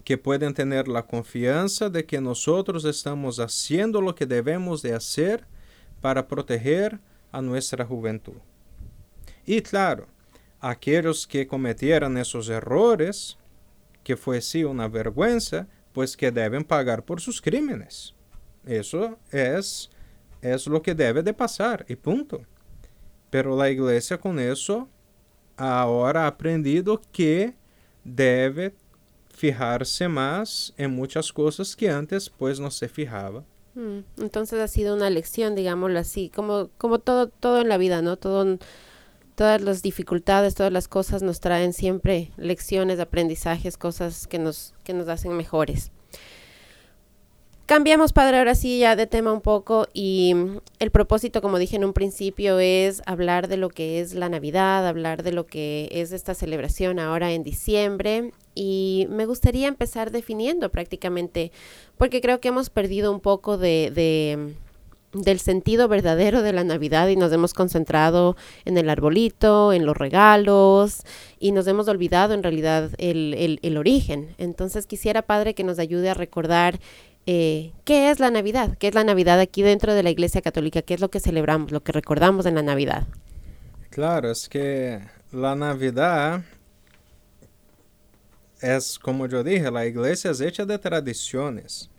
que 0.04 0.18
pueden 0.18 0.54
tener 0.54 0.88
la 0.88 1.04
confianza 1.04 1.90
de 1.90 2.06
que 2.06 2.20
nosotros 2.22 2.86
estamos 2.86 3.40
haciendo 3.40 4.02
lo 4.02 4.16
que 4.16 4.26
debemos 4.26 4.82
de 4.82 4.94
hacer 4.94 5.46
para 6.02 6.28
proteger 6.28 7.00
a 7.32 7.42
nuestra 7.42 7.86
juventud. 7.86 8.38
Y 9.46 9.62
claro, 9.62 10.08
aquellos 10.60 11.28
que 11.28 11.48
cometieran 11.48 12.18
esos 12.18 12.50
errores, 12.50 13.38
que 14.04 14.18
fue 14.18 14.42
sí 14.42 14.64
una 14.64 14.88
vergüenza, 14.88 15.68
pues 15.94 16.16
que 16.16 16.32
deben 16.32 16.64
pagar 16.64 17.04
por 17.04 17.22
sus 17.22 17.42
crímenes. 17.42 18.16
Eso 18.66 19.18
es, 19.32 19.90
es 20.42 20.68
lo 20.68 20.82
que 20.82 20.96
debe 20.96 21.24
de 21.24 21.34
pasar 21.34 21.86
y 21.88 21.96
punto. 21.96 22.42
Pero 23.30 23.56
la 23.56 23.70
iglesia 23.70 24.18
con 24.18 24.40
eso 24.40 24.88
ahora 25.58 26.24
ha 26.24 26.28
aprendido 26.28 27.02
que 27.12 27.54
debe 28.04 28.74
fijarse 29.30 30.08
más 30.08 30.74
en 30.78 30.92
muchas 30.92 31.32
cosas 31.32 31.76
que 31.76 31.90
antes 31.90 32.30
pues 32.30 32.60
no 32.60 32.72
se 32.72 32.90
fijaba. 32.90 33.44
Mm, 33.76 34.00
entonces 34.22 34.60
ha 34.60 34.68
sido 34.68 34.96
una 34.96 35.10
lección, 35.10 35.56
digámoslo 35.56 36.00
así, 36.00 36.30
como, 36.30 36.70
como 36.78 37.00
todo, 37.00 37.28
todo 37.28 37.62
en 37.62 37.70
la 37.70 37.78
vida, 37.78 38.02
¿no? 38.02 38.18
Todo, 38.18 38.58
todas 39.36 39.62
las 39.62 39.82
dificultades, 39.82 40.56
todas 40.56 40.74
las 40.74 40.88
cosas 40.88 41.22
nos 41.24 41.40
traen 41.40 41.72
siempre 41.72 42.32
lecciones, 42.36 43.00
aprendizajes, 43.00 43.78
cosas 43.78 44.28
que 44.28 44.40
nos, 44.40 44.74
que 44.84 44.94
nos 44.94 45.08
hacen 45.08 45.38
mejores. 45.38 45.92
Cambiamos, 47.70 48.14
padre, 48.14 48.40
ahora 48.40 48.56
sí 48.56 48.80
ya 48.80 48.96
de 48.96 49.06
tema 49.06 49.32
un 49.32 49.42
poco 49.42 49.88
y 49.94 50.34
el 50.80 50.90
propósito, 50.90 51.40
como 51.40 51.60
dije 51.60 51.76
en 51.76 51.86
un 51.86 51.94
principio, 51.94 52.58
es 52.58 53.04
hablar 53.06 53.48
de 53.48 53.58
lo 53.58 53.70
que 53.70 54.00
es 54.00 54.16
la 54.16 54.28
Navidad, 54.28 54.88
hablar 54.88 55.22
de 55.22 55.32
lo 55.32 55.46
que 55.46 55.88
es 55.92 56.12
esta 56.12 56.34
celebración 56.34 56.98
ahora 56.98 57.32
en 57.32 57.44
diciembre 57.44 58.32
y 58.56 59.06
me 59.12 59.28
gustaría 59.28 59.68
empezar 59.68 60.10
definiendo 60.10 60.72
prácticamente, 60.72 61.52
porque 61.96 62.22
creo 62.22 62.42
que 62.42 62.48
hemos 62.48 62.72
perdido 62.72 63.12
un 63.12 63.20
poco 63.20 63.60
de, 63.60 64.56
del 65.14 65.40
sentido 65.40 65.88
verdadero 65.88 66.42
de 66.42 66.54
la 66.54 66.64
Navidad 66.64 67.08
y 67.08 67.16
nos 67.16 67.32
hemos 67.32 67.54
concentrado 67.54 68.36
en 68.66 68.78
el 68.78 68.90
arbolito, 68.90 69.74
en 69.74 69.86
los 69.86 69.98
regalos 69.98 71.04
y 71.40 71.52
nos 71.52 71.66
hemos 71.68 71.88
olvidado 71.88 72.34
en 72.34 72.44
realidad 72.44 72.92
el, 72.98 73.78
origen. 73.78 74.36
Entonces 74.38 74.86
quisiera, 74.86 75.24
Padre, 75.24 75.54
que 75.54 75.64
nos 75.64 75.80
ayude 75.80 76.10
a 76.10 76.14
recordar 76.14 76.80
eh, 77.26 77.74
qué 77.86 78.10
es 78.12 78.20
la 78.20 78.32
Navidad, 78.32 78.78
qué 78.78 78.88
es 78.88 78.96
la 78.96 79.04
Navidad 79.04 79.40
aquí 79.40 79.62
dentro 79.62 79.94
de 79.94 80.04
la 80.04 80.10
Iglesia 80.10 80.42
Católica, 80.42 80.82
qué 80.82 80.94
es 80.94 81.00
lo 81.02 81.10
que 81.10 81.20
celebramos, 81.20 81.72
lo 81.72 81.84
que 81.84 81.92
recordamos 81.92 82.46
en 82.46 82.56
la 82.56 82.64
Navidad. 82.64 83.08
Claro, 83.90 84.32
es 84.32 84.48
que 84.48 85.00
la 85.32 85.56
Navidad 85.56 86.44
es, 88.62 89.00
como 89.00 89.28
yo 89.28 89.44
dije, 89.44 89.72
la 89.72 89.86
iglesia 89.86 90.32
es 90.32 90.42
hecha 90.42 90.66
de 90.66 90.78
tradiciones. 90.78 91.90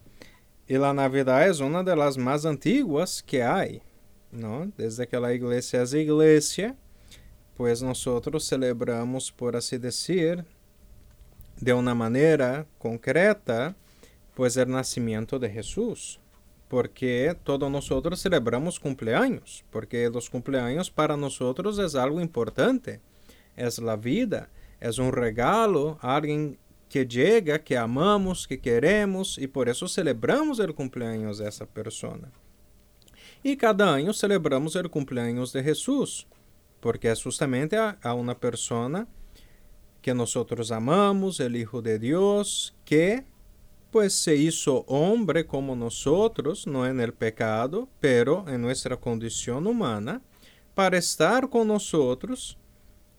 Y 0.66 0.74
la 0.78 0.92
Navidad 0.92 1.48
es 1.48 1.61
una 1.61 1.83
de 1.83 1.96
las 1.96 2.16
más 2.16 2.46
antiguas 2.46 3.22
que 3.22 3.42
hay, 3.42 3.83
¿no? 4.30 4.70
Desde 4.76 5.06
que 5.06 5.18
la 5.18 5.33
iglesia 5.33 5.83
es 5.83 5.92
iglesia, 5.94 6.76
pues 7.56 7.83
nosotros 7.83 8.48
celebramos, 8.48 9.33
por 9.33 9.56
así 9.56 9.78
decir, 9.78 10.44
de 11.61 11.72
una 11.72 11.94
manera 11.94 12.66
concreta, 12.78 13.74
pues 14.40 14.57
el 14.57 14.70
nacimiento 14.70 15.38
de 15.38 15.50
Jesús. 15.50 16.18
Porque 16.66 17.37
todos 17.44 17.70
nosotros 17.70 18.22
celebramos 18.22 18.81
cumpleaños, 18.81 19.62
porque 19.68 20.09
los 20.09 20.31
cumpleaños 20.31 20.90
para 20.90 21.14
nosotros 21.14 21.79
es 21.79 21.94
algo 21.94 22.22
importante, 22.22 23.03
es 23.55 23.79
la 23.79 23.96
vida, 23.96 24.48
es 24.81 24.96
un 24.98 25.12
regalo 25.12 25.98
a 26.00 26.16
alguien 26.16 26.59
que 26.88 27.05
llega, 27.05 27.59
que 27.59 27.76
amamos, 27.76 28.48
que 28.48 28.59
queremos 28.59 29.37
e 29.37 29.46
por 29.46 29.68
isso 29.68 29.87
celebramos 29.87 30.59
o 30.59 30.74
cumpleaños 30.74 31.37
dessa 31.37 31.66
pessoa. 31.66 32.33
E 33.44 33.55
cada 33.57 33.94
ano 33.94 34.14
celebramos 34.14 34.74
o 34.74 34.88
cumpleaños 34.88 35.53
de 35.53 35.62
Jesus, 35.62 36.26
porque 36.81 37.09
é 37.09 37.14
justamente 37.14 37.76
a, 37.76 37.98
a 38.03 38.14
uma 38.14 38.35
pessoa 38.35 39.07
que 40.00 40.14
nós 40.14 40.35
amamos, 40.72 41.40
o 41.40 41.42
Hijo 41.55 41.83
de 41.83 41.98
Deus, 41.98 42.74
que 42.87 43.22
pues 43.90 44.14
se 44.14 44.37
hizo 44.37 44.85
hombre 44.87 45.46
como 45.46 45.74
nosotros, 45.74 46.66
no 46.66 46.87
en 46.87 47.00
el 47.00 47.12
pecado, 47.12 47.88
pero 48.00 48.48
en 48.48 48.62
nuestra 48.62 48.96
condición 48.96 49.66
humana, 49.66 50.22
para 50.74 50.98
estar 50.98 51.48
con 51.48 51.68
nosotros 51.68 52.57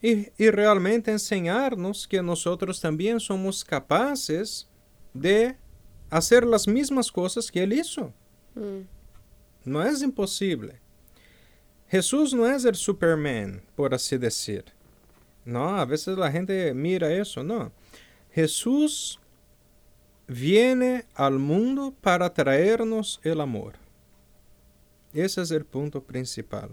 e 0.01 0.31
realmente 0.51 1.11
ensinar-nos 1.11 2.07
que 2.07 2.21
nós 2.21 2.43
também 2.79 3.19
somos 3.19 3.63
capazes 3.63 4.67
de 5.13 5.55
fazer 6.09 6.43
as 6.53 6.65
mesmas 6.65 7.11
coisas 7.11 7.49
que 7.49 7.59
ele 7.59 7.79
hizo. 7.79 8.11
Mm. 8.55 8.85
Não 9.63 9.81
é 9.81 9.91
impossível. 9.91 10.73
Jesus 11.87 12.33
não 12.33 12.45
é 12.45 12.55
o 12.55 12.75
Superman, 12.75 13.61
por 13.75 13.93
assim 13.93 14.17
dizer. 14.17 14.65
Não, 15.45 15.75
a 15.75 15.85
vezes 15.85 16.07
a 16.07 16.31
gente 16.31 16.73
mira 16.73 17.15
isso, 17.15 17.43
não. 17.43 17.71
Jesus 18.35 19.19
viene 20.31 21.05
al 21.13 21.39
mundo 21.39 21.93
para 21.99 22.33
traernos 22.33 23.19
el 23.23 23.41
amor. 23.41 23.73
Esse 25.13 25.41
é 25.41 25.57
o 25.57 25.65
ponto 25.65 25.99
principal. 26.01 26.69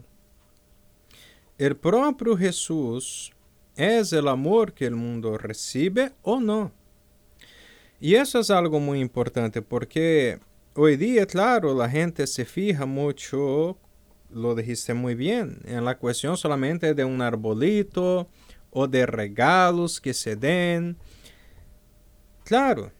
El 1.58 1.74
propio 1.74 2.36
Jesús 2.36 3.32
es 3.74 4.12
el 4.12 4.28
amor 4.28 4.72
que 4.72 4.86
el 4.86 4.94
mundo 4.94 5.36
recibe 5.36 6.12
o 6.22 6.38
no. 6.38 6.70
Y 8.00 8.14
eso 8.14 8.38
es 8.38 8.50
algo 8.50 8.78
muy 8.78 9.00
importante 9.00 9.60
porque 9.60 10.38
hoy 10.74 10.96
día, 10.96 11.26
claro, 11.26 11.74
la 11.74 11.90
gente 11.90 12.28
se 12.28 12.44
fija 12.44 12.86
mucho, 12.86 13.76
lo 14.30 14.54
dijiste 14.54 14.94
muy 14.94 15.16
bien, 15.16 15.62
en 15.64 15.84
la 15.84 15.98
cuestión 15.98 16.36
solamente 16.36 16.94
de 16.94 17.04
un 17.04 17.20
arbolito 17.20 18.28
o 18.70 18.86
de 18.86 19.04
regalos 19.04 20.00
que 20.00 20.14
se 20.14 20.36
den. 20.36 20.96
Claro, 22.44 22.92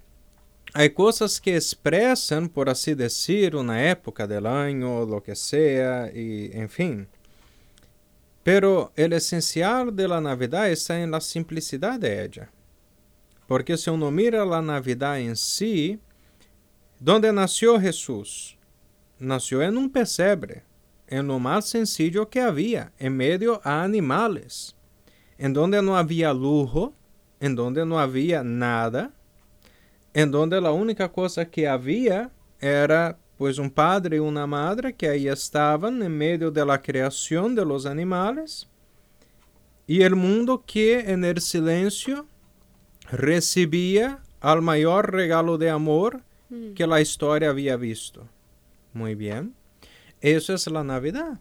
hay 0.79 0.91
cosas 0.91 1.41
que 1.41 1.57
expresan, 1.57 2.49
por 2.49 2.71
así 2.71 2.95
decir, 2.95 3.57
una 3.57 3.91
época 3.91 4.29
del 4.29 4.47
año, 4.47 5.05
lo 5.05 5.21
que 5.21 5.35
sea, 5.35 6.09
y 6.14 6.53
en 6.53 6.69
fin. 6.69 7.09
Pero 8.45 8.93
el 8.95 9.12
esencial 9.12 9.97
de 9.97 10.07
la 10.07 10.21
Navidad 10.21 10.71
está 10.71 11.01
en 11.01 11.11
la 11.11 11.21
simplicidad 11.21 11.99
de 11.99 12.25
ella. 12.25 12.53
Porque 13.49 13.77
si 13.77 13.91
uno 13.91 14.12
mira 14.12 14.45
la 14.45 14.62
Navidad 14.62 15.19
en 15.19 15.35
sí, 15.35 15.99
¿dónde 17.01 17.33
nació 17.33 17.81
Jesús? 17.81 18.57
Nació 19.19 19.62
en 19.62 19.77
un 19.77 19.91
pesebre, 19.91 20.62
en 21.09 21.27
lo 21.27 21.41
más 21.41 21.69
sencillo 21.69 22.31
que 22.31 22.41
había, 22.41 22.93
en 23.01 23.17
medio 23.17 23.61
a 23.64 23.83
animales, 23.83 24.77
en 25.38 25.53
donde 25.53 25.83
no 25.83 25.97
había 25.97 26.33
lujo, 26.33 26.95
en 27.41 27.57
donde 27.57 27.85
no 27.85 27.99
había 27.99 28.45
nada, 28.45 29.12
en 30.18 30.33
donde 30.33 30.61
la 30.61 30.72
única 30.72 31.12
cosa 31.12 31.48
que 31.48 31.68
había 31.68 32.33
era 32.59 33.16
pues 33.37 33.57
un 33.57 33.70
padre 33.70 34.16
y 34.16 34.18
una 34.18 34.48
madre 34.48 34.92
que 34.92 35.09
ahí 35.09 35.28
estaban 35.28 36.02
en 36.02 36.11
medio 36.11 36.50
de 36.50 36.66
la 36.66 36.83
creación 36.83 37.54
de 37.54 37.64
los 37.64 37.87
animales 37.87 38.68
y 39.87 40.02
el 40.02 40.16
mundo 40.16 40.64
que 40.66 40.98
en 40.98 41.24
el 41.24 41.40
silencio 41.40 42.26
recibía 43.09 44.18
al 44.40 44.61
mayor 44.61 45.12
regalo 45.12 45.57
de 45.57 45.70
amor 45.70 46.20
mm. 46.48 46.72
que 46.72 46.88
la 46.88 47.00
historia 47.00 47.50
había 47.50 47.76
visto. 47.76 48.26
Muy 48.92 49.14
bien. 49.14 49.54
Eso 50.20 50.52
es 50.52 50.66
la 50.66 50.83
Navidad. 50.83 51.38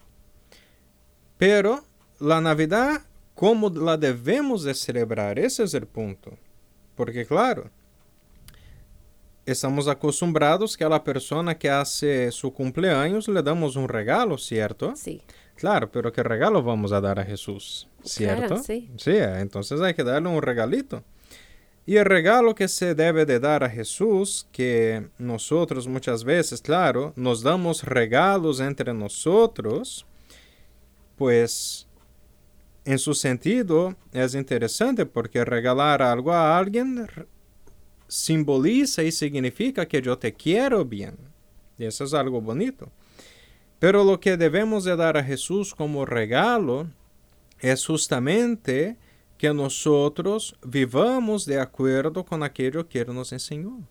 Pero 1.39 1.83
la 2.19 2.41
Navidad, 2.41 3.01
¿cómo 3.33 3.71
la 3.71 3.97
debemos 3.97 4.63
de 4.63 4.75
celebrar? 4.75 5.39
Ese 5.39 5.63
es 5.63 5.73
el 5.73 5.87
punto. 5.87 6.37
Porque 6.95 7.25
claro, 7.25 7.71
estamos 9.47 9.88
acostumbrados 9.88 10.75
que 10.75 10.83
a 10.83 10.89
la 10.89 11.03
persona 11.03 11.57
que 11.57 11.69
hace 11.69 12.31
su 12.31 12.53
cumpleaños 12.53 13.27
le 13.27 13.41
damos 13.41 13.75
un 13.75 13.88
regalo, 13.88 14.38
¿cierto? 14.38 14.93
Sí. 14.95 15.21
Claro, 15.55 15.89
pero 15.89 16.12
¿qué 16.12 16.21
regalo 16.21 16.62
vamos 16.62 16.91
a 16.91 17.01
dar 17.01 17.17
a 17.17 17.23
Jesús? 17.23 17.88
¿Cierto? 18.03 18.47
Claro, 18.47 18.63
sí. 18.63 18.91
Sí, 18.97 19.15
entonces 19.15 19.81
hay 19.81 19.93
que 19.93 20.03
darle 20.03 20.29
un 20.29 20.41
regalito. 20.41 21.03
Y 21.86 21.95
el 21.95 22.05
regalo 22.05 22.53
que 22.53 22.67
se 22.67 22.93
debe 22.93 23.25
de 23.25 23.39
dar 23.39 23.63
a 23.63 23.69
Jesús, 23.69 24.45
que 24.51 25.07
nosotros 25.17 25.88
muchas 25.88 26.25
veces, 26.25 26.62
claro, 26.62 27.13
nos 27.15 27.41
damos 27.41 27.83
regalos 27.83 28.60
entre 28.60 28.93
nosotros, 28.93 30.05
pues 31.15 31.88
en 32.83 32.99
su 32.99 33.13
sentido 33.13 33.95
es 34.12 34.36
interesante 34.36 35.05
porque 35.05 35.45
regalar 35.45 36.01
algo 36.01 36.33
a 36.33 36.57
alguien 36.57 37.07
simboliza 38.08 39.04
y 39.04 39.12
significa 39.12 39.88
que 39.88 40.02
yo 40.02 40.17
te 40.17 40.34
quiero 40.34 40.86
bien. 40.86 41.17
Y 41.78 41.86
eso 41.86 42.04
es 42.04 42.13
algo 42.13 42.41
bonito. 42.41 42.91
Pero 43.80 44.04
lo 44.04 44.20
que 44.20 44.38
debemos 44.38 44.84
de 44.84 44.96
dar 44.96 45.17
a 45.17 45.24
Jesús 45.24 45.76
como 45.76 46.06
regalo 46.06 46.88
es 47.60 47.86
justamente 47.86 48.98
que 49.38 49.54
nosotros 49.54 50.56
vivamos 50.65 51.46
de 51.46 51.60
acuerdo 51.60 52.26
con 52.26 52.41
aquello 52.41 52.88
que 52.88 53.02
Él 53.02 53.13
nos 53.13 53.32
enseñó. 53.32 53.88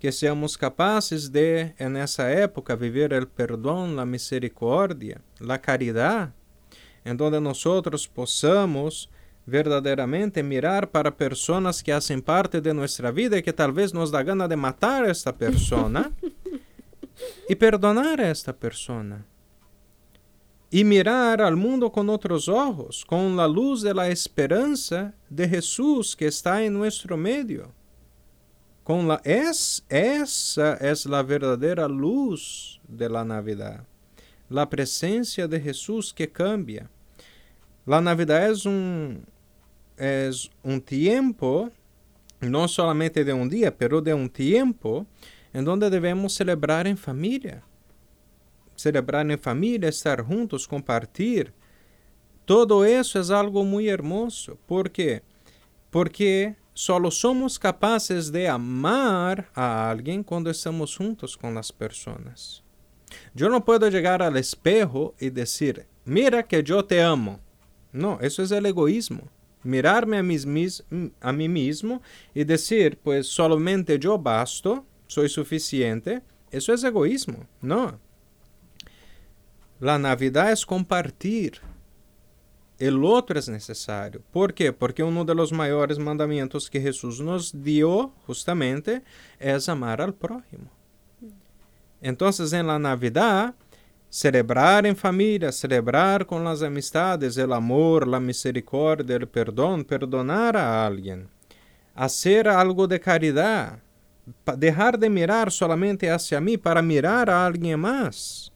Que 0.00 0.10
seamos 0.12 0.58
capaces 0.58 1.30
de, 1.30 1.74
en 1.78 1.96
esa 1.96 2.32
época, 2.32 2.74
vivir 2.74 3.12
el 3.12 3.28
perdón, 3.28 3.96
la 3.96 4.04
misericordia, 4.04 5.20
la 5.38 5.60
caridad, 5.60 6.32
en 7.04 7.16
donde 7.16 7.40
nosotros 7.40 8.08
possamos 8.08 9.10
verdadeiramente 9.48 10.42
mirar 10.42 10.86
para 10.88 11.10
pessoas 11.10 11.80
que 11.80 11.90
fazem 11.90 12.20
parte 12.20 12.60
de 12.60 12.72
nossa 12.74 13.10
vida 13.10 13.38
e 13.38 13.42
que 13.42 13.52
talvez 13.52 13.94
nos 13.94 14.10
dá 14.10 14.22
gana 14.22 14.46
de 14.46 14.56
matar 14.56 15.08
esta 15.08 15.32
pessoa 15.32 16.12
e 17.48 17.56
perdonar 17.56 18.20
a 18.20 18.26
esta 18.26 18.52
pessoa. 18.52 19.24
E 20.70 20.84
mirar 20.84 21.40
al 21.40 21.56
mundo 21.56 21.90
com 21.90 22.06
outros 22.08 22.46
olhos, 22.46 23.02
com 23.02 23.40
a 23.40 23.46
luz 23.46 23.80
de 23.80 23.94
la 23.94 24.10
esperança 24.10 25.14
de 25.30 25.48
Jesus 25.48 26.14
que 26.14 26.26
está 26.26 26.62
em 26.62 26.68
nosso 26.68 27.16
meio. 27.16 27.72
Com 28.84 29.06
la 29.06 29.20
es, 29.24 29.82
essa 29.88 30.78
é 30.80 30.92
a 30.92 31.22
verdadeira 31.22 31.86
luz 31.86 32.78
de 32.86 33.08
la 33.08 33.24
Navidad. 33.24 33.80
La 34.50 34.66
presença 34.66 35.48
de 35.48 35.58
Jesus 35.58 36.12
que 36.12 36.26
cambia. 36.26 36.90
La 37.86 38.02
Navidad 38.02 38.42
é 38.42 38.68
um 38.68 39.22
es 39.98 40.50
un 40.62 40.80
tiempo, 40.80 41.70
no 42.40 42.68
solamente 42.68 43.24
de 43.24 43.32
un 43.32 43.48
día, 43.48 43.76
pero 43.76 44.00
de 44.00 44.14
un 44.14 44.30
tiempo 44.30 45.06
en 45.52 45.64
donde 45.64 45.90
debemos 45.90 46.34
celebrar 46.34 46.86
en 46.86 46.96
familia. 46.96 47.62
Celebrar 48.76 49.28
en 49.30 49.38
familia, 49.38 49.88
estar 49.88 50.22
juntos, 50.22 50.68
compartir. 50.68 51.52
Todo 52.44 52.84
eso 52.84 53.20
es 53.20 53.30
algo 53.30 53.64
muy 53.64 53.88
hermoso. 53.88 54.56
¿Por 54.66 54.90
qué? 54.90 55.22
Porque 55.90 56.56
solo 56.72 57.10
somos 57.10 57.58
capaces 57.58 58.30
de 58.30 58.48
amar 58.48 59.50
a 59.54 59.90
alguien 59.90 60.22
cuando 60.22 60.48
estamos 60.48 60.96
juntos 60.96 61.36
con 61.36 61.54
las 61.54 61.72
personas. 61.72 62.62
Yo 63.34 63.48
no 63.48 63.64
puedo 63.64 63.88
llegar 63.88 64.22
al 64.22 64.36
espejo 64.36 65.14
y 65.18 65.30
decir, 65.30 65.86
mira 66.04 66.42
que 66.42 66.62
yo 66.62 66.84
te 66.84 67.02
amo. 67.02 67.40
No, 67.90 68.18
eso 68.20 68.42
es 68.42 68.50
el 68.50 68.66
egoísmo. 68.66 69.28
Mirarme 69.62 70.18
a, 70.18 70.22
mí 71.32 71.48
mismo 71.48 72.02
y 72.34 72.44
decir, 72.44 72.98
pues 73.02 73.26
solamente 73.26 73.98
yo 73.98 74.18
basto, 74.18 74.86
soy 75.06 75.28
suficiente. 75.28 76.22
Eso 76.50 76.72
es 76.72 76.84
egoísmo. 76.84 77.46
No. 77.60 77.98
La 79.80 79.98
Navidad 79.98 80.52
es 80.52 80.64
compartir. 80.64 81.60
El 82.78 83.04
otro 83.04 83.38
es 83.38 83.48
necesario. 83.48 84.22
¿Por 84.30 84.54
qué? 84.54 84.72
Porque 84.72 85.02
uno 85.02 85.24
de 85.24 85.34
los 85.34 85.52
mayores 85.52 85.98
mandamientos 85.98 86.70
que 86.70 86.80
Jesús 86.80 87.20
nos 87.20 87.62
dio 87.62 88.12
justamente 88.26 89.02
es 89.40 89.68
amar 89.68 90.00
al 90.00 90.14
prójimo. 90.14 90.70
Entonces 92.00 92.52
en 92.52 92.68
la 92.68 92.78
Navidad, 92.78 93.54
celebrar 94.10 94.86
en 94.86 94.96
familia, 94.96 95.52
celebrar 95.52 96.26
con 96.26 96.44
las 96.44 96.62
amistades 96.62 97.36
el 97.36 97.52
amor, 97.52 98.08
la 98.08 98.20
misericordia, 98.20 99.16
el 99.16 99.28
perdón, 99.28 99.84
perdonar 99.84 100.56
a 100.56 100.86
alguien, 100.86 101.28
hacer 101.94 102.48
algo 102.48 102.86
de 102.86 103.00
caridad, 103.00 103.80
dejar 104.56 104.98
de 104.98 105.10
mirar 105.10 105.50
solamente 105.50 106.10
hacia 106.10 106.40
mí 106.40 106.56
para 106.56 106.82
mirar 106.82 107.28
a 107.30 107.44
alguien 107.46 107.80
más. 107.80 108.52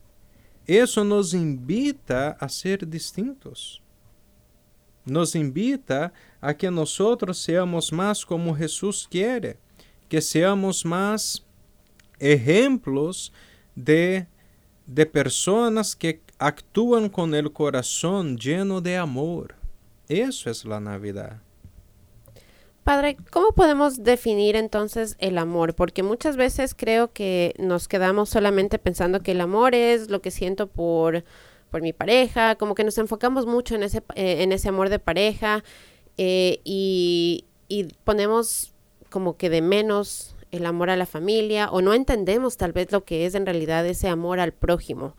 Eso 0.66 1.04
nos 1.04 1.34
invita 1.34 2.30
a 2.38 2.48
ser 2.48 2.86
distintos. 2.88 3.82
Nos 5.04 5.34
invita 5.34 6.12
a 6.40 6.54
que 6.54 6.70
nosotros 6.70 7.38
seamos 7.38 7.92
más 7.92 8.24
como 8.24 8.54
Jesús 8.54 9.08
quiere, 9.10 9.58
que 10.08 10.20
seamos 10.20 10.84
más 10.84 11.44
ejemplos 12.20 13.32
de, 13.74 14.28
de 14.86 15.06
personas 15.06 15.96
que 15.96 16.22
actúan 16.38 17.08
con 17.08 17.34
el 17.34 17.52
corazón 17.52 18.36
lleno 18.36 18.80
de 18.80 18.96
amor. 18.96 19.54
Eso 20.08 20.50
es 20.50 20.64
la 20.64 20.80
Navidad. 20.80 21.40
Padre, 22.84 23.16
¿cómo 23.30 23.52
podemos 23.52 24.02
definir 24.02 24.56
entonces 24.56 25.14
el 25.20 25.38
amor? 25.38 25.74
Porque 25.74 26.02
muchas 26.02 26.36
veces 26.36 26.74
creo 26.74 27.12
que 27.12 27.54
nos 27.58 27.86
quedamos 27.86 28.28
solamente 28.28 28.78
pensando 28.80 29.22
que 29.22 29.32
el 29.32 29.40
amor 29.40 29.76
es 29.76 30.10
lo 30.10 30.20
que 30.20 30.32
siento 30.32 30.66
por, 30.66 31.24
por 31.70 31.80
mi 31.80 31.92
pareja, 31.92 32.56
como 32.56 32.74
que 32.74 32.82
nos 32.82 32.98
enfocamos 32.98 33.46
mucho 33.46 33.76
en 33.76 33.84
ese, 33.84 33.98
eh, 34.16 34.42
en 34.42 34.50
ese 34.50 34.68
amor 34.68 34.88
de 34.88 34.98
pareja 34.98 35.62
eh, 36.18 36.60
y, 36.64 37.44
y 37.68 37.84
ponemos 38.02 38.74
como 39.10 39.36
que 39.36 39.48
de 39.48 39.62
menos 39.62 40.31
el 40.52 40.66
amor 40.66 40.90
a 40.90 40.96
la 40.96 41.06
familia 41.06 41.68
o 41.70 41.80
no 41.80 41.94
entendemos 41.94 42.56
tal 42.56 42.72
vez 42.72 42.92
lo 42.92 43.04
que 43.04 43.26
es 43.26 43.34
en 43.34 43.46
realidad 43.46 43.84
ese 43.86 44.08
amor 44.08 44.38
al 44.38 44.52
prójimo. 44.52 45.16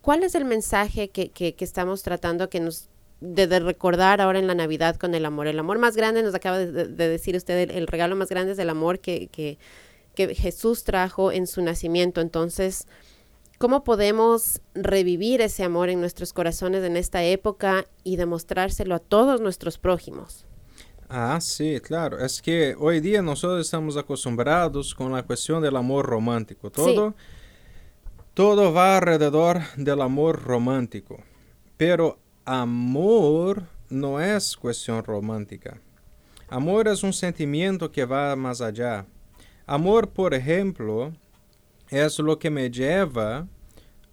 ¿Cuál 0.00 0.24
es 0.24 0.34
el 0.34 0.46
mensaje 0.46 1.10
que, 1.10 1.30
que, 1.30 1.54
estamos 1.58 2.02
tratando 2.02 2.48
que 2.48 2.58
nos 2.58 2.88
de, 3.20 3.46
recordar 3.60 4.22
ahora 4.22 4.38
en 4.38 4.46
la 4.46 4.54
Navidad 4.54 4.96
con 4.96 5.14
el 5.14 5.26
amor? 5.26 5.46
El 5.46 5.58
amor 5.58 5.78
más 5.78 5.94
grande, 5.94 6.22
nos 6.22 6.34
acaba 6.34 6.58
de, 6.58 6.86
decir 6.86 7.36
usted, 7.36 7.70
el, 7.70 7.86
regalo 7.86 8.16
más 8.16 8.30
grande 8.30 8.52
es 8.52 8.58
el 8.58 8.70
amor 8.70 8.98
que, 8.98 9.28
que, 9.28 9.58
que 10.14 10.34
Jesús 10.34 10.84
trajo 10.84 11.30
en 11.30 11.46
su 11.46 11.60
nacimiento. 11.60 12.22
Entonces, 12.22 12.86
¿cómo 13.58 13.84
podemos 13.84 14.62
revivir 14.74 15.42
ese 15.42 15.62
amor 15.62 15.90
en 15.90 16.00
nuestros 16.00 16.32
corazones 16.32 16.82
en 16.82 16.96
esta 16.96 17.22
época 17.22 17.84
y 18.02 18.16
demostrárselo 18.16 18.94
a 18.94 19.00
todos 19.00 19.42
nuestros 19.42 19.76
prójimos? 19.76 20.46
Ah, 21.12 21.40
sí, 21.40 21.80
claro. 21.80 22.24
Es 22.24 22.40
que 22.40 22.76
hoy 22.78 23.00
día 23.00 23.20
nosotros 23.20 23.66
estamos 23.66 23.96
acostumbrados 23.96 24.94
con 24.94 25.10
la 25.10 25.24
cuestión 25.24 25.60
del 25.60 25.74
amor 25.74 26.06
romántico. 26.06 26.70
Todo, 26.70 27.16
todo 28.32 28.72
va 28.72 28.98
alrededor 28.98 29.58
del 29.76 30.02
amor 30.02 30.40
romántico. 30.40 31.20
Pero 31.76 32.20
amor 32.44 33.64
no 33.88 34.20
es 34.20 34.56
cuestión 34.56 35.02
romántica. 35.02 35.80
Amor 36.48 36.86
es 36.86 37.02
un 37.02 37.12
sentimiento 37.12 37.90
que 37.90 38.04
va 38.04 38.36
más 38.36 38.60
allá. 38.60 39.04
Amor, 39.66 40.10
por 40.10 40.32
ejemplo, 40.32 41.12
es 41.88 42.20
lo 42.20 42.38
que 42.38 42.50
me 42.50 42.70
lleva 42.70 43.48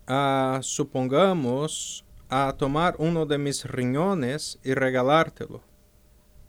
a, 0.08 0.62
supongamos, 0.64 2.04
a 2.28 2.56
tomar 2.58 2.96
uno 2.98 3.28
de 3.28 3.38
mis 3.38 3.66
riñones 3.66 4.58
y 4.64 4.74
regalártelo 4.74 5.62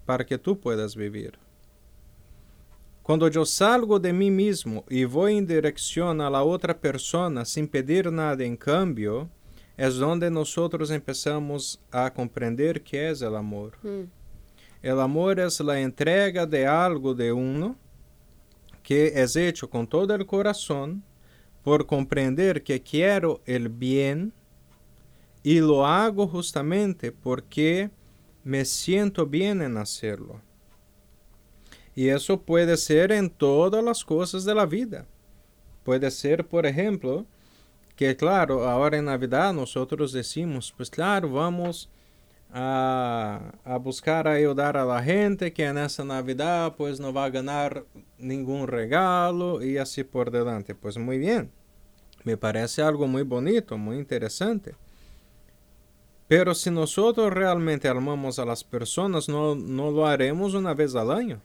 para 0.09 0.25
que 0.25 0.39
tú 0.39 0.59
puedas 0.59 0.97
vivir. 0.97 1.39
Cuando 3.03 3.29
yo 3.29 3.45
salgo 3.45 4.01
de 4.01 4.11
mí 4.11 4.31
mismo 4.31 4.83
y 4.89 5.05
voy 5.05 5.37
en 5.37 5.47
dirección 5.47 6.23
a 6.23 6.31
la 6.31 6.43
otra 6.43 6.75
persona 6.75 7.45
sin 7.45 7.69
pedir 7.69 8.11
nada 8.11 8.43
en 8.43 8.57
cambio, 8.57 9.29
es 9.77 9.97
donde 9.97 10.31
nosotros 10.31 10.91
empezamos 10.91 11.79
a 11.91 12.11
comprender 12.11 12.83
qué 12.83 13.11
es 13.11 13.21
el 13.21 13.37
amor. 13.37 13.77
Mm. 13.83 14.05
El 14.81 14.99
amor 14.99 15.41
es 15.41 15.61
la 15.61 15.79
entrega 15.79 16.47
de 16.47 16.67
algo 16.67 17.13
de 17.13 17.31
uno 17.31 17.77
que 18.83 19.09
es 19.15 19.37
hecho 19.37 19.69
con 19.69 19.87
todo 19.87 20.15
el 20.15 20.25
corazón 20.25 21.03
por 21.63 21.85
comprender 21.85 22.63
que 22.63 22.81
quiero 22.81 23.43
el 23.45 23.69
bien 23.69 24.33
y 25.43 25.61
lo 25.61 25.85
hago 25.85 26.27
justamente 26.27 27.13
porque 27.13 27.91
me 28.45 28.65
siento 28.65 29.27
bien 29.27 29.63
en 29.63 29.77
hacerlo. 29.77 30.41
Y 31.95 32.09
eso 32.09 32.41
puede 32.43 32.77
ser 32.77 33.11
en 33.11 33.29
todas 33.29 33.83
las 33.83 34.05
cosas 34.05 34.45
de 34.45 34.55
la 34.55 34.67
vida. 34.67 35.07
Puede 35.83 36.11
ser, 36.11 36.47
por 36.47 36.65
ejemplo, 36.65 37.27
que 37.97 38.17
claro, 38.17 38.69
ahora 38.69 38.99
en 38.99 39.07
Navidad 39.07 39.53
nosotros 39.53 40.13
decimos, 40.13 40.73
pues 40.77 40.89
claro, 40.89 41.33
vamos 41.33 41.91
a, 42.53 43.53
a, 43.65 43.77
buscar 43.79 44.29
ayudar 44.29 44.77
a 44.77 44.85
la 44.85 45.03
gente 45.03 45.53
que 45.53 45.65
en 45.65 45.77
esa 45.77 46.05
Navidad 46.05 46.75
pues 46.77 47.01
no 47.01 47.13
va 47.13 47.25
a 47.25 47.31
ganar 47.31 47.85
ningún 48.19 48.69
regalo 48.69 49.63
y 49.63 49.79
así 49.79 50.05
por 50.05 50.31
delante. 50.31 50.75
Pues 50.77 50.97
muy 50.97 51.19
bien, 51.19 51.51
me 52.23 52.37
parece 52.37 52.83
algo 52.83 53.07
muy 53.07 53.23
bonito, 53.23 53.77
muy 53.77 53.97
interesante. 53.97 54.77
Pero 56.29 56.55
si 56.55 56.71
nosotros 56.71 57.33
realmente 57.33 57.89
amamos 57.89 58.39
a 58.39 58.45
las 58.45 58.63
personas, 58.63 59.29
no, 59.29 59.55
no 59.55 59.91
lo 59.91 60.07
haremos 60.07 60.55
una 60.55 60.75
vez 60.75 60.95
al 60.95 61.11
año. 61.11 61.41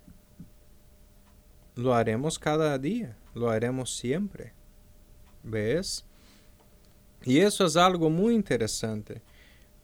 Lo 1.76 1.96
haremos 1.96 2.38
cada 2.38 2.78
día, 2.78 3.18
lo 3.34 3.50
haremos 3.50 3.96
siempre. 3.96 4.54
¿Ves? 5.42 6.06
Y 7.24 7.40
eso 7.40 7.66
es 7.66 7.78
algo 7.78 8.10
muy 8.10 8.36
interesante, 8.36 9.22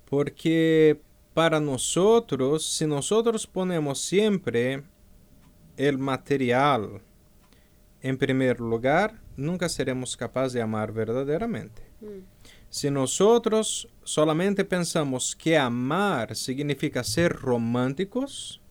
porque 0.09 0.99
para 1.33 1.61
nosotros, 1.61 2.65
si 2.65 2.85
nosotros 2.85 3.47
ponemos 3.47 4.01
siempre 4.01 4.83
el 5.77 5.97
material 5.97 7.01
en 8.01 8.17
primer 8.17 8.59
lugar, 8.59 9.21
nunca 9.37 9.69
seremos 9.69 10.17
capaces 10.17 10.53
de 10.53 10.61
amar 10.61 10.91
verdaderamente. 10.91 11.81
Mm. 12.01 12.38
Si 12.69 12.91
nosotros 12.91 13.89
solamente 14.03 14.63
pensamos 14.63 15.35
que 15.35 15.57
amar 15.57 16.35
significa 16.35 17.03
ser 17.03 17.33
románticos, 17.33 18.61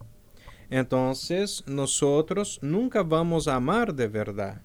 entonces 0.70 1.64
nosotros 1.66 2.60
nunca 2.62 3.02
vamos 3.02 3.48
a 3.48 3.56
amar 3.56 3.94
de 3.94 4.06
verdad. 4.06 4.62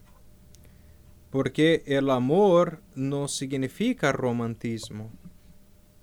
Porque 1.32 1.82
el 1.88 2.12
amor 2.12 2.84
no 2.94 3.28
significa 3.28 4.12
romantismo. 4.12 5.12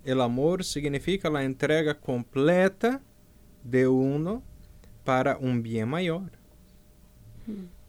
El 0.03 0.19
amor 0.19 0.65
significa 0.65 1.29
la 1.29 1.43
entrega 1.43 1.97
completa 1.99 3.01
de 3.63 3.87
uno 3.87 4.43
para 5.05 5.37
un 5.37 5.63
bien 5.63 5.87
mayor. 5.87 6.31
Hmm. 7.47 7.80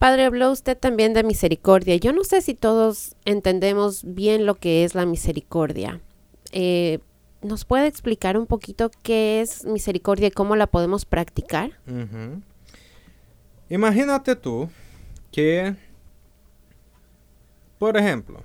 Padre, 0.00 0.24
habló 0.24 0.50
usted 0.50 0.78
también 0.78 1.12
de 1.12 1.22
misericordia. 1.22 1.94
Yo 1.96 2.14
no 2.14 2.24
sé 2.24 2.40
si 2.40 2.54
todos 2.54 3.16
entendemos 3.26 4.02
bien 4.02 4.46
lo 4.46 4.54
que 4.54 4.82
es 4.82 4.94
la 4.94 5.04
misericordia. 5.04 6.00
Eh, 6.52 7.00
¿Nos 7.42 7.66
puede 7.66 7.86
explicar 7.86 8.38
un 8.38 8.46
poquito 8.46 8.90
qué 9.02 9.42
es 9.42 9.66
misericordia 9.66 10.28
y 10.28 10.30
cómo 10.30 10.56
la 10.56 10.68
podemos 10.68 11.04
practicar? 11.04 11.78
Imagínate 13.68 14.36
tú 14.36 14.70
que, 15.30 15.76
por 17.78 17.98
ejemplo, 17.98 18.42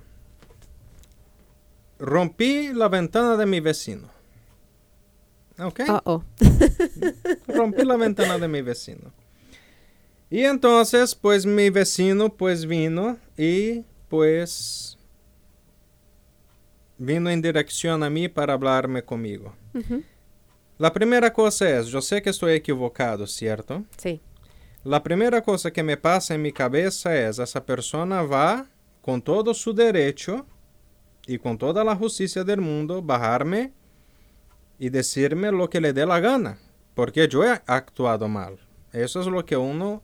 rompí 1.98 2.74
la 2.74 2.88
ventana 2.88 3.38
de 3.38 3.46
mi 3.46 3.60
vecino. 3.60 4.10
¿Ok? 5.58 5.80
-oh. 5.80 6.22
rompí 7.48 7.82
la 7.82 7.96
ventana 7.96 8.36
de 8.36 8.46
mi 8.46 8.60
vecino. 8.60 9.10
Y 10.28 10.42
entonces, 10.42 11.14
pues 11.14 11.46
mi 11.46 11.70
vecino 11.70 12.28
pues 12.34 12.66
vino 12.66 13.16
y 13.36 13.84
pues 14.08 14.98
vino 16.98 17.30
en 17.30 17.40
dirección 17.40 18.02
a 18.02 18.10
mí 18.10 18.28
para 18.28 18.54
hablarme 18.54 19.04
conmigo. 19.04 19.54
La 20.78 20.92
primera 20.92 21.32
cosa 21.32 21.78
es, 21.78 21.86
yo 21.86 22.00
sé 22.00 22.20
que 22.20 22.30
estoy 22.30 22.54
equivocado, 22.54 23.26
¿cierto? 23.26 23.84
Sí. 23.96 24.20
La 24.84 25.02
primera 25.02 25.42
cosa 25.42 25.70
que 25.70 25.82
me 25.82 25.96
pasa 25.96 26.34
en 26.34 26.42
mi 26.42 26.52
cabeza 26.52 27.16
es, 27.16 27.38
esa 27.38 27.64
persona 27.64 28.22
va 28.22 28.66
con 29.00 29.22
todo 29.22 29.54
su 29.54 29.72
derecho 29.72 30.46
y 31.26 31.38
con 31.38 31.56
toda 31.58 31.84
la 31.84 31.94
justicia 31.94 32.44
del 32.44 32.60
mundo, 32.60 33.02
bajarme 33.02 33.72
y 34.78 34.88
decirme 34.88 35.50
lo 35.50 35.68
que 35.68 35.80
le 35.80 35.92
dé 35.92 36.04
la 36.06 36.20
gana, 36.20 36.58
porque 36.94 37.28
yo 37.28 37.44
he 37.44 37.62
actuado 37.66 38.28
mal. 38.28 38.58
Eso 38.92 39.20
es 39.20 39.26
lo 39.26 39.44
que 39.44 39.56
uno 39.56 40.02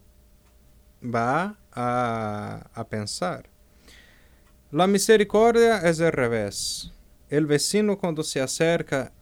va 1.02 1.58
a, 1.72 2.70
a 2.74 2.88
pensar. 2.88 3.48
La 4.70 4.86
misericordia 4.86 5.78
es 5.78 6.00
al 6.00 6.12
revés. 6.12 6.92
El 7.28 7.46
vecino 7.46 7.98
cuando 7.98 8.22
se 8.22 8.40
acerca 8.40 9.12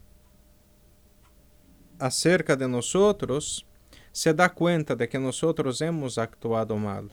acerca 2.01 2.57
de 2.57 2.67
nosotros, 2.67 3.67
se 4.11 4.35
da 4.35 4.49
cuenta 4.49 4.97
de 4.97 5.09
que 5.09 5.19
nosotros 5.19 5.81
hemos 5.81 6.19
actuado 6.19 6.77
mal. 6.77 7.11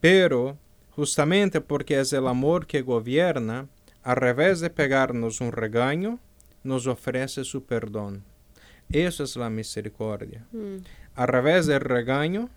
Pero, 0.00 0.58
justamente 0.90 1.60
porque 1.60 1.98
es 1.98 2.12
el 2.12 2.26
amor 2.26 2.66
que 2.66 2.82
gobierna, 2.82 3.68
al 4.02 4.16
revés 4.16 4.60
de 4.60 4.68
pegarnos 4.68 5.40
un 5.40 5.52
regaño, 5.52 6.18
nos 6.62 6.86
ofrece 6.86 7.44
su 7.44 7.64
perdón. 7.64 8.22
Eso 8.90 9.24
es 9.24 9.36
la 9.36 9.48
misericordia. 9.48 10.46
Mm. 10.52 10.76
Al 11.14 11.28
revés 11.28 11.66
del 11.66 11.80
regaño, 11.80 12.50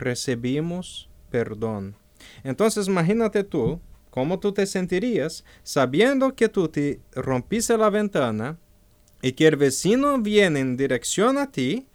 recibimos 0.00 1.08
perdón. 1.30 1.94
Entonces 2.42 2.88
imagínate 2.88 3.44
tú, 3.44 3.80
cómo 4.10 4.40
tú 4.40 4.52
te 4.52 4.66
sentirías 4.66 5.44
sabiendo 5.62 6.34
que 6.34 6.48
tú 6.48 6.68
te 6.68 7.00
rompiste 7.12 7.78
la 7.78 7.90
ventana 7.90 8.58
y 9.22 9.32
que 9.32 9.46
el 9.46 9.56
vecino 9.56 10.18
viene 10.18 10.60
en 10.60 10.76
dirección 10.76 11.38
a 11.38 11.50
ti 11.50 11.86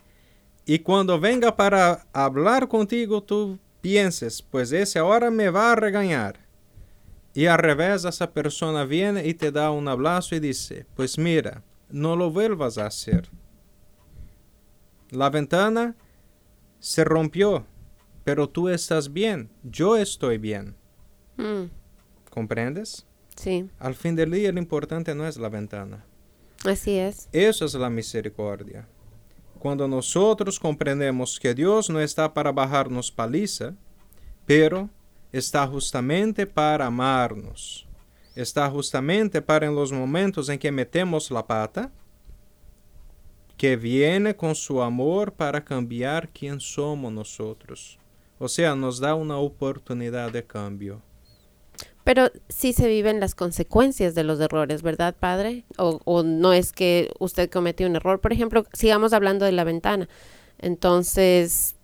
y 0.66 0.80
cuando 0.80 1.20
venga 1.20 1.56
para 1.56 2.08
hablar 2.14 2.68
contigo 2.68 3.22
tú 3.22 3.60
pienses, 3.82 4.42
pues 4.42 4.72
ese 4.72 4.98
ahora 4.98 5.30
me 5.30 5.50
va 5.50 5.72
a 5.72 5.76
regañar. 5.76 6.40
Y 7.36 7.48
al 7.48 7.60
revés, 7.60 8.06
esa 8.06 8.32
persona 8.32 8.86
viene 8.86 9.28
y 9.28 9.34
te 9.34 9.52
da 9.52 9.70
un 9.70 9.88
abrazo 9.88 10.36
y 10.36 10.40
dice, 10.40 10.88
pues 10.96 11.18
mira, 11.18 11.62
no 11.90 12.16
lo 12.16 12.32
vuelvas 12.32 12.78
a 12.78 12.88
hacer. 12.88 13.30
La 15.12 15.30
ventana 15.30 15.96
se 16.80 17.04
rompió, 17.04 17.66
pero 18.26 18.50
tú 18.50 18.68
estás 18.68 19.14
bien, 19.14 19.50
yo 19.64 19.96
estoy 19.96 20.40
bien. 20.40 20.76
Mm. 21.38 21.66
¿Comprendes? 22.32 23.06
Sí, 23.38 23.70
Al 23.80 23.96
fin 23.96 24.16
del 24.16 24.32
día 24.32 24.52
lo 24.52 24.60
importante 24.60 25.14
no 25.14 25.28
es 25.28 25.38
la 25.38 25.48
ventana. 25.50 26.06
así 26.66 26.98
es. 26.98 27.30
Eso 27.32 27.66
es 27.66 27.74
la 27.76 27.90
misericordia. 27.90 28.88
Cuando 29.60 29.88
nosotros 29.88 30.60
comprendemos 30.60 31.40
que 31.40 31.54
Dios 31.54 31.90
no 31.90 32.00
está 32.00 32.34
para 32.34 32.52
bajarnos 32.52 33.12
paliza, 33.12 33.76
pero 34.46 34.90
está 35.32 35.68
justamente 35.68 36.48
para 36.48 36.88
amarnos. 36.88 37.88
Está 38.36 38.70
justamente 38.72 39.42
para 39.42 39.68
en 39.68 39.76
los 39.76 39.92
momentos 39.92 40.50
en 40.50 40.58
que 40.58 40.72
metemos 40.72 41.30
la 41.30 41.46
pata, 41.46 41.92
que 43.58 43.76
viene 43.76 44.36
con 44.36 44.56
su 44.56 44.82
amor 44.82 45.32
para 45.34 45.64
cambiar 45.64 46.30
quién 46.30 46.60
somos 46.60 47.12
nosotros. 47.12 48.00
O 48.38 48.48
sea, 48.48 48.76
nos 48.76 49.00
da 49.00 49.16
una 49.16 49.38
oportunidad 49.38 50.32
de 50.32 50.46
cambio. 50.46 51.02
Pero 52.04 52.30
sí 52.50 52.74
se 52.74 52.88
viven 52.88 53.20
las 53.20 53.34
consecuencias 53.34 54.14
de 54.14 54.24
los 54.24 54.40
errores, 54.40 54.84
¿verdad, 54.84 55.16
padre? 55.20 55.66
O, 55.78 56.00
o 56.06 56.22
no 56.22 56.54
es 56.54 56.72
que 56.72 57.12
usted 57.20 57.50
cometió 57.50 57.88
un 57.88 57.96
error. 57.96 58.22
Por 58.22 58.32
ejemplo, 58.32 58.66
sigamos 58.74 59.14
hablando 59.14 59.46
de 59.46 59.52
la 59.52 59.64
ventana. 59.64 60.08
Entonces, 60.60 61.76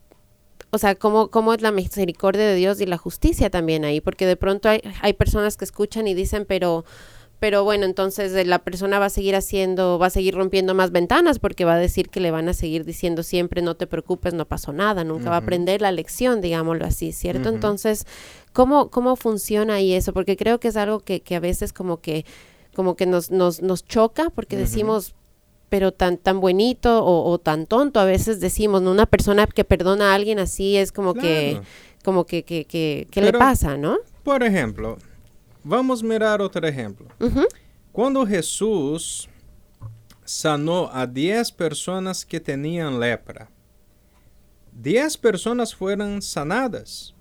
o 0.71 0.77
sea, 0.77 0.95
¿cómo, 0.95 1.29
cómo 1.29 1.53
es 1.53 1.61
la 1.61 1.71
misericordia 1.71 2.45
de 2.45 2.55
Dios 2.55 2.79
y 2.79 2.85
la 2.85 2.97
justicia 2.97 3.49
también 3.49 3.83
ahí? 3.83 3.99
Porque 3.99 4.25
de 4.25 4.37
pronto 4.37 4.69
hay, 4.69 4.81
hay 5.01 5.13
personas 5.13 5.57
que 5.57 5.65
escuchan 5.65 6.07
y 6.07 6.13
dicen, 6.13 6.45
pero, 6.47 6.85
pero 7.41 7.63
bueno, 7.63 7.85
entonces 7.85 8.35
eh, 8.35 8.45
la 8.45 8.59
persona 8.59 8.99
va 8.99 9.05
a 9.05 9.09
seguir 9.09 9.35
haciendo, 9.35 9.97
va 9.97 10.05
a 10.05 10.09
seguir 10.11 10.35
rompiendo 10.35 10.75
más 10.75 10.91
ventanas 10.91 11.39
porque 11.39 11.65
va 11.65 11.73
a 11.73 11.79
decir 11.79 12.09
que 12.09 12.19
le 12.19 12.29
van 12.29 12.47
a 12.47 12.53
seguir 12.53 12.85
diciendo 12.85 13.23
siempre, 13.23 13.63
no 13.63 13.73
te 13.73 13.87
preocupes, 13.87 14.35
no 14.35 14.45
pasó 14.45 14.73
nada, 14.73 15.03
nunca 15.03 15.31
va 15.31 15.37
a 15.37 15.39
aprender 15.39 15.81
la 15.81 15.91
lección, 15.91 16.39
digámoslo 16.39 16.85
así, 16.85 17.11
¿cierto? 17.11 17.49
Entonces, 17.49 18.05
¿cómo, 18.53 18.91
¿cómo 18.91 19.15
funciona 19.15 19.73
ahí 19.73 19.91
eso? 19.93 20.13
Porque 20.13 20.37
creo 20.37 20.59
que 20.59 20.67
es 20.67 20.77
algo 20.77 20.99
que, 20.99 21.21
que 21.21 21.35
a 21.35 21.39
veces 21.39 21.73
como 21.73 21.99
que, 21.99 22.25
como 22.75 22.95
que 22.95 23.07
nos, 23.07 23.31
nos, 23.31 23.63
nos 23.63 23.87
choca 23.87 24.29
porque 24.29 24.55
decimos, 24.55 25.15
pero 25.67 25.91
tan, 25.91 26.17
tan 26.17 26.41
bonito 26.41 27.03
o, 27.03 27.27
o 27.27 27.39
tan 27.39 27.65
tonto 27.65 27.99
a 27.99 28.05
veces 28.05 28.39
decimos, 28.39 28.83
¿no? 28.83 28.91
Una 28.91 29.07
persona 29.07 29.47
que 29.47 29.63
perdona 29.63 30.11
a 30.11 30.13
alguien 30.13 30.37
así 30.37 30.77
es 30.77 30.91
como 30.91 31.15
que, 31.15 31.59
como 32.03 32.27
que, 32.27 32.43
que, 32.43 32.65
que, 32.65 33.07
¿qué 33.09 33.19
le 33.19 33.33
pasa, 33.33 33.77
no? 33.77 33.97
Por 34.21 34.43
ejemplo, 34.43 34.99
vamos 35.63 36.01
a 36.01 36.05
mirar 36.05 36.41
otro 36.41 36.67
ejemplo. 36.67 37.07
Ujú. 37.19 37.45
Cuando 37.91 38.25
Jesús 38.25 39.29
sanó 40.23 40.89
a 40.93 41.05
10 41.05 41.51
personas 41.51 42.25
que 42.25 42.39
tenían 42.39 42.99
lepra, 42.99 43.49
10 44.71 45.17
personas 45.17 45.75
fueron 45.75 46.21
sanadas, 46.21 47.13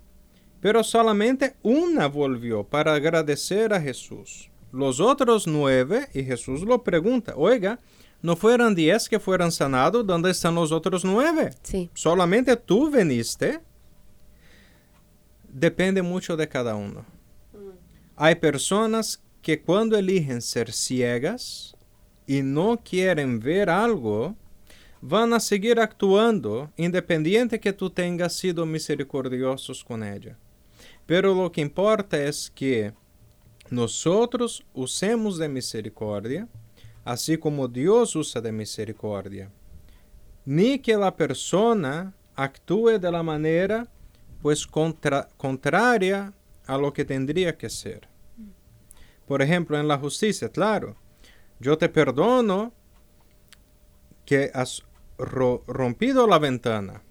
pero 0.61 0.83
solamente 0.83 1.55
una 1.61 2.07
volvió 2.07 2.63
para 2.63 2.93
agradecer 2.93 3.73
a 3.73 3.81
Jesús. 3.81 4.49
Los 4.71 5.01
otros 5.01 5.47
nueve, 5.47 6.07
y 6.13 6.23
Jesús 6.23 6.61
lo 6.61 6.81
pregunta, 6.81 7.33
oiga, 7.35 7.77
¿no 8.21 8.37
fueron 8.37 8.73
10 8.73 9.09
que 9.09 9.19
fueron 9.19 9.51
sanados? 9.51 10.07
¿Dónde 10.07 10.31
están 10.31 10.55
los 10.55 10.71
otros 10.71 11.03
nueve? 11.03 11.51
Sí, 11.63 11.89
solamente 11.93 12.55
tú 12.55 12.89
veniste, 12.89 13.59
depende 15.49 16.01
mucho 16.01 16.37
de 16.37 16.47
cada 16.47 16.75
uno. 16.75 17.05
Hay 18.23 18.35
personas 18.35 19.19
que 19.41 19.63
cuando 19.63 19.97
eligen 19.97 20.43
ser 20.43 20.71
ciegas 20.71 21.75
y 22.27 22.43
no 22.43 22.77
quieren 22.77 23.39
ver 23.39 23.67
algo, 23.67 24.35
van 25.01 25.33
a 25.33 25.39
seguir 25.39 25.79
actuando 25.79 26.69
independiente 26.77 27.59
que 27.59 27.73
tú 27.73 27.89
tengas 27.89 28.33
sido 28.33 28.63
misericordiosos 28.67 29.83
con 29.83 30.03
ella. 30.03 30.37
Pero 31.07 31.33
lo 31.33 31.51
que 31.51 31.61
importa 31.61 32.23
es 32.23 32.51
que 32.53 32.93
nosotros 33.71 34.63
usemos 34.75 35.39
de 35.39 35.49
misericordia, 35.49 36.47
así 37.03 37.39
como 37.39 37.67
Dios 37.67 38.15
usa 38.15 38.39
de 38.39 38.51
misericordia 38.51 39.49
ni 40.45 40.77
que 40.77 40.95
la 40.95 41.15
persona 41.15 42.13
actúe 42.35 42.99
de 42.99 43.11
la 43.11 43.23
manera 43.23 43.87
pues 44.43 44.67
contra- 44.67 45.27
contraria 45.37 46.33
a 46.67 46.77
lo 46.77 46.93
que 46.93 47.03
tendría 47.03 47.57
que 47.57 47.67
ser. 47.67 48.10
Por 49.31 49.41
ejemplo, 49.41 49.79
en 49.79 49.87
la 49.87 49.97
justicia, 49.97 50.49
claro, 50.49 50.97
yo 51.61 51.77
te 51.77 51.87
perdono 51.87 52.73
que 54.25 54.51
has 54.53 54.83
ro- 55.17 55.63
rompido 55.67 56.27
la 56.27 56.37
ventana, 56.37 57.01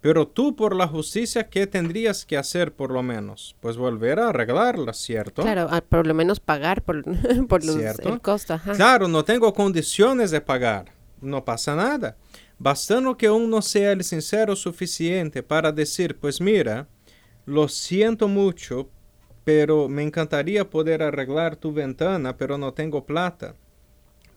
pero 0.00 0.28
tú 0.28 0.54
por 0.54 0.76
la 0.76 0.86
justicia, 0.86 1.48
¿qué 1.48 1.66
tendrías 1.66 2.24
que 2.24 2.36
hacer 2.36 2.72
por 2.76 2.92
lo 2.92 3.02
menos? 3.02 3.56
Pues 3.58 3.76
volver 3.76 4.20
a 4.20 4.28
arreglarla, 4.28 4.92
¿cierto? 4.92 5.42
claro, 5.42 5.66
a- 5.68 5.80
por 5.80 6.06
lo 6.06 6.14
menos 6.14 6.38
pagar 6.38 6.82
por, 6.82 7.02
por 7.48 7.64
los- 7.64 7.74
¿Cierto? 7.74 8.08
el 8.08 8.20
costo, 8.20 8.54
ajá. 8.54 8.74
Claro, 8.74 9.08
no 9.08 9.24
tengo 9.24 9.52
condiciones 9.52 10.30
de 10.30 10.40
pagar. 10.40 10.92
No 11.20 11.44
pasa 11.44 11.74
nada. 11.74 12.16
Bastando 12.60 13.16
que 13.16 13.28
uno 13.28 13.62
sea 13.62 13.90
el 13.90 14.04
sincero 14.04 14.54
suficiente 14.54 15.42
para 15.42 15.72
decir, 15.72 16.16
pues 16.20 16.40
mira, 16.40 16.86
lo 17.46 17.66
siento 17.66 18.28
mucho, 18.28 18.88
pero 19.48 19.88
me 19.88 20.02
encantaría 20.02 20.68
poder 20.68 21.02
arreglar 21.02 21.56
tu 21.56 21.72
ventana, 21.72 22.36
pero 22.36 22.58
no 22.58 22.74
tengo 22.74 23.06
plata. 23.06 23.54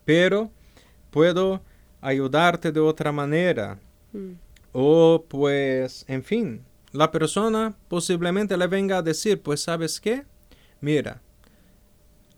Pero 0.06 0.50
puedo 1.10 1.60
ayudarte 2.00 2.72
de 2.72 2.80
otra 2.80 3.12
manera. 3.12 3.78
Mm. 4.14 4.30
O 4.72 5.26
pues, 5.28 6.06
en 6.08 6.24
fin, 6.24 6.64
la 6.92 7.10
persona 7.10 7.76
posiblemente 7.88 8.56
le 8.56 8.66
venga 8.68 8.96
a 8.96 9.02
decir, 9.02 9.42
pues 9.42 9.60
sabes 9.60 10.00
qué, 10.00 10.24
mira, 10.80 11.20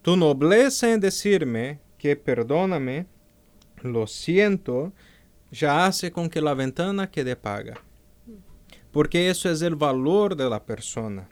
tu 0.02 0.16
nobleza 0.16 0.92
en 0.92 0.98
decirme 0.98 1.78
que 1.96 2.16
perdóname, 2.16 3.06
lo 3.82 4.08
siento, 4.08 4.92
ya 5.52 5.86
hace 5.86 6.10
con 6.10 6.28
que 6.28 6.40
la 6.40 6.54
ventana 6.54 7.08
quede 7.08 7.36
paga. 7.36 7.74
Porque 8.90 9.30
eso 9.30 9.48
es 9.48 9.62
el 9.62 9.76
valor 9.76 10.34
de 10.34 10.50
la 10.50 10.64
persona. 10.64 11.28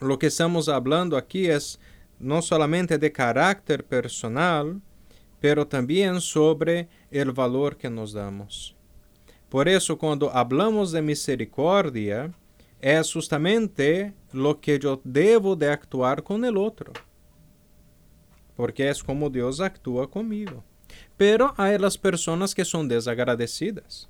Lo 0.00 0.18
que 0.18 0.28
estamos 0.28 0.68
hablando 0.68 1.16
aquí 1.16 1.46
es 1.46 1.80
no 2.18 2.42
solamente 2.42 2.98
de 2.98 3.12
carácter 3.12 3.84
personal, 3.84 4.80
pero 5.40 5.66
también 5.66 6.20
sobre 6.20 6.88
el 7.10 7.32
valor 7.32 7.76
que 7.76 7.90
nos 7.90 8.12
damos. 8.12 8.76
Por 9.48 9.68
eso 9.68 9.96
cuando 9.96 10.30
hablamos 10.30 10.92
de 10.92 11.02
misericordia, 11.02 12.32
es 12.80 13.12
justamente 13.12 14.12
lo 14.32 14.60
que 14.60 14.78
yo 14.78 15.00
debo 15.04 15.56
de 15.56 15.70
actuar 15.70 16.22
con 16.22 16.44
el 16.44 16.56
otro. 16.56 16.92
Porque 18.56 18.88
es 18.88 19.02
como 19.02 19.30
Dios 19.30 19.60
actúa 19.60 20.10
conmigo. 20.10 20.64
Pero 21.16 21.54
hay 21.56 21.78
las 21.78 21.96
personas 21.96 22.54
que 22.54 22.64
son 22.64 22.88
desagradecidas. 22.88 24.08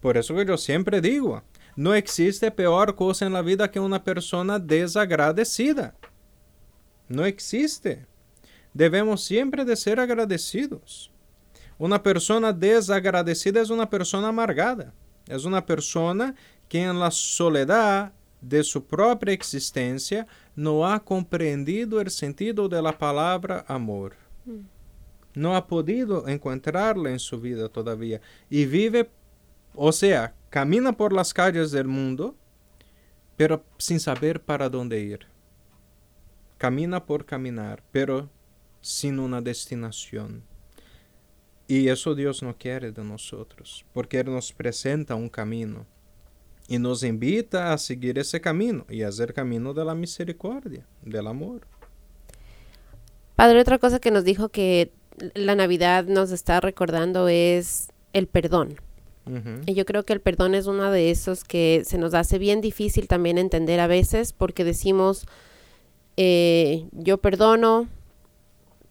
Por 0.00 0.16
eso 0.16 0.34
que 0.34 0.46
yo 0.46 0.56
siempre 0.56 1.00
digo, 1.00 1.42
no 1.78 1.94
existe 1.94 2.50
peor 2.50 2.96
cosa 2.96 3.24
en 3.24 3.32
la 3.32 3.40
vida 3.40 3.70
que 3.70 3.78
una 3.78 4.02
persona 4.02 4.58
desagradecida. 4.58 5.94
No 7.06 7.24
existe. 7.24 8.04
Debemos 8.74 9.22
siempre 9.22 9.64
de 9.64 9.76
ser 9.76 10.00
agradecidos. 10.00 11.12
Una 11.78 12.02
persona 12.02 12.52
desagradecida 12.52 13.60
es 13.60 13.70
una 13.70 13.88
persona 13.88 14.26
amargada. 14.26 14.92
Es 15.28 15.44
una 15.44 15.64
persona 15.64 16.34
que 16.68 16.82
en 16.82 16.98
la 16.98 17.12
soledad 17.12 18.12
de 18.40 18.64
su 18.64 18.84
propia 18.84 19.32
existencia 19.32 20.26
no 20.56 20.84
ha 20.84 20.98
comprendido 20.98 22.00
el 22.00 22.10
sentido 22.10 22.68
de 22.68 22.82
la 22.82 22.98
palabra 22.98 23.64
amor. 23.68 24.16
Mm. 24.46 24.66
No 25.32 25.54
ha 25.54 25.64
podido 25.64 26.26
encontrarla 26.26 27.12
en 27.12 27.20
su 27.20 27.38
vida 27.40 27.68
todavía. 27.68 28.20
Y 28.50 28.66
vive, 28.66 29.08
o 29.76 29.92
sea, 29.92 30.34
camina 30.50 30.92
por 30.92 31.12
las 31.12 31.34
calles 31.34 31.70
del 31.70 31.88
mundo, 31.88 32.36
pero 33.36 33.64
sin 33.78 34.00
saber 34.00 34.42
para 34.42 34.68
dónde 34.68 35.00
ir. 35.00 35.26
Camina 36.58 37.06
por 37.06 37.24
caminar, 37.24 37.82
pero 37.92 38.28
sin 38.80 39.18
una 39.18 39.40
destinación. 39.40 40.42
Y 41.66 41.88
eso 41.88 42.14
Dios 42.14 42.42
no 42.42 42.56
quiere 42.56 42.92
de 42.92 43.04
nosotros, 43.04 43.84
porque 43.92 44.20
Él 44.20 44.26
nos 44.32 44.52
presenta 44.52 45.14
un 45.14 45.28
camino 45.28 45.86
y 46.66 46.78
nos 46.78 47.02
invita 47.02 47.72
a 47.72 47.78
seguir 47.78 48.18
ese 48.18 48.40
camino 48.40 48.86
y 48.88 49.02
a 49.02 49.08
hacer 49.08 49.34
camino 49.34 49.74
de 49.74 49.84
la 49.84 49.94
misericordia, 49.94 50.86
del 51.02 51.26
amor. 51.26 51.66
Padre, 53.36 53.60
otra 53.60 53.78
cosa 53.78 54.00
que 54.00 54.10
nos 54.10 54.24
dijo 54.24 54.48
que 54.48 54.92
la 55.34 55.54
Navidad 55.54 56.04
nos 56.04 56.30
está 56.30 56.60
recordando 56.60 57.28
es 57.28 57.88
el 58.12 58.26
perdón. 58.26 58.76
Y 59.66 59.74
yo 59.74 59.84
creo 59.84 60.04
que 60.04 60.12
el 60.12 60.20
perdón 60.20 60.54
es 60.54 60.66
uno 60.66 60.90
de 60.90 61.10
esos 61.10 61.44
que 61.44 61.82
se 61.84 61.98
nos 61.98 62.14
hace 62.14 62.38
bien 62.38 62.60
difícil 62.60 63.08
también 63.08 63.38
entender 63.38 63.80
a 63.80 63.86
veces 63.86 64.32
porque 64.32 64.64
decimos, 64.64 65.26
eh, 66.16 66.86
yo 66.92 67.18
perdono, 67.18 67.88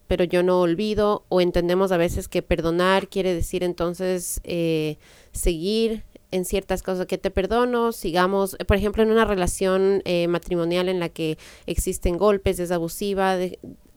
pero 0.06 0.24
yo 0.24 0.42
no 0.42 0.60
olvido, 0.60 1.24
o 1.28 1.40
entendemos 1.40 1.92
a 1.92 1.96
veces 1.96 2.28
que 2.28 2.42
perdonar 2.42 3.08
quiere 3.08 3.34
decir 3.34 3.62
entonces 3.62 4.40
eh, 4.44 4.96
seguir 5.32 6.04
en 6.30 6.44
ciertas 6.44 6.82
cosas 6.82 7.06
que 7.06 7.18
te 7.18 7.30
perdono, 7.30 7.92
sigamos, 7.92 8.56
por 8.66 8.76
ejemplo, 8.76 9.02
en 9.02 9.10
una 9.10 9.24
relación 9.24 10.02
eh, 10.04 10.28
matrimonial 10.28 10.88
en 10.88 11.00
la 11.00 11.08
que 11.08 11.38
existen 11.66 12.18
golpes, 12.18 12.58
es 12.58 12.70
abusiva, 12.70 13.36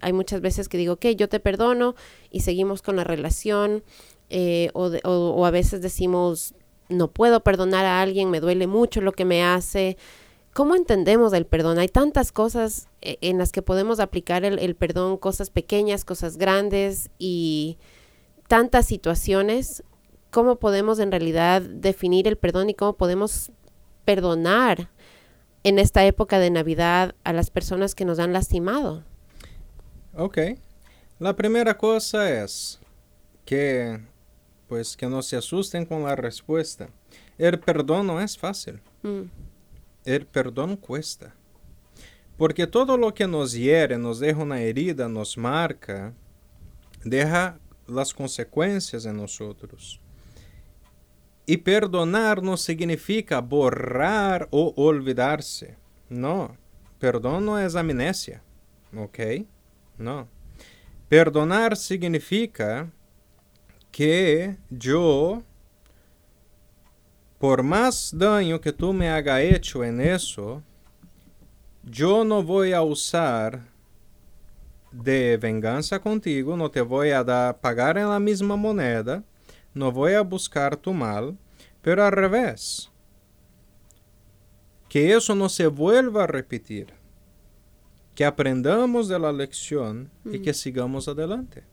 hay 0.01 0.13
muchas 0.13 0.41
veces 0.41 0.67
que 0.67 0.77
digo, 0.77 0.93
ok, 0.93 1.07
yo 1.17 1.29
te 1.29 1.39
perdono 1.39 1.95
y 2.29 2.41
seguimos 2.41 2.81
con 2.81 2.95
la 2.95 3.03
relación 3.03 3.83
eh, 4.33 4.69
o, 4.73 5.45
a 5.45 5.51
veces 5.51 5.81
decimos, 5.81 6.55
no 6.87 7.09
puedo 7.09 7.43
perdonar 7.43 7.85
a 7.85 8.01
alguien, 8.01 8.29
me 8.29 8.39
duele 8.39 8.65
mucho 8.65 9.01
lo 9.01 9.11
que 9.11 9.25
me 9.25 9.43
hace. 9.43 9.97
¿Cómo 10.53 10.75
entendemos 10.75 11.33
el 11.33 11.45
perdón? 11.45 11.79
Hay 11.79 11.89
tantas 11.89 12.31
cosas 12.31 12.87
eh, 13.01 13.17
en 13.19 13.37
las 13.37 13.51
que 13.51 13.61
podemos 13.61 13.99
aplicar 13.99 14.45
el, 14.45 14.75
perdón, 14.75 15.17
cosas 15.17 15.49
pequeñas, 15.49 16.05
cosas 16.05 16.37
grandes 16.37 17.09
y 17.19 17.77
tantas 18.47 18.85
situaciones. 18.85 19.83
¿Cómo 20.29 20.59
podemos 20.59 20.99
en 20.99 21.11
realidad 21.11 21.61
definir 21.61 22.25
el 22.29 22.37
perdón 22.37 22.69
y 22.69 22.73
cómo 22.73 22.93
podemos 22.93 23.51
perdonar 24.05 24.89
en 25.63 25.77
esta 25.77 26.05
época 26.05 26.39
de 26.39 26.51
Navidad 26.51 27.15
a 27.25 27.33
las 27.33 27.49
personas 27.49 27.95
que 27.95 28.05
nos 28.05 28.17
han 28.17 28.31
lastimado? 28.31 29.03
Ok. 30.15 30.37
La 31.19 31.35
primera 31.35 31.77
cosa 31.77 32.43
es 32.43 32.79
que 33.43 33.99
pues 34.71 34.95
que 34.95 35.07
no 35.07 35.21
se 35.21 35.35
asusten 35.35 35.85
con 35.85 36.03
la 36.03 36.15
respuesta. 36.15 36.87
El 37.37 37.59
perdón 37.59 38.07
no 38.07 38.21
es 38.21 38.37
fácil. 38.37 38.79
Mm. 39.03 39.23
El 40.05 40.25
perdón 40.25 40.77
cuesta. 40.77 41.35
Porque 42.37 42.65
todo 42.65 42.95
lo 42.95 43.13
que 43.13 43.27
nos 43.27 43.51
hiere, 43.51 43.97
nos 43.97 44.21
deja 44.21 44.39
una 44.39 44.61
herida, 44.61 45.09
nos 45.09 45.37
marca, 45.37 46.13
deja 47.03 47.59
las 47.85 48.13
consecuencias 48.13 49.05
en 49.05 49.17
nosotros. 49.17 49.99
Y 51.45 51.57
perdonar 51.57 52.41
no 52.41 52.55
significa 52.55 53.41
borrar 53.41 54.47
o 54.51 54.73
olvidarse. 54.77 55.75
No, 56.07 56.55
perdón 56.97 57.45
no 57.45 57.59
es 57.59 57.75
amnesia. 57.75 58.41
¿Ok? 58.95 59.19
No. 59.97 60.29
Perdonar 61.09 61.75
significa 61.75 62.89
que 63.91 64.57
yo, 64.69 65.43
por 67.37 67.63
más 67.63 68.11
daño 68.17 68.61
que 68.61 68.71
tú 68.71 68.93
me 68.93 69.09
haga 69.09 69.41
hecho 69.41 69.83
en 69.83 69.99
eso, 70.01 70.63
yo 71.83 72.23
no 72.23 72.43
voy 72.43 72.73
a 72.73 72.81
usar 72.81 73.61
de 74.91 75.37
venganza 75.37 75.99
contigo, 75.99 76.55
no 76.57 76.69
te 76.69 76.81
voy 76.81 77.11
a 77.11 77.23
dar, 77.23 77.59
pagar 77.59 77.97
en 77.97 78.09
la 78.09 78.19
misma 78.19 78.55
moneda, 78.55 79.23
no 79.73 79.91
voy 79.91 80.13
a 80.13 80.21
buscar 80.21 80.75
tu 80.75 80.93
mal, 80.93 81.37
pero 81.81 82.05
al 82.05 82.11
revés, 82.11 82.91
que 84.89 85.13
eso 85.15 85.33
no 85.35 85.49
se 85.49 85.67
vuelva 85.67 86.25
a 86.25 86.27
repetir, 86.27 86.87
que 88.13 88.25
aprendamos 88.25 89.07
de 89.07 89.17
la 89.17 89.31
lección 89.31 90.11
y 90.25 90.39
que 90.39 90.53
sigamos 90.53 91.07
adelante. 91.07 91.63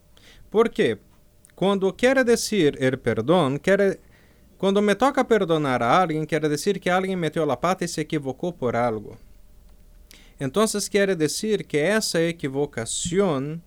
¿Por 0.51 0.71
qué? 0.71 0.99
Cuando 1.59 1.97
quiere 1.97 2.23
decir 2.23 2.77
el 2.79 3.01
perdón, 3.01 3.59
quiere, 3.59 3.99
cuando 4.59 4.81
me 4.81 4.95
toca 4.95 5.27
perdonar 5.27 5.83
a 5.83 6.01
alguien, 6.01 6.25
quiere 6.25 6.49
decir 6.49 6.81
que 6.81 6.89
alguien 6.89 7.19
metió 7.19 7.45
la 7.45 7.59
pata 7.59 7.85
y 7.85 7.89
se 7.89 8.03
equivocó 8.03 8.55
por 8.55 8.77
algo. 8.77 9.19
Entonces 10.39 10.89
quiere 10.89 11.17
decir 11.17 11.67
que 11.67 11.97
esa 11.97 12.23
equivocación 12.23 13.61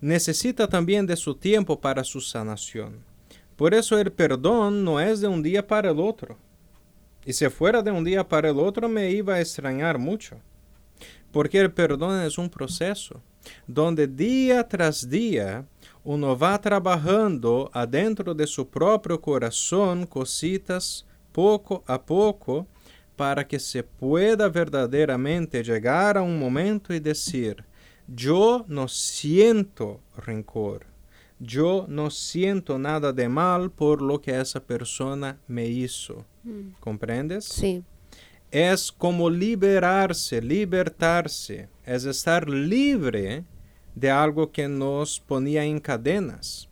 necesita 0.00 0.66
también 0.66 1.06
de 1.06 1.14
su 1.14 1.34
tiempo 1.34 1.78
para 1.78 2.04
su 2.04 2.22
sanación. 2.22 3.04
Por 3.54 3.74
eso 3.74 3.98
el 3.98 4.10
perdón 4.10 4.82
no 4.82 4.98
es 4.98 5.20
de 5.20 5.28
un 5.28 5.42
día 5.42 5.66
para 5.66 5.90
el 5.90 6.00
otro. 6.00 6.38
Y 7.26 7.34
si 7.34 7.46
fuera 7.50 7.82
de 7.82 7.90
un 7.90 8.02
día 8.02 8.26
para 8.26 8.48
el 8.48 8.58
otro 8.58 8.88
me 8.88 9.10
iba 9.10 9.34
a 9.34 9.40
extrañar 9.42 9.98
mucho. 9.98 10.40
Porque 11.30 11.58
el 11.58 11.70
perdón 11.70 12.22
es 12.22 12.38
un 12.38 12.48
proceso 12.48 13.20
donde 13.66 14.06
día 14.06 14.66
tras 14.66 15.06
día 15.06 15.66
uno 16.04 16.36
va 16.36 16.60
trabajando 16.60 17.70
adentro 17.72 18.34
de 18.34 18.46
su 18.46 18.68
propio 18.68 19.20
corazón 19.20 20.06
cositas 20.06 21.06
poco 21.32 21.84
a 21.86 22.00
poco 22.00 22.66
para 23.16 23.46
que 23.46 23.58
se 23.58 23.82
pueda 23.82 24.48
verdaderamente 24.48 25.62
llegar 25.62 26.16
a 26.16 26.22
un 26.22 26.38
momento 26.38 26.94
y 26.94 27.00
decir, 27.00 27.62
yo 28.08 28.64
no 28.66 28.88
siento 28.88 30.00
rencor, 30.16 30.86
yo 31.38 31.84
no 31.88 32.10
siento 32.10 32.78
nada 32.78 33.12
de 33.12 33.28
mal 33.28 33.70
por 33.70 34.00
lo 34.00 34.20
que 34.20 34.40
esa 34.40 34.60
persona 34.60 35.38
me 35.46 35.66
hizo. 35.66 36.24
Mm. 36.44 36.70
¿Comprendes? 36.80 37.44
Sí. 37.44 37.84
Es 38.50 38.90
como 38.90 39.28
liberarse, 39.28 40.40
libertarse, 40.40 41.68
es 41.84 42.04
estar 42.04 42.48
libre 42.48 43.44
de 43.94 44.10
algo 44.10 44.50
que 44.50 44.68
nos 44.68 45.20
ponía 45.20 45.64
en 45.64 45.80
cadenas. 45.80 46.68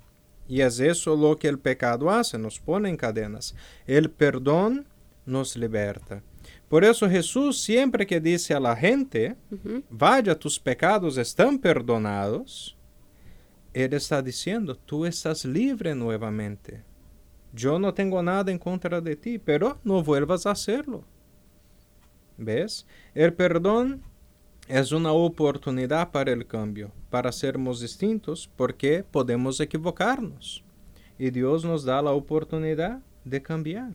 Y 0.49 0.63
es 0.63 0.81
eso 0.81 1.15
lo 1.15 1.37
que 1.37 1.49
el 1.49 1.59
pecado 1.59 2.11
hace, 2.11 2.39
nos 2.39 2.59
pone 2.59 2.89
en 2.89 2.97
cadenas. 2.97 3.55
El 3.87 4.11
perdón 4.11 4.87
nos 5.27 5.57
liberta. 5.57 6.23
Por 6.69 6.85
eso 6.85 7.09
Jesús 7.09 7.61
siempre 7.61 8.07
que 8.07 8.21
dice 8.21 8.55
a 8.55 8.61
la 8.61 8.75
gente, 8.75 9.37
vaya, 9.91 10.39
tus 10.39 10.59
pecados 10.59 11.17
están 11.17 11.59
perdonados, 11.59 12.77
Él 13.73 13.93
está 13.95 14.23
diciendo, 14.23 14.75
tú 14.75 15.07
estás 15.07 15.45
libre 15.45 15.95
nuevamente. 15.95 16.83
Yo 17.53 17.79
no 17.79 17.95
tengo 17.95 18.23
nada 18.23 18.51
en 18.51 18.59
contra 18.59 19.01
de 19.01 19.17
ti, 19.17 19.39
pero 19.39 19.79
no 19.83 20.03
vuelvas 20.03 20.47
a 20.47 20.51
hacerlo. 20.51 21.05
¿Ves? 22.37 22.87
El 23.15 23.35
perdón 23.35 24.03
es 24.69 24.93
una 24.93 25.13
oportunidad 25.13 26.11
para 26.11 26.31
el 26.33 26.47
cambio, 26.47 26.93
para 27.11 27.33
sermos 27.33 27.81
distintos, 27.81 28.51
porque 28.55 29.03
podemos 29.03 29.59
equivocarnos. 29.61 30.63
Y 31.19 31.31
Dios 31.31 31.65
nos 31.65 31.85
da 31.85 32.01
la 32.03 32.13
oportunidad 32.13 33.01
de 33.25 33.43
cambiar. 33.43 33.95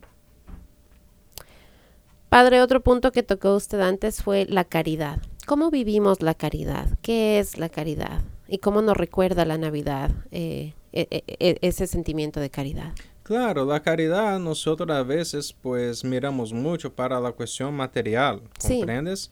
Padre, 2.28 2.60
otro 2.60 2.82
punto 2.82 3.12
que 3.12 3.22
tocó 3.22 3.54
usted 3.54 3.80
antes 3.80 4.22
fue 4.22 4.46
la 4.46 4.64
caridad. 4.64 5.22
¿Cómo 5.46 5.70
vivimos 5.70 6.20
la 6.20 6.34
caridad? 6.34 6.88
¿Qué 7.00 7.38
es 7.38 7.56
la 7.56 7.68
caridad? 7.68 8.22
¿Y 8.48 8.58
cómo 8.58 8.82
nos 8.82 8.96
recuerda 8.96 9.44
la 9.44 9.56
Navidad 9.56 10.10
eh, 10.32 10.74
e, 10.92 11.06
e, 11.10 11.22
e, 11.26 11.58
ese 11.62 11.86
sentimiento 11.86 12.40
de 12.40 12.50
caridad? 12.50 12.92
Claro, 13.22 13.64
la 13.64 13.80
caridad 13.80 14.38
nosotros 14.40 14.90
a 14.90 15.02
veces 15.02 15.54
pues 15.62 16.04
miramos 16.04 16.52
mucho 16.52 16.92
para 16.92 17.20
la 17.20 17.32
cuestión 17.32 17.72
material, 17.74 18.42
¿comprendes? 18.60 19.30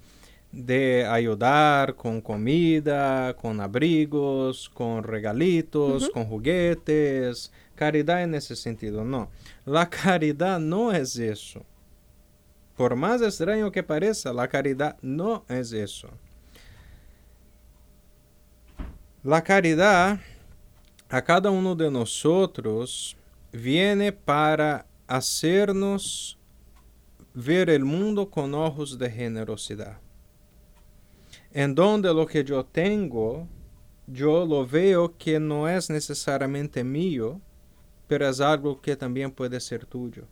De 0.53 1.07
ayudar 1.07 1.96
con 1.96 2.20
comida, 2.20 3.34
con 3.34 3.61
abrigos, 3.61 4.68
con 4.68 5.03
regalitos, 5.03 6.11
con 6.11 6.26
juguetes. 6.26 7.50
Caridad 7.74 8.22
en 8.22 8.34
ese 8.34 8.55
sentido, 8.55 9.05
no. 9.05 9.30
La 9.64 9.88
caridad 9.88 10.61
no 10.61 10.92
es 10.92 11.16
eso. 11.16 11.64
Por 12.76 12.94
más 12.94 13.22
extraño 13.22 13.72
que 13.72 13.82
parezca, 13.82 14.32
la 14.32 14.46
caridad 14.46 14.96
no 15.00 15.44
es 15.48 15.72
eso. 15.72 16.09
La 19.24 19.42
caridad 19.42 20.20
a 21.09 21.22
cada 21.22 21.50
uno 21.50 21.74
de 21.74 21.90
nosotros 21.90 23.16
viene 23.53 24.12
para 24.12 24.86
hacernos 25.07 26.38
ver 27.34 27.70
el 27.70 27.84
mundo 27.84 28.28
con 28.28 28.55
ojos 28.55 28.98
de 28.98 29.11
generosidad. 29.11 30.01
En 31.53 31.74
donde 31.74 32.12
lo 32.14 32.26
que 32.26 32.42
yo 32.44 32.64
tengo, 32.64 33.46
yo 34.07 34.46
lo 34.46 34.66
veo 34.66 35.16
que 35.18 35.38
no 35.38 35.68
es 35.68 35.90
necesariamente 35.90 36.82
mío, 36.82 37.40
pero 38.09 38.26
es 38.26 38.40
algo 38.40 38.80
que 38.80 38.96
también 38.96 39.30
puede 39.30 39.61
ser 39.61 39.84
tuyo. 39.84 40.24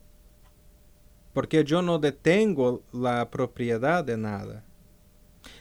Porque 1.34 1.62
yo 1.62 1.82
no 1.82 1.98
detengo 1.98 2.82
la 2.92 3.30
propiedad 3.30 4.02
de 4.02 4.16
nada. 4.16 4.64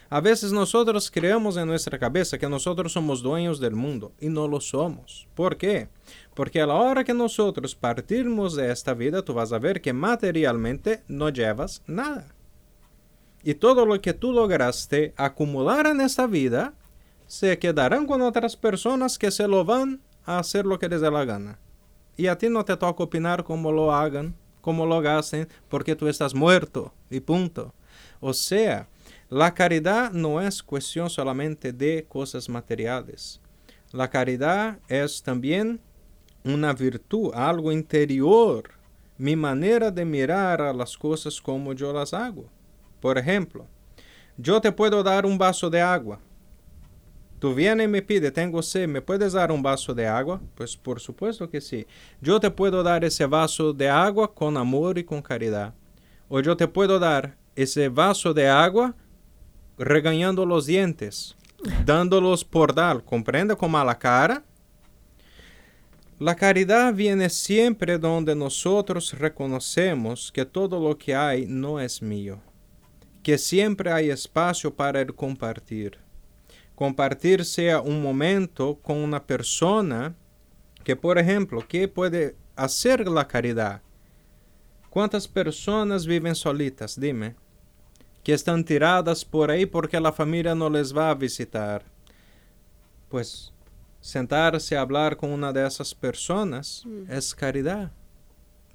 A 0.10 0.22
veces 0.22 0.52
nosotros 0.52 1.12
creemos 1.12 1.56
en 1.58 1.68
nuestra 1.68 2.00
cabeza 2.00 2.38
que 2.38 2.50
nosotros 2.50 2.94
somos 2.94 3.22
dueños 3.22 3.60
del 3.60 3.76
mundo 3.76 4.14
y 4.20 4.30
no 4.30 4.48
lo 4.48 4.60
somos. 4.62 5.28
¿Por 5.36 5.58
qué? 5.58 5.90
Porque 6.34 6.62
a 6.62 6.66
la 6.66 6.76
hora 6.76 7.04
que 7.04 7.14
nosotros 7.14 7.76
partimos 7.76 8.56
de 8.56 8.72
esta 8.72 8.94
vida, 8.94 9.24
tú 9.24 9.34
vas 9.34 9.52
a 9.52 9.60
ver 9.60 9.82
que 9.82 9.94
materialmente 9.94 11.04
no 11.08 11.30
llevas 11.30 11.84
nada. 11.86 12.34
Y 13.44 13.54
todo 13.54 13.86
lo 13.86 14.02
que 14.02 14.14
tú 14.14 14.34
lograste 14.34 15.14
acumular 15.16 15.88
en 15.88 16.02
esta 16.02 16.28
vida 16.28 16.74
se 17.28 17.58
quedarán 17.60 18.06
con 18.06 18.22
otras 18.22 18.58
personas 18.58 19.18
que 19.18 19.32
se 19.32 19.48
lo 19.48 19.64
van 19.64 20.02
a 20.26 20.40
hacer 20.40 20.66
lo 20.66 20.80
que 20.80 20.90
les 20.90 21.02
dé 21.02 21.10
la 21.10 21.26
gana. 21.26 21.60
Y 22.18 22.28
a 22.28 22.38
ti 22.38 22.50
no 22.50 22.66
te 22.66 22.76
toca 22.76 23.04
opinar 23.04 23.44
cómo 23.44 23.72
lo 23.72 23.94
hagan, 23.94 24.36
cómo 24.62 24.86
lo 24.86 25.00
gasten, 25.02 25.48
porque 25.70 25.96
tú 25.96 26.08
estás 26.08 26.34
muerto 26.34 26.94
y 27.10 27.20
punto. 27.20 27.74
O 28.20 28.34
sea, 28.34 28.88
la 29.30 29.54
caridad 29.54 30.12
no 30.12 30.42
es 30.42 30.62
cuestión 30.62 31.10
solamente 31.10 31.72
de 31.72 32.06
cosas 32.10 32.50
materiales. 32.50 33.40
La 33.92 34.10
caridad 34.10 34.80
es 34.88 35.24
también 35.24 35.80
una 36.44 36.74
virtud, 36.74 37.32
algo 37.34 37.72
interior, 37.72 38.72
mi 39.18 39.36
manera 39.36 39.92
de 39.92 40.06
mirar 40.06 40.62
a 40.62 40.74
las 40.74 40.98
cosas 40.98 41.40
como 41.40 41.74
yo 41.74 41.94
las 41.94 42.14
hago. 42.14 42.46
Por 43.00 43.18
ejemplo, 43.18 43.66
yo 44.38 44.60
te 44.62 44.72
puedo 44.72 45.04
dar 45.04 45.26
un 45.26 45.38
vaso 45.38 45.70
de 45.70 45.82
agua. 45.82 46.20
Tú 47.40 47.56
vienes 47.56 47.86
y 47.86 47.88
me 47.88 48.02
pide, 48.02 48.32
tengo 48.32 48.62
sed, 48.62 48.88
¿me 48.88 49.02
puedes 49.02 49.32
dar 49.32 49.52
un 49.52 49.62
vaso 49.62 49.94
de 49.94 50.06
agua? 50.06 50.42
Pues 50.56 50.76
por 50.76 51.00
supuesto 51.00 51.50
que 51.50 51.62
sí. 51.62 51.88
Yo 52.22 52.38
te 52.40 52.52
puedo 52.52 52.84
dar 52.84 53.06
ese 53.06 53.26
vaso 53.26 53.72
de 53.72 53.90
agua 53.90 54.34
con 54.34 54.58
amor 54.58 54.98
y 54.98 55.06
con 55.06 55.22
caridad. 55.22 55.74
O 56.28 56.42
yo 56.42 56.58
te 56.58 56.68
puedo 56.68 57.00
dar 57.00 57.38
ese 57.56 57.88
vaso 57.88 58.34
de 58.34 58.50
agua 58.50 58.94
regañando 59.78 60.46
los 60.46 60.66
dientes, 60.66 61.36
dándolos 61.86 62.44
por 62.44 62.76
dar, 62.76 63.04
comprende 63.04 63.56
con 63.56 63.72
mala 63.72 63.98
cara. 63.98 64.44
La 66.20 66.36
caridad 66.36 66.94
viene 66.94 67.30
siempre 67.30 67.98
donde 67.98 68.36
nosotros 68.36 69.18
reconocemos 69.18 70.32
que 70.34 70.44
todo 70.44 70.78
lo 70.78 70.98
que 70.98 71.16
hay 71.16 71.46
no 71.48 71.80
es 71.80 72.02
mío, 72.02 72.42
que 73.24 73.38
siempre 73.38 73.92
hay 73.92 74.10
espacio 74.10 74.74
para 74.74 75.02
el 75.02 75.14
compartir. 75.14 75.98
Compartir 76.76 77.44
sea 77.46 77.82
un 77.82 78.02
momento 78.02 78.80
con 78.82 78.98
una 78.98 79.26
persona 79.26 80.16
que, 80.84 80.96
por 80.96 81.18
ejemplo, 81.18 81.64
¿qué 81.68 81.88
puede 81.88 82.36
hacer 82.56 83.08
la 83.08 83.28
caridad? 83.28 83.82
¿Cuántas 84.90 85.28
personas 85.28 86.06
viven 86.06 86.36
solitas? 86.36 87.00
Dime 87.00 87.36
que 88.24 88.34
están 88.34 88.64
tiradas 88.64 89.24
por 89.24 89.50
ahí 89.50 89.66
porque 89.66 90.00
la 90.00 90.12
familia 90.12 90.56
no 90.56 90.70
les 90.70 90.96
va 90.96 91.10
a 91.10 91.16
visitar. 91.16 91.84
Pues 93.08 93.54
sentarse 94.02 94.78
a 94.78 94.82
hablar 94.82 95.18
con 95.18 95.32
una 95.32 95.52
de 95.52 95.66
esas 95.66 95.94
personas 95.94 96.84
mm. 96.86 97.12
es 97.12 97.34
caridad. 97.34 97.92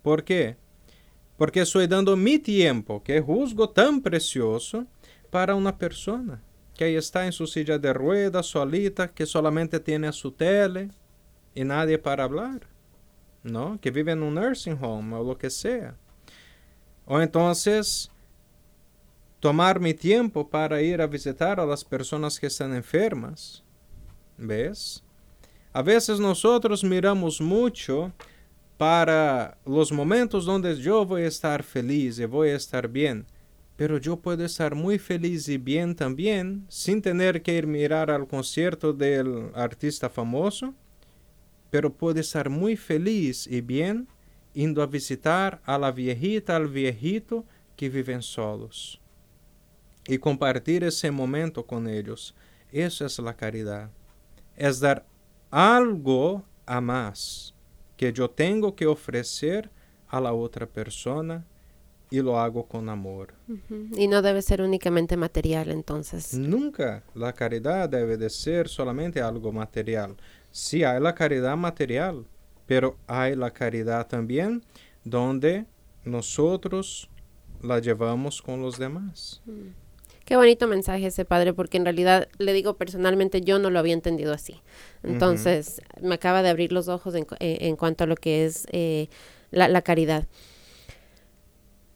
¿Por 0.03 0.25
qué? 0.25 0.57
Porque 1.45 1.61
estoy 1.61 1.87
dando 1.87 2.17
mi 2.17 2.39
tiempo, 2.39 3.03
que 3.03 3.21
juzgo 3.21 3.69
tan 3.69 4.01
precioso, 4.01 4.87
para 5.29 5.55
una 5.55 5.77
persona 5.77 6.43
que 6.75 6.85
ahí 6.85 6.97
está 6.97 7.27
en 7.27 7.33
su 7.33 7.47
silla 7.47 7.77
de 7.77 7.93
ruedas, 7.93 8.47
solita, 8.47 9.13
que 9.13 9.27
solamente 9.27 9.79
tiene 9.79 10.11
su 10.15 10.33
tele 10.33 10.89
y 11.55 11.63
nadie 11.63 11.99
para 11.99 12.25
hablar, 12.25 12.67
¿no? 13.43 13.79
Que 13.79 13.91
vive 13.91 14.13
en 14.13 14.23
un 14.23 14.37
nursing 14.37 14.79
home 14.83 15.17
o 15.17 15.23
lo 15.23 15.37
que 15.37 15.51
sea. 15.51 15.99
O 17.05 17.21
entonces 17.21 18.11
tomar 19.39 19.81
mi 19.81 19.93
tiempo 19.93 20.49
para 20.49 20.81
ir 20.81 21.03
a 21.03 21.07
visitar 21.07 21.61
a 21.61 21.67
las 21.67 21.85
personas 21.85 22.41
que 22.41 22.47
están 22.47 22.75
enfermas. 22.75 23.63
¿Ves? 24.39 25.05
A 25.75 25.83
veces 25.83 26.19
nosotros 26.19 26.83
miramos 26.83 27.39
mucho 27.39 28.15
para 28.77 29.57
los 29.65 29.93
momentos 29.93 30.45
donde 30.45 30.77
yo 30.77 31.07
voy 31.07 31.23
a 31.23 31.29
estar 31.29 31.63
feliz 31.63 32.19
y 32.19 32.25
voy 32.25 32.51
a 32.51 32.57
estar 32.57 32.89
bien. 32.89 33.27
Pero 33.77 33.99
yo 33.99 34.17
puedo 34.17 34.45
estar 34.45 34.75
muy 34.75 34.99
feliz 34.99 35.49
y 35.49 35.59
bien 35.59 35.95
también 35.95 36.65
sin 36.69 37.03
tener 37.03 37.43
que 37.43 37.55
ir 37.55 37.67
mirar 37.67 38.11
al 38.11 38.27
concierto 38.27 38.93
del 38.93 39.51
artista 39.55 40.09
famoso. 40.09 40.75
Pero 41.71 41.93
puedo 41.93 42.21
estar 42.21 42.49
muy 42.49 42.77
feliz 42.77 43.47
y 43.47 43.61
bien 43.61 44.07
indo 44.55 44.83
a 44.83 44.87
visitar 44.87 45.61
a 45.65 45.77
la 45.77 45.91
viejita, 45.91 46.55
al 46.55 46.69
viejito 46.69 47.45
que 47.77 47.89
viven 47.89 48.23
solos 48.23 49.01
y 50.07 50.19
compartir 50.19 50.85
ese 50.85 51.11
momento 51.11 51.67
con 51.67 51.89
ellos. 51.89 52.35
Eso 52.71 53.07
es 53.07 53.19
la 53.19 53.35
caridad. 53.35 53.91
Es 54.57 54.81
dar 54.81 55.07
algo 55.51 56.45
a 56.67 56.81
más 56.81 57.54
que 57.97 58.13
yo 58.13 58.31
tengo 58.31 58.75
que 58.75 58.87
ofrecer 58.87 59.71
a 60.09 60.21
la 60.21 60.33
otra 60.33 60.67
persona 60.67 61.45
y 62.11 62.21
lo 62.21 62.39
hago 62.39 62.67
con 62.67 62.89
amor. 62.89 63.35
Y 63.97 64.07
no 64.07 64.23
debe 64.23 64.43
ser 64.43 64.63
únicamente 64.63 65.17
material 65.17 65.71
entonces. 65.71 66.35
Nunca 66.35 67.03
la 67.15 67.33
caridad 67.33 67.89
debe 67.89 68.17
de 68.17 68.31
ser 68.31 68.69
solamente 68.69 69.21
algo 69.21 69.51
material. 69.51 70.17
Sí 70.51 70.85
hay 70.85 71.01
la 71.01 71.15
caridad 71.15 71.57
material, 71.57 72.27
pero 72.67 72.97
hay 73.07 73.35
la 73.35 73.51
caridad 73.51 74.07
también 74.07 74.63
donde 75.03 75.67
nosotros 76.05 77.11
la 77.63 77.81
llevamos 77.81 78.41
con 78.41 78.63
los 78.63 78.79
demás. 78.79 79.43
Mm. 79.47 79.84
Qué 80.25 80.37
bonito 80.37 80.67
mensaje 80.67 81.07
ese 81.07 81.25
padre, 81.27 81.53
porque 81.53 81.77
en 81.77 81.85
realidad 81.85 82.29
le 82.39 82.55
digo 82.55 82.75
personalmente, 82.75 83.43
yo 83.43 83.59
no 83.59 83.69
lo 83.69 83.79
había 83.79 83.93
entendido 83.93 84.33
así. 84.33 84.63
Entonces, 85.03 85.83
me 86.01 86.15
acaba 86.15 86.43
de 86.43 86.49
abrir 86.49 86.73
los 86.73 86.89
ojos 86.89 87.15
en, 87.15 87.27
eh, 87.41 87.75
cuanto 87.79 88.05
a 88.05 88.07
lo 88.07 88.17
que 88.17 88.47
es 88.47 88.67
eh, 88.73 89.09
la, 89.51 89.83
caridad. 89.83 90.27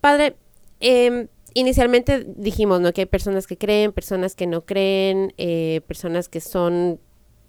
Padre, 0.02 0.36
em, 0.80 1.28
inicialmente 1.54 2.26
dijimos 2.36 2.82
¿no? 2.82 2.92
que 2.92 3.02
hay 3.02 3.06
personas 3.06 3.46
que 3.46 3.56
creen, 3.56 3.92
personas 3.92 4.34
que 4.34 4.46
no 4.46 4.66
creen, 4.66 5.32
eh, 5.38 5.80
personas 5.86 6.28
que 6.28 6.40
son, 6.40 7.00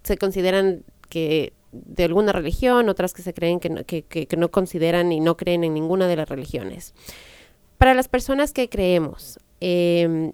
se 0.03 0.17
consideran 0.17 0.85
que 1.09 1.51
de 1.73 2.05
alguna 2.05 2.31
religión, 2.31 2.87
otras 2.87 3.13
que 3.13 3.21
se 3.21 3.33
creen 3.33 3.59
que 3.59 3.69
no, 3.69 3.83
que, 3.83 4.03
que 4.03 4.37
no 4.37 4.49
consideran 4.49 5.11
y 5.11 5.19
no 5.19 5.35
creen 5.35 5.65
en 5.65 5.73
ninguna 5.73 6.07
de 6.07 6.15
las 6.15 6.29
religiones. 6.29 6.93
Para 7.77 7.93
las 7.93 8.07
personas 8.07 8.53
que 8.53 8.69
creemos, 8.69 9.39
eh, 9.61 10.31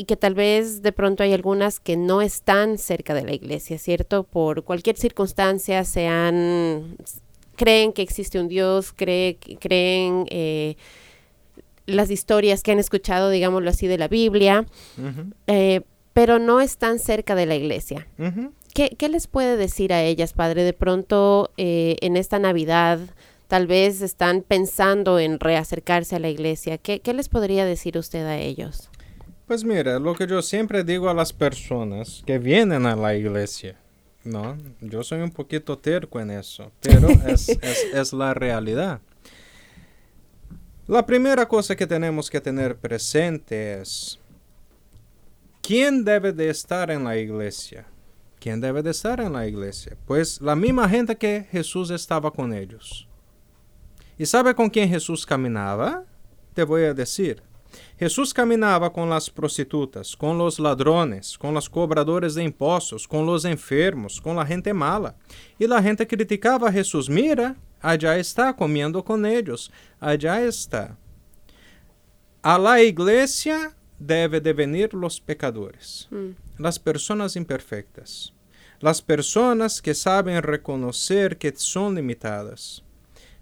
y 0.00 0.04
que 0.04 0.16
tal 0.16 0.32
vez 0.32 0.80
de 0.80 0.92
pronto 0.92 1.22
hay 1.22 1.34
algunas 1.34 1.78
que 1.78 1.94
no 1.94 2.22
están 2.22 2.78
cerca 2.78 3.12
de 3.12 3.22
la 3.22 3.34
iglesia, 3.34 3.76
¿cierto? 3.76 4.24
Por 4.24 4.64
cualquier 4.64 4.96
circunstancia 4.96 5.84
sean, 5.84 6.96
creen 7.54 7.92
que 7.92 8.00
existe 8.00 8.40
un 8.40 8.48
Dios, 8.48 8.94
cree, 8.96 9.36
creen 9.60 10.24
eh, 10.30 10.78
las 11.84 12.10
historias 12.10 12.62
que 12.62 12.72
han 12.72 12.78
escuchado, 12.78 13.28
digámoslo 13.28 13.68
así, 13.68 13.88
de 13.88 13.98
la 13.98 14.08
Biblia, 14.08 14.64
eh, 15.46 15.82
pero 16.14 16.38
no 16.38 16.62
están 16.62 16.98
cerca 16.98 17.34
de 17.34 17.44
la 17.44 17.56
iglesia. 17.56 18.06
¿Qué, 18.72 19.08
les 19.10 19.26
puede 19.26 19.58
decir 19.58 19.92
a 19.92 20.02
ellas, 20.02 20.32
Padre? 20.32 20.64
De 20.64 20.72
pronto 20.72 21.50
eh, 21.58 21.96
en 22.00 22.16
esta 22.16 22.38
Navidad 22.38 23.00
tal 23.48 23.66
vez 23.66 24.00
están 24.00 24.40
pensando 24.48 25.18
en 25.18 25.40
reacercarse 25.40 26.16
a 26.16 26.20
la 26.20 26.30
iglesia. 26.30 26.78
¿Qué, 26.78 27.00
qué 27.00 27.12
les 27.12 27.28
podría 27.28 27.66
decir 27.66 27.98
usted 27.98 28.24
a 28.24 28.38
ellos? 28.38 28.88
Pues 29.50 29.64
mira, 29.64 29.98
lo 29.98 30.14
que 30.14 30.28
yo 30.28 30.42
siempre 30.42 30.84
digo 30.84 31.10
a 31.10 31.12
las 31.12 31.32
personas 31.32 32.22
que 32.24 32.38
vienen 32.38 32.86
a 32.86 32.94
la 32.94 33.16
iglesia, 33.16 33.76
¿no? 34.22 34.56
Yo 34.80 35.02
soy 35.02 35.22
un 35.22 35.32
poquito 35.32 35.76
terco 35.76 36.20
en 36.20 36.30
eso, 36.30 36.70
pero 36.78 37.08
es, 37.26 38.12
la 38.12 38.32
realidad. 38.32 39.00
La 40.86 41.04
primera 41.04 41.48
cosa 41.48 41.74
que 41.74 41.84
tenemos 41.84 42.30
que 42.30 42.40
tener 42.40 42.76
presente 42.76 43.80
es, 43.80 44.20
¿quién 45.60 46.04
debe 46.04 46.32
de 46.32 46.48
estar 46.48 46.88
en 46.88 47.02
la 47.02 47.18
iglesia? 47.18 47.84
¿Quién 48.38 48.60
debe 48.60 48.84
de 48.84 48.92
estar 48.92 49.18
en 49.18 49.32
la 49.32 49.48
iglesia? 49.48 49.96
Pues 50.06 50.40
la 50.40 50.54
misma 50.54 50.88
gente 50.88 51.16
que 51.16 51.48
Jesús 51.50 51.90
estaba 51.90 52.30
con 52.30 52.54
ellos. 52.54 53.08
¿Y 54.16 54.26
sabe 54.26 54.54
con 54.54 54.70
quién 54.70 54.88
Jesús 54.88 55.26
caminaba? 55.26 56.04
Te 56.54 56.62
voy 56.62 56.82
a 56.82 56.94
decir 56.94 57.49
Jesús 57.98 58.32
caminaba 58.32 58.92
con 58.92 59.08
las 59.10 59.28
prostitutas, 59.28 60.16
con 60.16 60.38
los 60.38 60.58
ladrones, 60.58 61.36
con 61.36 61.54
los 61.54 61.68
cobradores 61.68 62.34
de 62.34 62.44
impuestos, 62.44 63.06
con 63.06 63.26
los 63.26 63.44
enfermos, 63.44 64.20
con 64.20 64.36
la 64.36 64.46
gente 64.46 64.72
mala. 64.72 65.16
Y 65.58 65.66
la 65.66 65.82
gente 65.82 66.06
criticaba 66.06 66.68
a 66.68 66.72
Jesús. 66.72 67.08
Mira, 67.08 67.56
allá 67.80 68.16
está 68.16 68.54
comiendo 68.54 69.04
con 69.04 69.26
ellos. 69.26 69.70
Allá 69.98 70.42
está. 70.42 70.96
A 72.42 72.58
la 72.58 72.82
iglesia 72.82 73.76
debe 73.98 74.40
de 74.40 74.54
venir 74.54 74.94
los 74.94 75.20
pecadores, 75.20 76.08
mm. 76.10 76.62
las 76.62 76.78
personas 76.78 77.36
imperfectas, 77.36 78.32
las 78.80 79.02
personas 79.02 79.82
que 79.82 79.94
saben 79.94 80.42
reconocer 80.42 81.36
que 81.36 81.52
son 81.54 81.94
limitadas. 81.94 82.82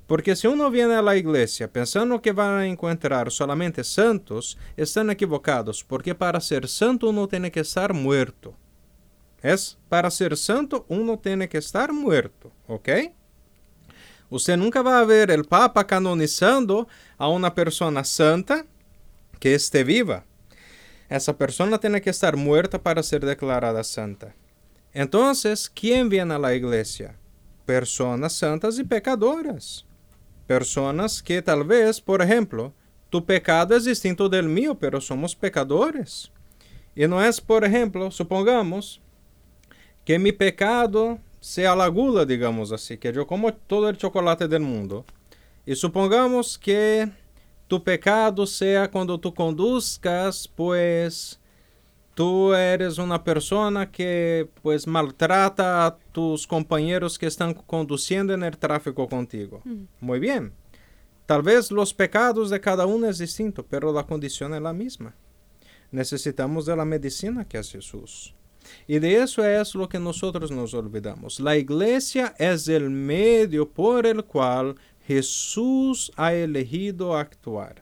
Porque 0.09 0.35
si 0.35 0.47
uno 0.47 0.71
viene 0.71 0.95
a 0.95 1.03
la 1.03 1.17
iglesia 1.17 1.71
pensando 1.71 2.23
que 2.23 2.33
van 2.33 2.61
a 2.61 2.67
encontrar 2.67 3.31
solamente 3.31 3.85
santos, 3.85 4.57
están 4.75 5.11
equivocados, 5.11 5.85
porque 5.85 6.15
para 6.15 6.41
ser 6.41 6.67
santo 6.67 7.11
uno 7.11 7.29
tiene 7.29 7.51
que 7.53 7.61
estar 7.61 7.93
muerto. 7.93 8.57
Es 9.43 9.77
para 9.91 10.11
ser 10.11 10.39
santo 10.39 10.87
uno 10.89 11.19
tiene 11.19 11.47
que 11.47 11.59
estar 11.59 11.93
muerto, 11.93 12.51
¿ok? 12.67 12.89
Usted 14.31 14.57
nunca 14.57 14.81
va 14.81 14.99
a 14.99 15.05
ver 15.05 15.31
el 15.31 15.45
Papa 15.45 15.87
canonizando 15.87 16.89
a 17.19 17.29
una 17.29 17.55
persona 17.55 18.03
santa 18.03 18.65
que 19.39 19.55
esté 19.55 19.85
viva. 19.85 20.25
Esa 21.11 21.37
persona 21.37 21.79
tiene 21.79 22.01
que 22.01 22.11
estar 22.11 22.35
muerta 22.35 22.83
para 22.83 23.03
ser 23.03 23.27
declarada 23.27 23.85
santa. 23.85 24.35
¿quién 25.75 26.09
viene 26.09 26.33
a 26.33 26.39
la 26.39 26.55
iglesia? 26.55 27.15
Personas 27.67 28.33
santas 28.33 28.79
y 28.79 28.85
pecadoras. 28.85 29.85
Personas 30.49 31.23
que 31.23 31.43
tal 31.43 31.63
vez, 31.63 32.01
por 32.01 32.23
ejemplo, 32.23 32.73
tu 33.11 33.23
pecado 33.25 33.77
es 33.77 33.85
distinto 33.85 34.31
del 34.31 34.49
mío, 34.49 34.79
pero 34.79 34.99
somos 34.99 35.37
pecadores. 35.37 36.33
Y 36.97 37.07
no 37.07 37.23
es, 37.23 37.39
por 37.39 37.67
ejemplo, 37.67 38.11
supongamos 38.11 39.01
que 40.07 40.19
mi 40.19 40.33
pecado 40.33 41.19
sea 41.39 41.77
la 41.77 41.87
gula, 41.89 42.25
digamos 42.25 42.73
así, 42.73 42.97
que 42.97 43.13
yo 43.13 43.27
como 43.27 43.53
todo 43.53 43.91
el 43.91 43.99
chocolate 43.99 44.49
del 44.49 44.63
mundo. 44.63 45.05
Y 45.67 45.75
supongamos 45.77 46.57
que 46.57 47.11
tu 47.67 47.85
pecado 47.85 48.47
sea 48.47 48.91
cuando 48.91 49.21
tú 49.21 49.35
conduzcas, 49.35 50.49
pues 50.49 51.38
tú 52.19 52.53
eres 52.53 52.99
una 52.99 53.23
persona 53.23 53.93
que 53.93 54.51
pues 54.61 54.89
maltrata 54.89 55.87
a 55.87 55.97
tus 56.11 56.49
compañeros 56.49 57.17
que 57.17 57.27
están 57.27 57.55
conduciendo 57.55 58.35
en 58.35 58.43
el 58.43 58.59
tráfico 58.59 59.09
contigo. 59.09 59.63
Mm. 59.65 59.85
Muy 60.01 60.19
bien. 60.19 60.53
Tal 61.27 61.43
vez 61.43 61.71
los 61.71 61.95
pecados 61.95 62.51
de 62.51 62.61
cada 62.61 62.87
uno 62.87 63.09
es 63.09 63.19
distinto, 63.19 63.65
pero 63.65 63.93
la 63.93 64.03
condición 64.03 64.53
es 64.53 64.61
la 64.61 64.73
misma. 64.73 65.15
Necesitamos 65.93 66.67
de 66.67 66.75
la 66.75 66.85
medicina 66.85 67.47
que 67.47 67.59
es 67.59 67.71
Jesús. 67.71 68.35
Y 68.89 68.99
de 68.99 69.23
eso 69.23 69.45
es 69.45 69.77
lo 69.77 69.89
que 69.89 70.01
nosotros 70.01 70.51
nos 70.51 70.75
olvidamos. 70.75 71.39
La 71.39 71.57
iglesia 71.57 72.35
es 72.37 72.67
el 72.67 72.91
medio 72.91 73.71
por 73.71 74.05
el 74.05 74.25
cual 74.25 74.75
Jesús 75.07 76.11
ha 76.17 76.35
elegido 76.35 77.17
actuar. 77.17 77.81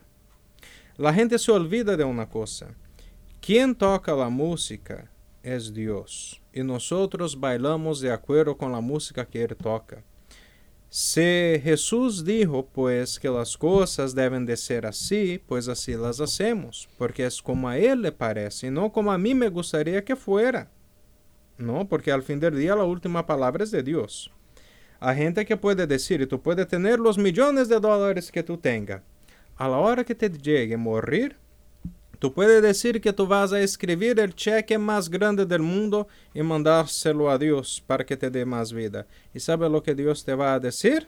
La 0.99 1.15
gente 1.15 1.39
se 1.39 1.51
olvida 1.51 1.97
de 1.97 2.05
una 2.05 2.29
cosa. 2.29 2.75
Quien 3.47 3.77
toca 3.77 4.13
la 4.13 4.29
música 4.29 5.09
es 5.41 5.73
Dios 5.73 6.43
y 6.53 6.65
nosotros 6.65 7.39
bailamos 7.39 8.01
de 8.01 8.11
acuerdo 8.11 8.59
con 8.59 8.73
la 8.73 8.81
música 8.81 9.25
que 9.25 9.41
Él 9.45 9.55
toca. 9.55 10.03
Si 10.89 11.21
Jesús 11.63 12.25
dijo 12.25 12.67
pues 12.67 13.21
que 13.21 13.29
las 13.29 13.57
cosas 13.57 14.17
deben 14.17 14.45
de 14.45 14.57
ser 14.57 14.85
así, 14.85 15.41
pues 15.47 15.69
así 15.69 15.95
las 15.95 16.21
hacemos, 16.21 16.89
porque 16.99 17.25
es 17.25 17.41
como 17.41 17.69
a 17.69 17.79
Él 17.79 18.03
le 18.03 18.11
parece 18.11 18.67
y 18.67 18.71
no 18.73 18.91
como 18.91 19.13
a 19.13 19.19
mí 19.19 19.33
me 19.33 19.49
gustaría 19.49 20.05
que 20.05 20.17
fuera. 20.17 20.69
No, 21.57 21.87
porque 21.87 22.11
al 22.11 22.25
fin 22.25 22.41
del 22.41 22.59
día 22.59 22.75
la 22.75 22.83
última 22.83 23.25
palabra 23.27 23.63
es 23.63 23.71
de 23.71 23.85
Dios. 23.85 24.29
A 24.99 25.15
gente 25.15 25.47
que 25.47 25.57
puede 25.57 25.87
decir, 25.87 26.21
y 26.21 26.27
tú 26.27 26.43
puedes 26.43 26.67
tener 26.67 26.99
los 26.99 27.17
millones 27.17 27.69
de 27.69 27.79
dólares 27.79 28.33
que 28.33 28.43
tú 28.43 28.59
tengas, 28.59 29.03
a 29.55 29.69
la 29.69 29.77
hora 29.77 30.03
que 30.03 30.17
te 30.17 30.29
llegue 30.31 30.75
a 30.75 30.79
morir, 30.79 31.37
tú 32.19 32.33
puedes 32.33 32.63
decir 32.63 33.01
que 33.01 33.13
tú 33.13 33.27
vas 33.27 33.53
a 33.53 33.61
escribir 33.61 34.19
el 34.21 34.35
cheque 34.35 34.79
más 34.79 35.09
grande 35.09 35.47
del 35.47 35.63
mundo 35.63 36.09
y 36.35 36.43
mandárselo 36.43 37.31
a 37.31 37.39
Dios 37.39 37.83
para 37.87 38.05
que 38.05 38.17
te 38.17 38.31
dé 38.31 38.45
más 38.45 38.73
vida. 38.73 39.07
¿Y 39.35 39.41
sabe 39.41 39.69
lo 39.69 39.83
que 39.83 39.95
Dios 39.95 40.25
te 40.25 40.35
va 40.35 40.55
a 40.55 40.61
decir? 40.61 41.07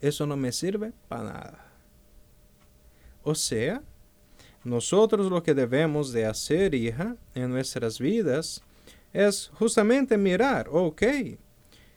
Eso 0.00 0.26
no 0.26 0.36
me 0.36 0.52
sirve 0.52 0.92
para 1.08 1.24
nada. 1.24 1.72
O 3.22 3.34
sea, 3.34 3.82
nosotros 4.62 5.30
lo 5.30 5.42
que 5.42 5.54
debemos 5.54 6.12
de 6.12 6.26
hacer, 6.26 6.74
hija, 6.74 7.16
en 7.34 7.50
nuestras 7.50 7.98
vidas, 7.98 8.62
es 9.12 9.50
justamente 9.54 10.18
mirar, 10.18 10.68
ok, 10.70 11.02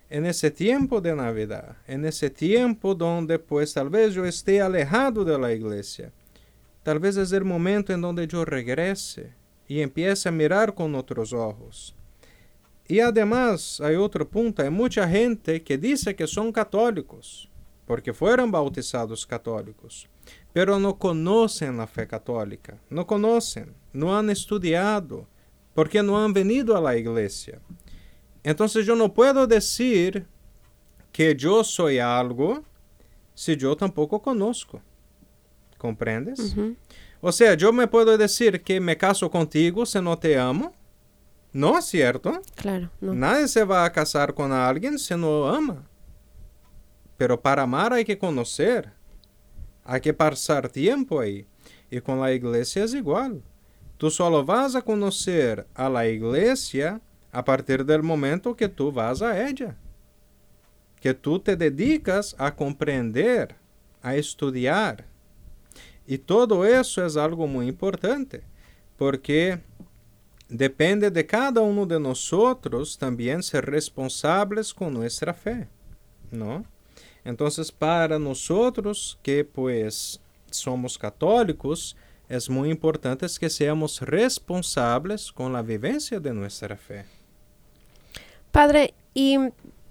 en 0.10 0.26
ese 0.26 0.50
tiempo 0.50 1.02
de 1.02 1.16
Navidad, 1.16 1.78
en 1.88 2.06
ese 2.06 2.30
tiempo 2.30 2.96
donde 2.96 3.38
pues 3.38 3.74
tal 3.74 3.90
vez 3.90 4.14
yo 4.14 4.26
esté 4.26 4.62
alejado 4.62 5.24
de 5.24 5.38
la 5.38 5.54
iglesia, 5.54 6.12
tal 6.90 6.98
vez 6.98 7.18
es 7.18 7.32
el 7.34 7.46
momento 7.46 7.94
en 7.94 8.02
donde 8.02 8.26
yo 8.26 8.44
regrese 8.44 9.32
y 9.68 9.80
empiece 9.80 10.28
a 10.28 10.32
mirar 10.32 10.74
con 10.74 10.96
otros 10.96 11.34
ojos. 11.34 11.96
Y 12.88 13.00
además 13.00 13.80
hay 13.80 13.96
otro 13.96 14.28
punto, 14.28 14.64
hay 14.64 14.72
mucha 14.72 15.08
gente 15.08 15.62
que 15.62 15.78
dice 15.78 16.16
que 16.16 16.26
son 16.26 16.52
católicos, 16.52 17.48
porque 17.86 18.12
fueron 18.12 18.50
bautizados 18.50 19.24
católicos, 19.24 20.10
pero 20.52 20.80
no 20.80 20.98
conocen 20.98 21.78
la 21.78 21.86
fe 21.86 22.08
católica, 22.08 22.82
no 22.90 23.06
conocen, 23.06 23.76
no 23.94 24.18
han 24.18 24.32
estudiado, 24.32 25.28
porque 25.76 26.02
no 26.02 26.18
han 26.18 26.34
venido 26.34 26.76
a 26.76 26.82
la 26.82 26.98
iglesia. 26.98 27.62
Entonces 28.42 28.84
yo 28.84 28.96
no 28.96 29.14
puedo 29.14 29.46
decir 29.46 30.26
que 31.12 31.36
yo 31.36 31.64
soy 31.64 32.00
algo 32.00 32.64
si 33.36 33.56
yo 33.56 33.78
tampoco 33.78 34.20
conozco. 35.80 35.88
¿Comprendes? 35.88 36.56
O 37.22 37.32
sea, 37.32 37.56
yo 37.56 37.74
me 37.74 37.88
puedo 37.88 38.18
decir 38.18 38.62
que 38.62 38.80
me 38.80 38.96
caso 38.96 39.30
contigo 39.32 39.86
si 39.86 40.00
no 40.02 40.18
te 40.18 40.38
amo. 40.38 40.74
No 41.52 41.78
es 41.78 41.86
cierto. 41.86 42.40
Claro. 42.56 42.90
Nadie 43.02 43.48
se 43.48 43.64
va 43.64 43.84
a 43.84 43.92
casar 43.92 44.34
con 44.34 44.52
alguien 44.52 45.00
si 45.00 45.16
no 45.16 45.50
ama. 45.50 45.84
Pero 47.18 47.42
para 47.42 47.64
amar 47.64 47.92
hay 47.92 48.06
que 48.06 48.18
conocer. 48.18 48.94
Hay 49.84 50.00
que 50.00 50.14
pasar 50.14 50.70
tiempo 50.70 51.20
ahí. 51.20 51.48
Y 51.90 52.00
con 52.00 52.20
la 52.22 52.32
iglesia 52.32 52.84
es 52.84 52.94
igual. 52.94 53.42
Tú 53.98 54.10
solo 54.10 54.46
vas 54.46 54.76
a 54.76 54.82
conocer 54.82 55.68
a 55.74 55.90
la 55.90 56.08
iglesia 56.08 57.02
a 57.32 57.44
partir 57.44 57.86
del 57.86 58.04
momento 58.04 58.56
que 58.56 58.70
tú 58.70 58.92
vas 58.92 59.22
a 59.22 59.48
ella, 59.48 59.76
que 61.02 61.14
tú 61.14 61.40
te 61.40 61.56
dedicas 61.56 62.36
a 62.38 62.56
comprender, 62.56 63.56
a 64.02 64.16
estudiar. 64.16 65.09
Y 66.10 66.18
todo 66.18 66.66
eso 66.66 67.06
es 67.06 67.16
algo 67.16 67.46
muy 67.46 67.68
importante, 67.68 68.42
porque 68.98 69.60
depende 70.48 71.12
de 71.12 71.24
cada 71.24 71.62
uno 71.62 71.86
de 71.86 72.00
nosotros 72.00 72.98
también 72.98 73.44
ser 73.44 73.68
responsables 73.68 74.74
con 74.74 74.92
nuestra 74.92 75.36
fe, 75.36 75.68
¿no? 76.32 76.66
Entonces, 77.24 77.72
para 77.72 78.18
nosotros 78.18 79.20
que 79.22 79.46
pues 79.46 80.20
somos 80.50 80.98
católicos, 80.98 81.96
es 82.28 82.50
muy 82.50 82.72
importante 82.72 83.28
que 83.40 83.48
seamos 83.48 84.02
responsables 84.02 85.32
con 85.32 85.54
la 85.54 85.62
vivencia 85.62 86.20
de 86.20 86.34
nuestra 86.34 86.76
fe. 86.76 87.06
Padre, 88.52 88.96
¿y 89.14 89.38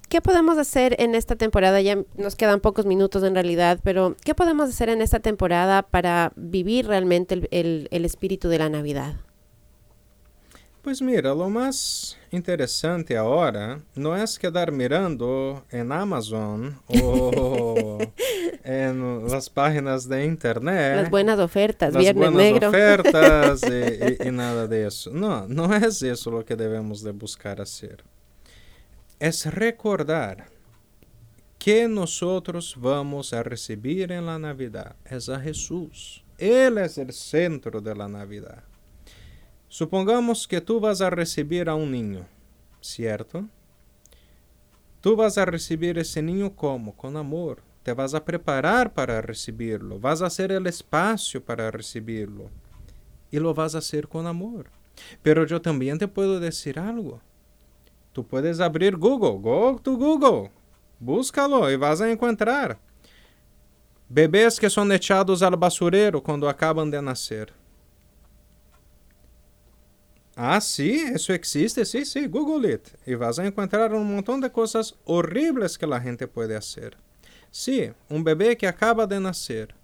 qué 0.08 0.20
podemos 0.20 0.58
hacer 0.58 0.96
en 0.98 1.14
esta 1.14 1.36
temporada? 1.36 1.80
Ya 1.80 1.98
nos 2.16 2.36
quedan 2.36 2.60
pocos 2.60 2.86
minutos 2.86 3.22
en 3.22 3.34
realidad, 3.34 3.80
pero 3.82 4.16
¿qué 4.24 4.34
podemos 4.34 4.68
hacer 4.70 4.88
en 4.88 5.02
esta 5.02 5.20
temporada 5.20 5.82
para 5.82 6.32
vivir 6.36 6.86
realmente 6.86 7.48
el, 7.50 7.88
espíritu 7.90 8.48
de 8.48 8.58
la 8.58 8.68
Navidad? 8.68 9.16
Pues 10.82 11.02
mira, 11.02 11.34
lo 11.34 11.50
más 11.50 12.16
interesante 12.30 13.16
ahora 13.16 13.80
no 13.94 14.16
es 14.16 14.38
quedar 14.38 14.72
mirando 14.72 15.64
en 15.70 15.92
Amazon 15.92 16.80
o 17.02 17.98
en 18.64 19.28
las 19.28 19.50
páginas 19.50 20.08
de 20.08 20.24
internet. 20.24 20.96
Las 20.96 21.10
buenas 21.10 21.38
ofertas, 21.40 21.92
las 21.92 22.14
buenas 22.14 22.62
ofertas 22.62 23.62
y, 23.64 24.28
y, 24.28 24.30
nada 24.32 24.66
de 24.66 24.86
eso. 24.86 25.10
No, 25.10 25.46
no 25.46 25.74
es 25.74 26.02
eso 26.02 26.30
lo 26.30 26.44
que 26.44 26.56
debemos 26.56 27.02
de 27.02 27.10
buscar 27.10 27.60
hacer 27.60 28.02
es 29.18 29.46
recordar 29.52 30.46
que 31.58 31.88
nosotros 31.88 32.76
vamos 32.78 33.32
a 33.32 33.42
recibir 33.42 34.12
en 34.12 34.26
la 34.26 34.38
Navidad 34.38 34.94
es 35.04 35.28
a 35.28 35.40
Jesús. 35.40 36.24
Él 36.38 36.78
es 36.78 36.98
el 36.98 37.12
centro 37.12 37.80
de 37.80 37.94
la 37.96 38.06
Navidad. 38.06 38.62
Supongamos 39.68 40.46
que 40.46 40.60
tú 40.60 40.78
vas 40.78 41.00
a 41.00 41.10
recibir 41.10 41.68
a 41.68 41.74
un 41.74 41.90
niño, 41.90 42.26
¿cierto? 42.80 43.44
Tú 45.00 45.16
vas 45.16 45.36
a 45.36 45.44
recibir 45.44 45.98
ese 45.98 46.22
niño 46.22 46.54
como? 46.54 46.96
Con 46.96 47.16
amor. 47.16 47.62
Te 47.82 47.92
vas 47.92 48.14
a 48.14 48.24
preparar 48.24 48.94
para 48.94 49.20
recibirlo. 49.20 49.98
Vas 49.98 50.22
a 50.22 50.26
hacer 50.26 50.52
el 50.52 50.66
espacio 50.66 51.44
para 51.44 51.70
recibirlo. 51.70 52.50
y 53.30 53.38
lo 53.38 53.52
vas 53.52 53.74
a 53.74 53.78
hacer 53.78 54.08
con 54.08 54.26
amor. 54.26 54.70
Pero 55.22 55.46
yo 55.46 55.60
también 55.60 55.98
te 55.98 56.08
puedo 56.08 56.40
decir 56.40 56.78
algo. 56.78 57.20
Tú 58.12 58.26
puedes 58.26 58.60
abrir 58.60 58.96
Google, 58.96 59.38
go 59.40 59.78
to 59.82 59.96
Google, 59.96 60.50
búscalo 60.98 61.70
y 61.70 61.76
vas 61.76 62.00
a 62.00 62.10
encontrar 62.10 62.78
bebês 64.08 64.58
que 64.58 64.70
são 64.70 64.90
echados 64.92 65.42
al 65.42 65.54
basurero 65.56 66.22
quando 66.22 66.48
acabam 66.48 66.88
de 66.88 67.00
nascer. 67.00 67.52
Ah, 70.34 70.60
sí, 70.60 71.02
eso 71.12 71.32
existe, 71.32 71.84
sí, 71.84 72.04
sí, 72.04 72.26
Google 72.28 72.72
it. 72.72 72.88
Y 73.04 73.16
vas 73.16 73.40
a 73.40 73.44
encontrar 73.44 73.92
un 73.92 74.14
montón 74.14 74.40
de 74.40 74.50
cosas 74.50 74.94
horribles 75.04 75.76
que 75.76 75.86
la 75.86 76.00
gente 76.00 76.28
puede 76.28 76.54
hacer. 76.54 76.96
Sí, 77.50 77.90
un 78.08 78.22
bebé 78.22 78.56
que 78.56 78.68
acaba 78.68 79.04
de 79.04 79.18
nacer. 79.18 79.74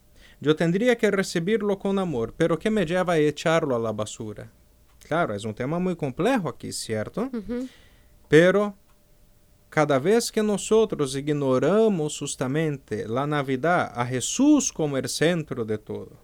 Yo 0.40 0.54
tendría 0.54 0.96
que 0.96 1.10
recibirlo 1.10 1.76
con 1.78 1.98
amor, 1.98 2.34
pero 2.36 2.56
¿qué 2.56 2.70
me 2.70 2.86
lleva 2.86 3.14
a 3.14 3.18
echarlo 3.18 3.74
a 3.74 3.80
la 3.80 3.90
basura? 3.90 4.48
Claro, 5.08 5.34
es 5.34 5.44
un 5.44 5.54
tema 5.54 5.80
muy 5.80 5.96
complejo 5.96 6.48
aquí, 6.48 6.70
¿cierto? 6.70 7.30
Pero 8.34 8.76
cada 9.70 9.96
vez 10.00 10.32
que 10.32 10.42
nosotros 10.42 11.14
ignoramos 11.14 12.18
justamente 12.18 13.06
la 13.06 13.28
Navidad 13.28 13.92
a 13.94 14.04
Jesús 14.04 14.72
como 14.72 14.96
el 14.96 15.08
centro 15.08 15.64
de 15.64 15.78
todo, 15.78 16.18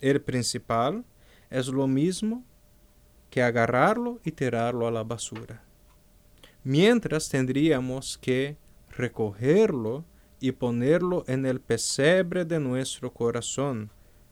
el 0.00 0.22
principal, 0.22 1.04
es 1.50 1.66
lo 1.66 1.88
mismo 1.88 2.44
que 3.30 3.42
agarrarlo 3.42 4.20
y 4.22 4.30
tirarlo 4.30 4.86
a 4.86 4.92
la 4.92 5.02
basura. 5.02 5.64
Mientras 6.62 7.28
tendríamos 7.28 8.16
que 8.16 8.56
recogerlo 8.90 10.04
y 10.38 10.52
ponerlo 10.52 11.24
en 11.26 11.46
el 11.46 11.60
pesebre 11.60 12.44
de 12.44 12.60
nuestro 12.60 13.12
corazón, 13.12 13.90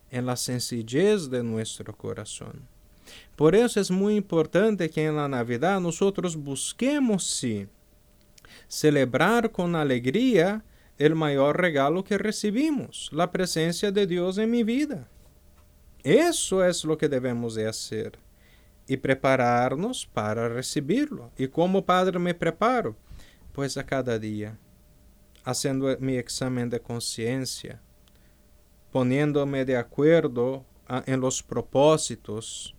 en 0.09 0.25
la 0.25 0.37
sencillez 0.37 1.29
de 1.29 1.43
nuestro 1.43 1.97
corazón. 1.97 2.72
Por 3.37 3.55
eso 3.55 3.81
es 3.81 3.91
muy 3.91 4.17
importante 4.17 4.91
que 4.91 5.07
en 5.07 5.17
la 5.17 5.29
Navidad 5.29 5.81
nosotros 5.81 6.37
busquemos, 6.37 7.27
sí, 7.27 7.67
celebrar 8.69 9.51
con 9.51 9.75
alegría 9.75 10.65
el 10.99 11.15
mayor 11.15 11.61
regalo 11.61 12.05
que 12.05 12.19
recibimos, 12.19 13.11
la 13.13 13.31
presencia 13.31 13.91
de 13.91 14.07
Dios 14.07 14.39
en 14.39 14.51
mi 14.51 14.63
vida. 14.63 15.09
Eso 16.05 16.65
es 16.65 16.85
lo 16.85 16.99
que 16.99 17.09
debemos 17.09 17.55
de 17.55 17.67
hacer 17.67 18.19
y 18.87 18.97
prepararnos 18.97 20.07
para 20.07 20.49
recibirlo. 20.49 21.31
¿Y 21.39 21.49
cómo 21.49 21.85
Padre 21.85 22.19
me 22.19 22.35
preparo? 22.35 22.97
Pues 23.53 23.77
a 23.77 23.85
cada 23.85 24.19
día, 24.19 24.59
haciendo 25.45 25.97
mi 26.01 26.17
examen 26.17 26.69
de 26.69 26.81
conciencia, 26.81 27.81
poniéndome 28.91 29.65
de 29.65 29.77
acuerdo 29.77 30.65
en 31.07 31.21
los 31.21 31.43
propósitos, 31.43 32.75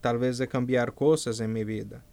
tal 0.00 0.18
vez 0.18 0.38
de 0.38 0.48
cambiar 0.48 0.94
cosas 0.94 1.40
en 1.40 1.52
mi 1.52 1.64
vida. 1.64 2.04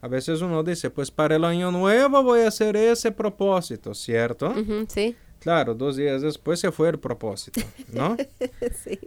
A 0.00 0.08
veces 0.08 0.40
uno 0.42 0.62
dice, 0.62 0.90
pues 0.90 1.10
para 1.10 1.36
el 1.36 1.44
año 1.44 1.70
nuevo 1.70 2.22
voy 2.22 2.40
a 2.40 2.48
hacer 2.48 2.76
ese 2.76 3.10
propósito, 3.10 3.94
¿cierto? 3.94 4.54
sí. 4.88 5.16
Claro, 5.38 5.74
dos 5.74 5.96
días 5.96 6.22
después 6.22 6.60
se 6.60 6.72
fue 6.72 6.88
el 6.88 6.98
propósito, 6.98 7.60
¿no? 7.92 8.16
sí. 8.84 8.98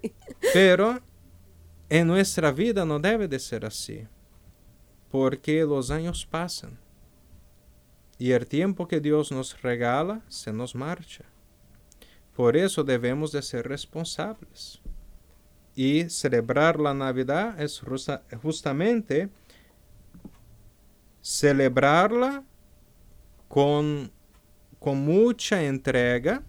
Pero 0.53 0.99
en 1.89 2.07
nuestra 2.07 2.51
vida 2.51 2.86
no 2.86 2.99
debe 2.99 3.28
de 3.28 3.39
ser 3.39 3.65
así, 3.65 4.07
porque 5.09 5.63
los 5.63 5.89
años 5.89 6.26
pasan 6.26 6.78
y 8.20 8.34
el 8.34 8.45
tiempo 8.45 8.88
que 8.88 8.99
Dios 8.99 9.32
nos 9.32 9.59
regala 9.61 10.22
se 10.28 10.51
nos 10.51 10.76
marcha. 10.76 11.24
Por 12.36 12.57
eso 12.57 12.84
debemos 12.84 13.32
de 13.32 13.41
ser 13.41 13.67
responsables. 13.67 14.82
Y 15.80 16.10
celebrar 16.10 16.78
la 16.78 16.94
Navidad 16.94 17.58
es 17.62 17.82
justamente 18.44 19.30
celebrarla 21.22 22.44
con, 23.48 24.12
con 24.78 24.98
mucha 24.98 25.64
entrega 25.64 26.44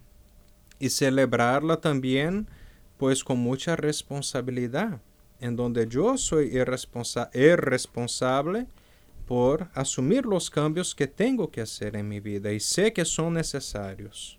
y 0.79 0.89
celebrarla 0.89 1.79
también 1.79 2.49
pues 2.97 3.23
con 3.23 3.39
mucha 3.39 3.77
responsabilidad 3.77 4.99
en 5.39 5.55
donde 5.55 5.87
yo 5.87 6.17
soy 6.17 6.57
el, 6.57 6.65
responsa 6.65 7.29
el 7.31 7.57
responsable 7.57 8.67
por 9.25 9.69
asumir 9.73 10.25
los 10.25 10.49
cambios 10.49 10.93
que 10.93 11.07
tengo 11.07 11.49
que 11.49 11.61
hacer 11.61 11.95
en 11.95 12.09
mi 12.09 12.19
vida 12.19 12.51
y 12.51 12.59
sé 12.59 12.91
que 12.91 13.05
son 13.05 13.35
necesarios. 13.35 14.37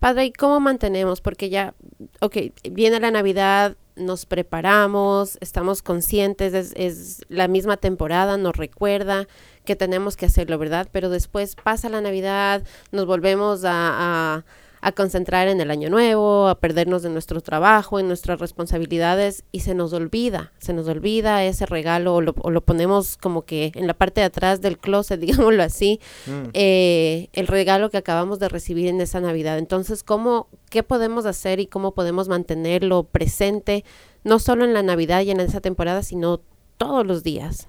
Padre, 0.00 0.24
¿y 0.24 0.32
cómo 0.32 0.60
mantenemos? 0.60 1.20
Porque 1.20 1.50
ya, 1.50 1.74
ok, 2.20 2.36
viene 2.70 3.00
la 3.00 3.10
Navidad, 3.10 3.76
nos 3.96 4.26
preparamos, 4.26 5.38
estamos 5.40 5.82
conscientes, 5.82 6.54
es, 6.54 6.72
es, 6.76 7.24
la 7.28 7.48
misma 7.48 7.76
temporada, 7.76 8.36
nos 8.36 8.56
recuerda 8.56 9.28
que 9.64 9.76
tenemos 9.76 10.16
que 10.16 10.26
hacerlo, 10.26 10.58
¿verdad? 10.58 10.88
Pero 10.92 11.10
después 11.10 11.54
pasa 11.56 11.88
la 11.88 12.00
Navidad, 12.00 12.62
nos 12.92 13.06
volvemos 13.06 13.64
a, 13.64 13.70
a 13.72 14.44
a 14.84 14.92
concentrar 14.92 15.48
en 15.48 15.62
el 15.62 15.70
año 15.70 15.88
nuevo, 15.88 16.46
a 16.46 16.56
perdernos 16.56 17.02
de 17.02 17.08
nuestro 17.08 17.40
trabajo, 17.40 17.98
en 17.98 18.06
nuestras 18.06 18.38
responsabilidades 18.38 19.42
y 19.50 19.60
se 19.60 19.74
nos 19.74 19.94
olvida, 19.94 20.52
se 20.58 20.74
nos 20.74 20.86
olvida 20.88 21.42
ese 21.42 21.64
regalo 21.64 22.14
o 22.14 22.20
lo, 22.20 22.34
o 22.42 22.50
lo 22.50 22.60
ponemos 22.60 23.16
como 23.16 23.46
que 23.46 23.72
en 23.76 23.86
la 23.86 23.94
parte 23.94 24.20
de 24.20 24.26
atrás 24.26 24.60
del 24.60 24.76
closet, 24.76 25.18
digámoslo 25.20 25.62
así, 25.62 26.00
mm. 26.26 26.50
eh, 26.52 27.28
el 27.32 27.46
regalo 27.46 27.88
que 27.88 27.96
acabamos 27.96 28.38
de 28.40 28.50
recibir 28.50 28.88
en 28.88 29.00
esa 29.00 29.22
Navidad. 29.22 29.56
Entonces, 29.56 30.02
¿cómo, 30.02 30.48
¿qué 30.68 30.82
podemos 30.82 31.24
hacer 31.24 31.60
y 31.60 31.66
cómo 31.66 31.94
podemos 31.94 32.28
mantenerlo 32.28 33.04
presente, 33.04 33.86
no 34.22 34.38
solo 34.38 34.66
en 34.66 34.74
la 34.74 34.82
Navidad 34.82 35.22
y 35.22 35.30
en 35.30 35.40
esa 35.40 35.62
temporada, 35.62 36.02
sino 36.02 36.42
todos 36.76 37.06
los 37.06 37.22
días? 37.22 37.68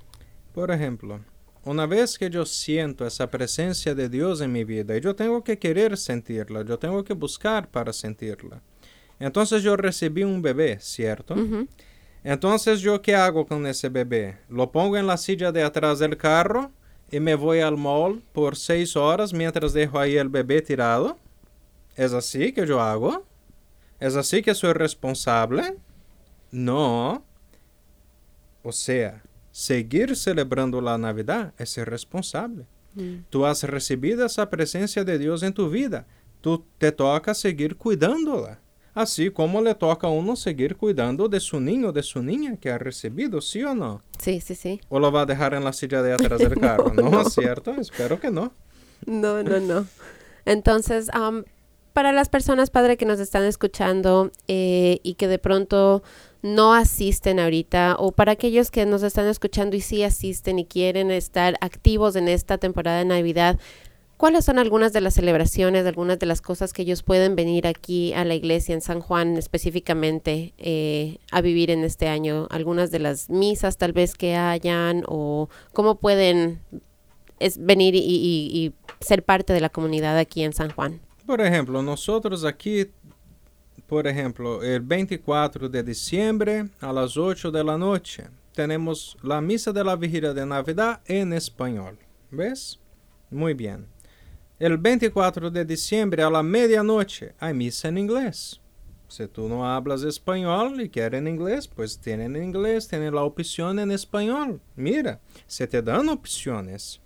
Por 0.51 0.69
ejemplo, 0.69 1.21
una 1.65 1.85
vez 1.87 2.17
que 2.17 2.29
yo 2.29 2.45
siento 2.45 3.05
esa 3.05 3.29
presencia 3.29 3.93
de 3.95 4.07
Dios 4.07 4.39
en 4.41 4.51
mi 4.51 4.63
vida, 4.63 4.95
y 4.95 5.01
yo 5.01 5.15
tengo 5.15 5.43
que 5.43 5.57
querer 5.57 5.97
sentirla, 5.97 6.63
yo 6.63 6.77
tengo 6.77 7.03
que 7.03 7.13
buscar 7.13 7.67
para 7.69 7.91
sentirla. 7.91 8.61
Entonces 9.19 9.63
yo 9.63 9.75
recibí 9.75 10.23
un 10.23 10.41
bebé, 10.41 10.77
¿cierto? 10.79 11.33
Uh 11.33 11.37
-huh. 11.37 11.67
Entonces 12.23 12.81
yo 12.81 13.01
qué 13.01 13.15
hago 13.15 13.45
con 13.45 13.65
ese 13.67 13.89
bebé? 13.89 14.37
Lo 14.49 14.71
pongo 14.71 14.97
en 14.97 15.07
la 15.07 15.17
silla 15.17 15.51
de 15.51 15.63
atrás 15.63 15.99
del 15.99 16.17
carro 16.17 16.71
y 17.11 17.19
me 17.19 17.35
voy 17.35 17.59
al 17.59 17.77
mall 17.77 18.23
por 18.33 18.55
seis 18.55 18.95
horas 18.95 19.31
mientras 19.33 19.73
dejo 19.73 19.99
ahí 19.99 20.17
el 20.17 20.29
bebé 20.29 20.61
tirado. 20.61 21.17
¿Es 21.95 22.13
así 22.13 22.51
que 22.51 22.65
yo 22.65 22.81
hago? 22.81 23.25
¿Es 23.99 24.15
así 24.15 24.41
que 24.41 24.53
soy 24.53 24.73
responsable? 24.73 25.77
No. 26.51 27.23
O 28.63 28.71
sea, 28.71 29.21
seguir 29.55 30.17
celebrando 30.17 30.81
la 30.81 30.97
Navidad 30.97 31.53
es 31.57 31.69
ser 31.69 31.89
responsable. 31.89 32.65
Mm. 32.93 33.19
Tú 33.29 33.45
has 33.45 33.63
recibido 33.63 34.25
esa 34.25 34.49
presencia 34.49 35.05
de 35.05 35.17
Dios 35.17 35.43
en 35.43 35.53
tu 35.53 35.69
vida. 35.69 36.05
Tú 36.41 36.65
te 36.77 36.91
toca 36.91 37.33
seguir 37.33 37.77
cuidándola. 37.77 38.59
Así 38.93 39.29
como 39.29 39.61
le 39.61 39.73
toca 39.73 40.07
a 40.07 40.09
uno 40.09 40.35
seguir 40.35 40.75
cuidando 40.75 41.29
de 41.29 41.39
su 41.39 41.61
niño, 41.61 41.93
de 41.93 42.03
su 42.03 42.21
niña 42.21 42.57
que 42.57 42.69
ha 42.69 42.77
recibido, 42.77 43.39
¿sí 43.39 43.63
o 43.63 43.73
no? 43.73 44.01
Sí, 44.19 44.41
sí, 44.41 44.55
sí. 44.55 44.81
¿O 44.89 44.99
lo 44.99 45.09
va 45.09 45.21
a 45.21 45.25
dejar 45.25 45.53
en 45.53 45.63
la 45.63 45.71
silla 45.71 46.01
de 46.01 46.11
atrás 46.11 46.39
del 46.39 46.55
carro? 46.59 46.93
no, 46.93 47.09
¿no 47.09 47.21
es 47.21 47.33
cierto? 47.33 47.71
Espero 47.75 48.19
que 48.19 48.31
no. 48.31 48.51
No, 49.05 49.41
no, 49.41 49.61
no. 49.61 49.87
Entonces, 50.43 51.09
um, 51.17 51.43
para 51.93 52.11
las 52.11 52.27
personas, 52.27 52.71
padre, 52.71 52.97
que 52.97 53.05
nos 53.05 53.21
están 53.21 53.45
escuchando 53.45 54.33
eh, 54.49 54.99
y 55.01 55.13
que 55.13 55.29
de 55.29 55.39
pronto 55.39 56.03
no 56.45 56.75
asisten 56.75 57.39
ahorita 57.39 57.95
o 57.97 58.11
para 58.11 58.33
aquellos 58.33 58.69
que 58.69 58.85
nos 58.85 59.01
están 59.01 59.25
escuchando 59.25 59.75
y 59.75 59.81
sí 59.81 60.03
asisten 60.03 60.59
y 60.59 60.65
quieren 60.65 61.09
estar 61.09 61.57
activos 61.59 62.15
en 62.15 62.27
esta 62.27 62.59
temporada 62.59 62.99
de 62.99 63.05
Navidad, 63.05 63.59
¿cuáles 64.17 64.45
son 64.45 64.59
algunas 64.59 64.93
de 64.93 65.01
las 65.01 65.15
celebraciones, 65.15 65.87
algunas 65.87 66.19
de 66.19 66.27
las 66.27 66.41
cosas 66.41 66.71
que 66.71 66.83
ellos 66.83 67.01
pueden 67.01 67.35
venir 67.35 67.65
aquí 67.65 68.13
a 68.13 68.23
la 68.25 68.35
iglesia 68.35 68.75
en 68.75 68.81
San 68.81 68.99
Juan 68.99 69.37
específicamente 69.37 70.53
eh, 70.59 71.17
a 71.31 71.41
vivir 71.41 71.71
en 71.71 71.83
este 71.83 72.07
año? 72.07 72.47
Algunas 72.51 72.91
de 72.91 72.99
las 72.99 73.27
misas 73.31 73.77
tal 73.77 73.93
vez 73.93 74.13
que 74.13 74.35
hayan 74.35 75.03
o 75.07 75.49
cómo 75.73 75.95
pueden 75.95 76.61
venir 77.57 77.95
y 77.95 78.71
ser 78.99 79.23
parte 79.23 79.51
de 79.51 79.61
la 79.61 79.69
comunidad 79.69 80.15
aquí 80.19 80.43
en 80.43 80.53
San 80.53 80.69
Juan. 80.69 81.01
Por 81.25 81.41
ejemplo, 81.41 81.81
nosotros 81.81 82.45
aquí 82.45 82.85
por 83.87 84.07
ejemplo, 84.07 84.63
el 84.63 84.81
24 84.81 85.69
de 85.69 85.83
diciembre 85.83 86.69
a 86.79 86.91
las 86.91 87.17
8 87.17 87.51
de 87.51 87.63
la 87.63 87.77
noche 87.77 88.27
tenemos 88.53 89.17
la 89.21 89.41
misa 89.41 89.71
de 89.71 89.83
la 89.83 89.95
vigilia 89.95 90.33
de 90.33 90.45
Navidad 90.45 91.01
en 91.05 91.33
español. 91.33 91.97
¿Ves? 92.31 92.79
Muy 93.29 93.53
bien. 93.53 93.85
El 94.57 94.77
24 94.77 95.51
de 95.51 95.65
diciembre 95.65 96.23
a 96.23 96.29
la 96.29 96.41
medianoche 96.41 97.33
hay 97.39 97.53
misa 97.53 97.89
en 97.89 97.97
inglés. 97.97 98.61
Si 99.07 99.27
tú 99.27 99.47
no 99.47 99.69
hablas 99.69 100.01
español 100.03 100.81
y 100.81 100.89
quieres 100.89 101.19
en 101.19 101.27
inglés, 101.27 101.67
pues 101.67 101.99
tienen 101.99 102.35
en 102.35 102.43
inglés, 102.43 102.87
tienen 102.87 103.13
la 103.13 103.23
opción 103.23 103.77
en 103.79 103.91
español. 103.91 104.61
Mira, 104.75 105.19
se 105.45 105.67
te 105.67 105.81
dan 105.81 106.09
opciones. 106.09 106.99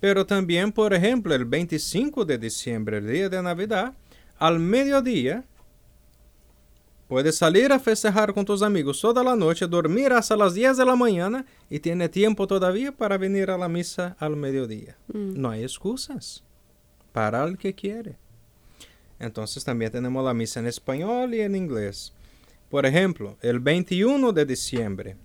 Pero 0.00 0.24
también, 0.24 0.72
por 0.72 0.94
ejemplo, 0.94 1.34
el 1.34 1.44
25 1.44 2.24
de 2.24 2.38
diciembre, 2.38 2.98
el 2.98 3.06
día 3.06 3.28
de 3.28 3.42
Navidad, 3.42 3.94
al 4.38 4.58
mediodía, 4.58 5.44
Puedes 7.12 7.36
salir 7.36 7.70
a 7.70 7.78
festejar 7.78 8.32
con 8.32 8.46
tus 8.46 8.62
amigos 8.62 8.98
toda 8.98 9.22
la 9.22 9.36
noche, 9.36 9.66
dormir 9.66 10.14
hasta 10.14 10.34
las 10.34 10.54
10 10.54 10.78
de 10.78 10.86
la 10.86 10.96
mañana 10.96 11.44
y 11.68 11.78
tiene 11.78 12.08
tiempo 12.08 12.46
todavía 12.46 12.90
para 12.90 13.18
venir 13.18 13.50
a 13.50 13.58
la 13.58 13.68
misa 13.68 14.16
al 14.18 14.34
mediodía. 14.34 14.96
Mm. 15.08 15.38
No 15.38 15.50
hay 15.50 15.62
excusas 15.62 16.42
para 17.12 17.44
el 17.44 17.58
que 17.58 17.74
quiere. 17.74 18.16
Entonces 19.18 19.62
también 19.62 19.92
tenemos 19.92 20.24
la 20.24 20.32
misa 20.32 20.60
en 20.60 20.68
español 20.68 21.34
y 21.34 21.42
en 21.42 21.54
inglés. 21.54 22.14
Por 22.70 22.86
ejemplo, 22.86 23.36
el 23.42 23.60
21 23.60 24.32
de 24.32 24.46
diciembre, 24.46 25.16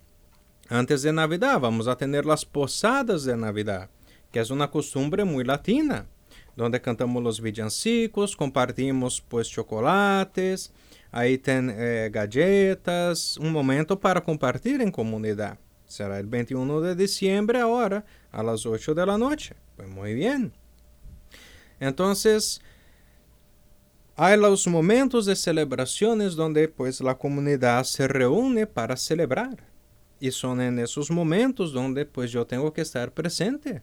antes 0.68 1.04
de 1.04 1.14
Navidad, 1.14 1.58
vamos 1.58 1.88
a 1.88 1.96
tener 1.96 2.26
las 2.26 2.44
posadas 2.44 3.24
de 3.24 3.38
Navidad, 3.38 3.90
que 4.34 4.42
es 4.42 4.50
una 4.50 4.70
costumbre 4.70 5.24
muy 5.24 5.46
latina, 5.46 6.06
donde 6.58 6.82
cantamos 6.82 7.24
los 7.24 7.40
villancicos, 7.40 8.36
compartimos 8.36 9.24
pues 9.26 9.48
chocolates, 9.50 10.74
ahí 11.18 11.40
ten 11.40 11.74
eh, 11.76 12.10
galletas, 12.14 13.38
un 13.38 13.52
momento 13.52 14.00
para 14.00 14.24
compartir 14.24 14.82
en 14.82 14.92
comunidad. 14.92 15.58
Será 15.88 16.20
el 16.20 16.28
21 16.28 16.80
de 16.82 16.96
diciembre 16.96 17.60
ahora 17.60 18.06
a 18.32 18.44
las 18.44 18.66
8 18.66 18.94
de 18.94 19.06
la 19.06 19.18
noche. 19.18 19.56
Pues 19.76 19.90
muy 19.90 20.14
bien. 20.14 20.54
Entonces, 21.80 22.62
hay 24.16 24.38
los 24.38 24.68
momentos 24.68 25.26
de 25.26 25.36
celebraciones 25.36 26.36
donde 26.36 26.68
pues 26.68 27.02
la 27.02 27.18
comunidad 27.18 27.84
se 27.86 28.08
reúne 28.08 28.68
para 28.68 28.96
celebrar. 28.96 29.58
Y 30.20 30.30
son 30.30 30.62
en 30.62 30.78
esos 30.78 31.10
momentos 31.10 31.74
donde 31.74 32.06
pues 32.06 32.32
yo 32.32 32.46
tengo 32.46 32.72
que 32.72 32.82
estar 32.82 33.12
presente, 33.12 33.82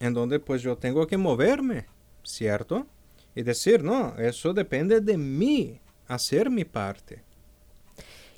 en 0.00 0.14
donde 0.14 0.38
pues 0.38 0.62
yo 0.62 0.76
tengo 0.76 1.06
que 1.06 1.18
moverme, 1.18 1.86
¿cierto? 2.22 2.86
Y 3.34 3.42
decir, 3.42 3.82
no, 3.82 4.16
eso 4.16 4.54
depende 4.54 5.00
de 5.00 5.18
mí, 5.18 5.81
hacer 6.14 6.50
mi 6.50 6.64
parte. 6.64 7.22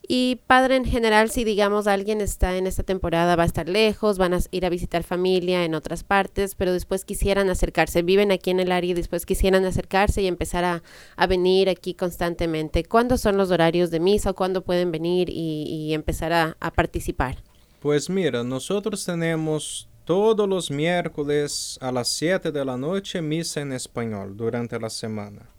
Y 0.07 0.41
padre, 0.47 0.77
en 0.77 0.85
general, 0.85 1.31
si 1.31 1.45
digamos 1.45 1.87
alguien 1.87 2.21
está 2.21 2.57
en 2.57 2.67
esta 2.67 2.83
temporada, 2.83 3.37
va 3.37 3.45
a 3.45 3.47
estar 3.47 3.69
lejos, 3.71 4.19
van 4.19 4.35
a 4.35 4.39
ir 4.51 4.67
a 4.67 4.69
visitar 4.69 5.03
familia 5.03 5.65
en 5.65 5.75
otras 5.75 6.05
partes, 6.05 6.55
pero 6.55 6.75
después 6.75 7.07
quisieran 7.07 7.49
acercarse, 7.49 8.03
viven 8.03 8.31
aquí 8.31 8.51
en 8.51 8.61
el 8.61 8.71
área 8.71 8.91
y 8.91 8.95
después 8.95 9.25
quisieran 9.25 9.65
acercarse 9.65 10.21
y 10.21 10.27
empezar 10.27 10.65
a, 10.65 10.83
a 11.17 11.27
venir 11.27 11.71
aquí 11.71 11.95
constantemente. 11.95 12.85
¿Cuándo 12.85 13.17
son 13.17 13.39
los 13.39 13.51
horarios 13.51 13.91
de 13.91 14.01
misa 14.01 14.31
o 14.31 14.35
cuándo 14.35 14.63
pueden 14.63 14.93
venir 14.93 15.31
y, 15.31 15.65
y 15.69 15.95
empezar 15.95 16.35
a, 16.35 16.57
a 16.61 16.71
participar? 16.71 17.39
Pues 17.81 18.11
mira, 18.11 18.45
nosotros 18.45 19.07
tenemos 19.07 19.89
todos 20.05 20.47
los 20.47 20.71
miércoles 20.71 21.79
a 21.81 21.91
las 21.91 22.09
7 22.09 22.53
de 22.53 22.65
la 22.65 22.77
noche 22.77 23.23
misa 23.23 23.63
en 23.63 23.73
español 23.73 24.37
durante 24.37 24.79
la 24.79 24.91
semana. 24.91 25.54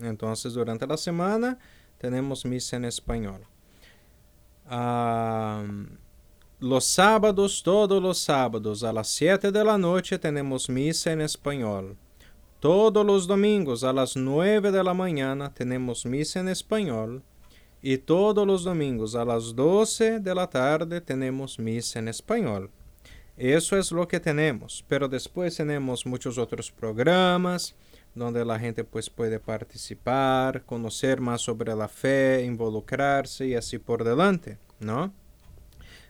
Entonces, 0.00 0.54
durante 0.54 0.86
la 0.86 0.96
semana 0.96 1.58
tenemos 1.98 2.44
misa 2.44 2.76
en 2.76 2.84
español. 2.84 3.46
Los 6.60 6.84
sábados, 6.84 7.62
todos 7.62 8.02
los 8.02 8.18
sábados 8.18 8.82
a 8.82 8.92
las 8.92 9.08
7 9.08 9.52
de 9.52 9.64
la 9.64 9.78
noche 9.78 10.18
tenemos 10.18 10.68
misa 10.68 11.12
en 11.12 11.20
español. 11.20 11.96
Todos 12.60 13.06
los 13.06 13.26
domingos 13.26 13.84
a 13.84 13.92
las 13.92 14.16
9 14.16 14.72
de 14.72 14.82
la 14.82 14.92
mañana 14.92 15.54
tenemos 15.54 16.04
misa 16.04 16.40
en 16.40 16.48
español. 16.48 17.22
Y 17.80 17.98
todos 17.98 18.44
los 18.44 18.64
domingos 18.64 19.14
a 19.14 19.24
las 19.24 19.54
12 19.54 20.18
de 20.18 20.34
la 20.34 20.50
tarde 20.50 21.00
tenemos 21.00 21.60
misa 21.60 22.00
en 22.00 22.08
español. 22.08 22.70
Eso 23.36 23.76
es 23.76 23.92
lo 23.92 24.08
que 24.08 24.18
tenemos, 24.18 24.84
pero 24.88 25.06
después 25.06 25.54
tenemos 25.56 26.04
muchos 26.04 26.38
otros 26.38 26.72
programas 26.72 27.76
donde 28.14 28.44
la 28.44 28.58
gente 28.58 28.84
pues 28.84 29.08
puede 29.10 29.38
participar, 29.38 30.64
conocer 30.64 31.20
más 31.20 31.40
sobre 31.40 31.74
la 31.74 31.88
fe, 31.88 32.44
involucrarse 32.44 33.46
y 33.46 33.54
así 33.54 33.78
por 33.78 34.04
delante, 34.04 34.58
¿no? 34.80 35.12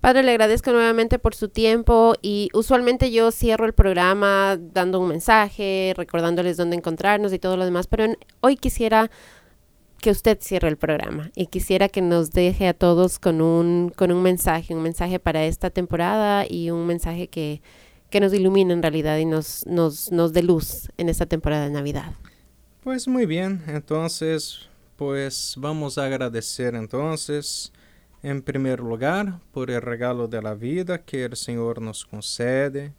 Padre, 0.00 0.22
le 0.22 0.30
agradezco 0.30 0.70
nuevamente 0.70 1.18
por 1.18 1.34
su 1.34 1.48
tiempo 1.48 2.14
y 2.22 2.50
usualmente 2.54 3.10
yo 3.10 3.32
cierro 3.32 3.66
el 3.66 3.72
programa 3.72 4.56
dando 4.56 5.00
un 5.00 5.08
mensaje, 5.08 5.92
recordándoles 5.96 6.56
dónde 6.56 6.76
encontrarnos 6.76 7.32
y 7.32 7.40
todo 7.40 7.56
lo 7.56 7.64
demás, 7.64 7.88
pero 7.88 8.06
hoy 8.40 8.56
quisiera 8.56 9.10
que 10.00 10.12
usted 10.12 10.38
cierre 10.40 10.68
el 10.68 10.76
programa 10.76 11.32
y 11.34 11.46
quisiera 11.46 11.88
que 11.88 12.00
nos 12.00 12.30
deje 12.30 12.68
a 12.68 12.74
todos 12.74 13.18
con 13.18 13.40
un, 13.40 13.90
con 13.90 14.12
un 14.12 14.22
mensaje, 14.22 14.72
un 14.72 14.82
mensaje 14.82 15.18
para 15.18 15.44
esta 15.44 15.70
temporada 15.70 16.44
y 16.48 16.70
un 16.70 16.86
mensaje 16.86 17.26
que, 17.26 17.60
que 18.10 18.20
nos 18.20 18.32
ilumine 18.32 18.72
en 18.72 18.82
realidad 18.82 19.18
y 19.18 19.24
nos, 19.24 19.66
nos, 19.66 20.10
nos 20.12 20.32
dé 20.32 20.42
luz 20.42 20.88
en 20.96 21.08
esta 21.08 21.26
temporada 21.26 21.64
de 21.64 21.70
Navidad. 21.70 22.12
Pues 22.82 23.06
muy 23.06 23.26
bien, 23.26 23.62
entonces 23.66 24.68
pues 24.96 25.54
vamos 25.56 25.98
a 25.98 26.06
agradecer 26.06 26.74
entonces 26.74 27.72
en 28.22 28.42
primer 28.42 28.80
lugar 28.80 29.38
por 29.52 29.70
el 29.70 29.80
regalo 29.80 30.26
de 30.26 30.42
la 30.42 30.54
vida 30.54 31.04
que 31.04 31.24
el 31.24 31.36
Señor 31.36 31.80
nos 31.80 32.04
concede, 32.04 32.92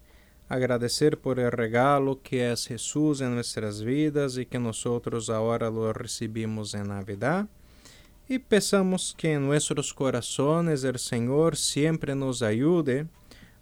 agradecer 0.47 1.19
por 1.19 1.39
el 1.39 1.51
regalo 1.51 2.21
que 2.21 2.51
es 2.51 2.67
Jesús 2.67 3.21
en 3.21 3.35
nuestras 3.35 3.83
vidas 3.83 4.37
y 4.37 4.45
que 4.45 4.59
nosotros 4.59 5.29
ahora 5.29 5.69
lo 5.69 5.91
recibimos 5.91 6.73
en 6.73 6.87
Navidad. 6.87 7.47
Y 8.27 8.39
pensamos 8.39 9.15
que 9.17 9.33
en 9.33 9.45
nuestros 9.45 9.93
corazones 9.93 10.83
el 10.83 10.99
Señor 10.99 11.57
siempre 11.57 12.15
nos 12.15 12.41
ayude 12.41 13.07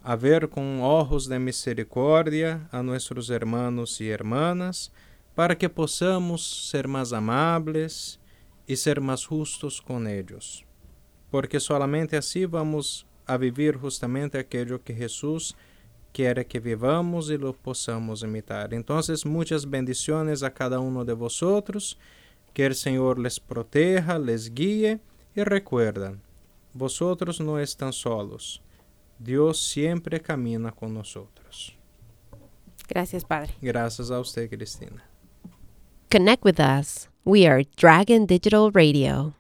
a 0.04 0.16
ver 0.16 0.50
con 0.50 0.82
ojos 0.82 1.28
de 1.28 1.40
misericordia 1.40 2.68
a 2.72 2.82
nuestros 2.82 3.30
hermanos 3.30 4.00
y 4.00 4.10
hermanas, 4.10 4.92
para 5.36 5.56
que 5.56 5.70
possamos 5.70 6.70
ser 6.70 6.88
mais 6.88 7.14
amáveis 7.14 8.20
e 8.68 8.76
ser 8.76 9.00
mais 9.00 9.22
justos 9.22 9.80
com 9.80 10.08
eles. 10.08 10.64
Porque 11.30 11.60
solamente 11.60 12.16
assim 12.16 12.48
vamos 12.48 13.06
a 13.26 13.38
viver 13.38 13.78
justamente 13.78 14.38
aquilo 14.38 14.80
que 14.80 14.94
Jesus 14.94 15.56
quiere 16.14 16.46
que 16.46 16.60
vivamos 16.60 17.30
y 17.30 17.38
lo 17.38 17.54
podamos 17.54 18.24
imitar. 18.24 18.74
Entonces, 18.74 19.26
muchas 19.26 19.70
bendiciones 19.70 20.42
a 20.42 20.50
cada 20.52 20.80
uno 20.80 21.06
de 21.06 21.14
vosotros. 21.14 22.00
Que 22.54 22.66
el 22.66 22.74
Señor 22.74 23.20
les 23.20 23.40
proteja, 23.40 24.18
les 24.18 24.52
guíe 24.52 25.00
y 25.36 25.44
recuerden, 25.44 26.20
vosotros 26.74 27.40
no 27.40 27.60
están 27.60 27.94
solos. 27.94 28.64
Dios 29.20 29.62
siempre 29.62 30.22
camina 30.22 30.72
con 30.72 30.94
nosotros. 30.94 31.76
Gracias, 32.88 33.26
Padre. 33.26 33.54
Gracias 33.62 34.12
a 34.12 34.20
usted, 34.20 34.50
Cristina. 34.50 35.04
Connect 36.10 36.44
with 36.44 36.60
us. 36.60 37.10
We 37.26 37.46
are 37.46 37.64
Dragon 37.76 38.26
Digital 38.26 38.72
Radio. 38.72 39.34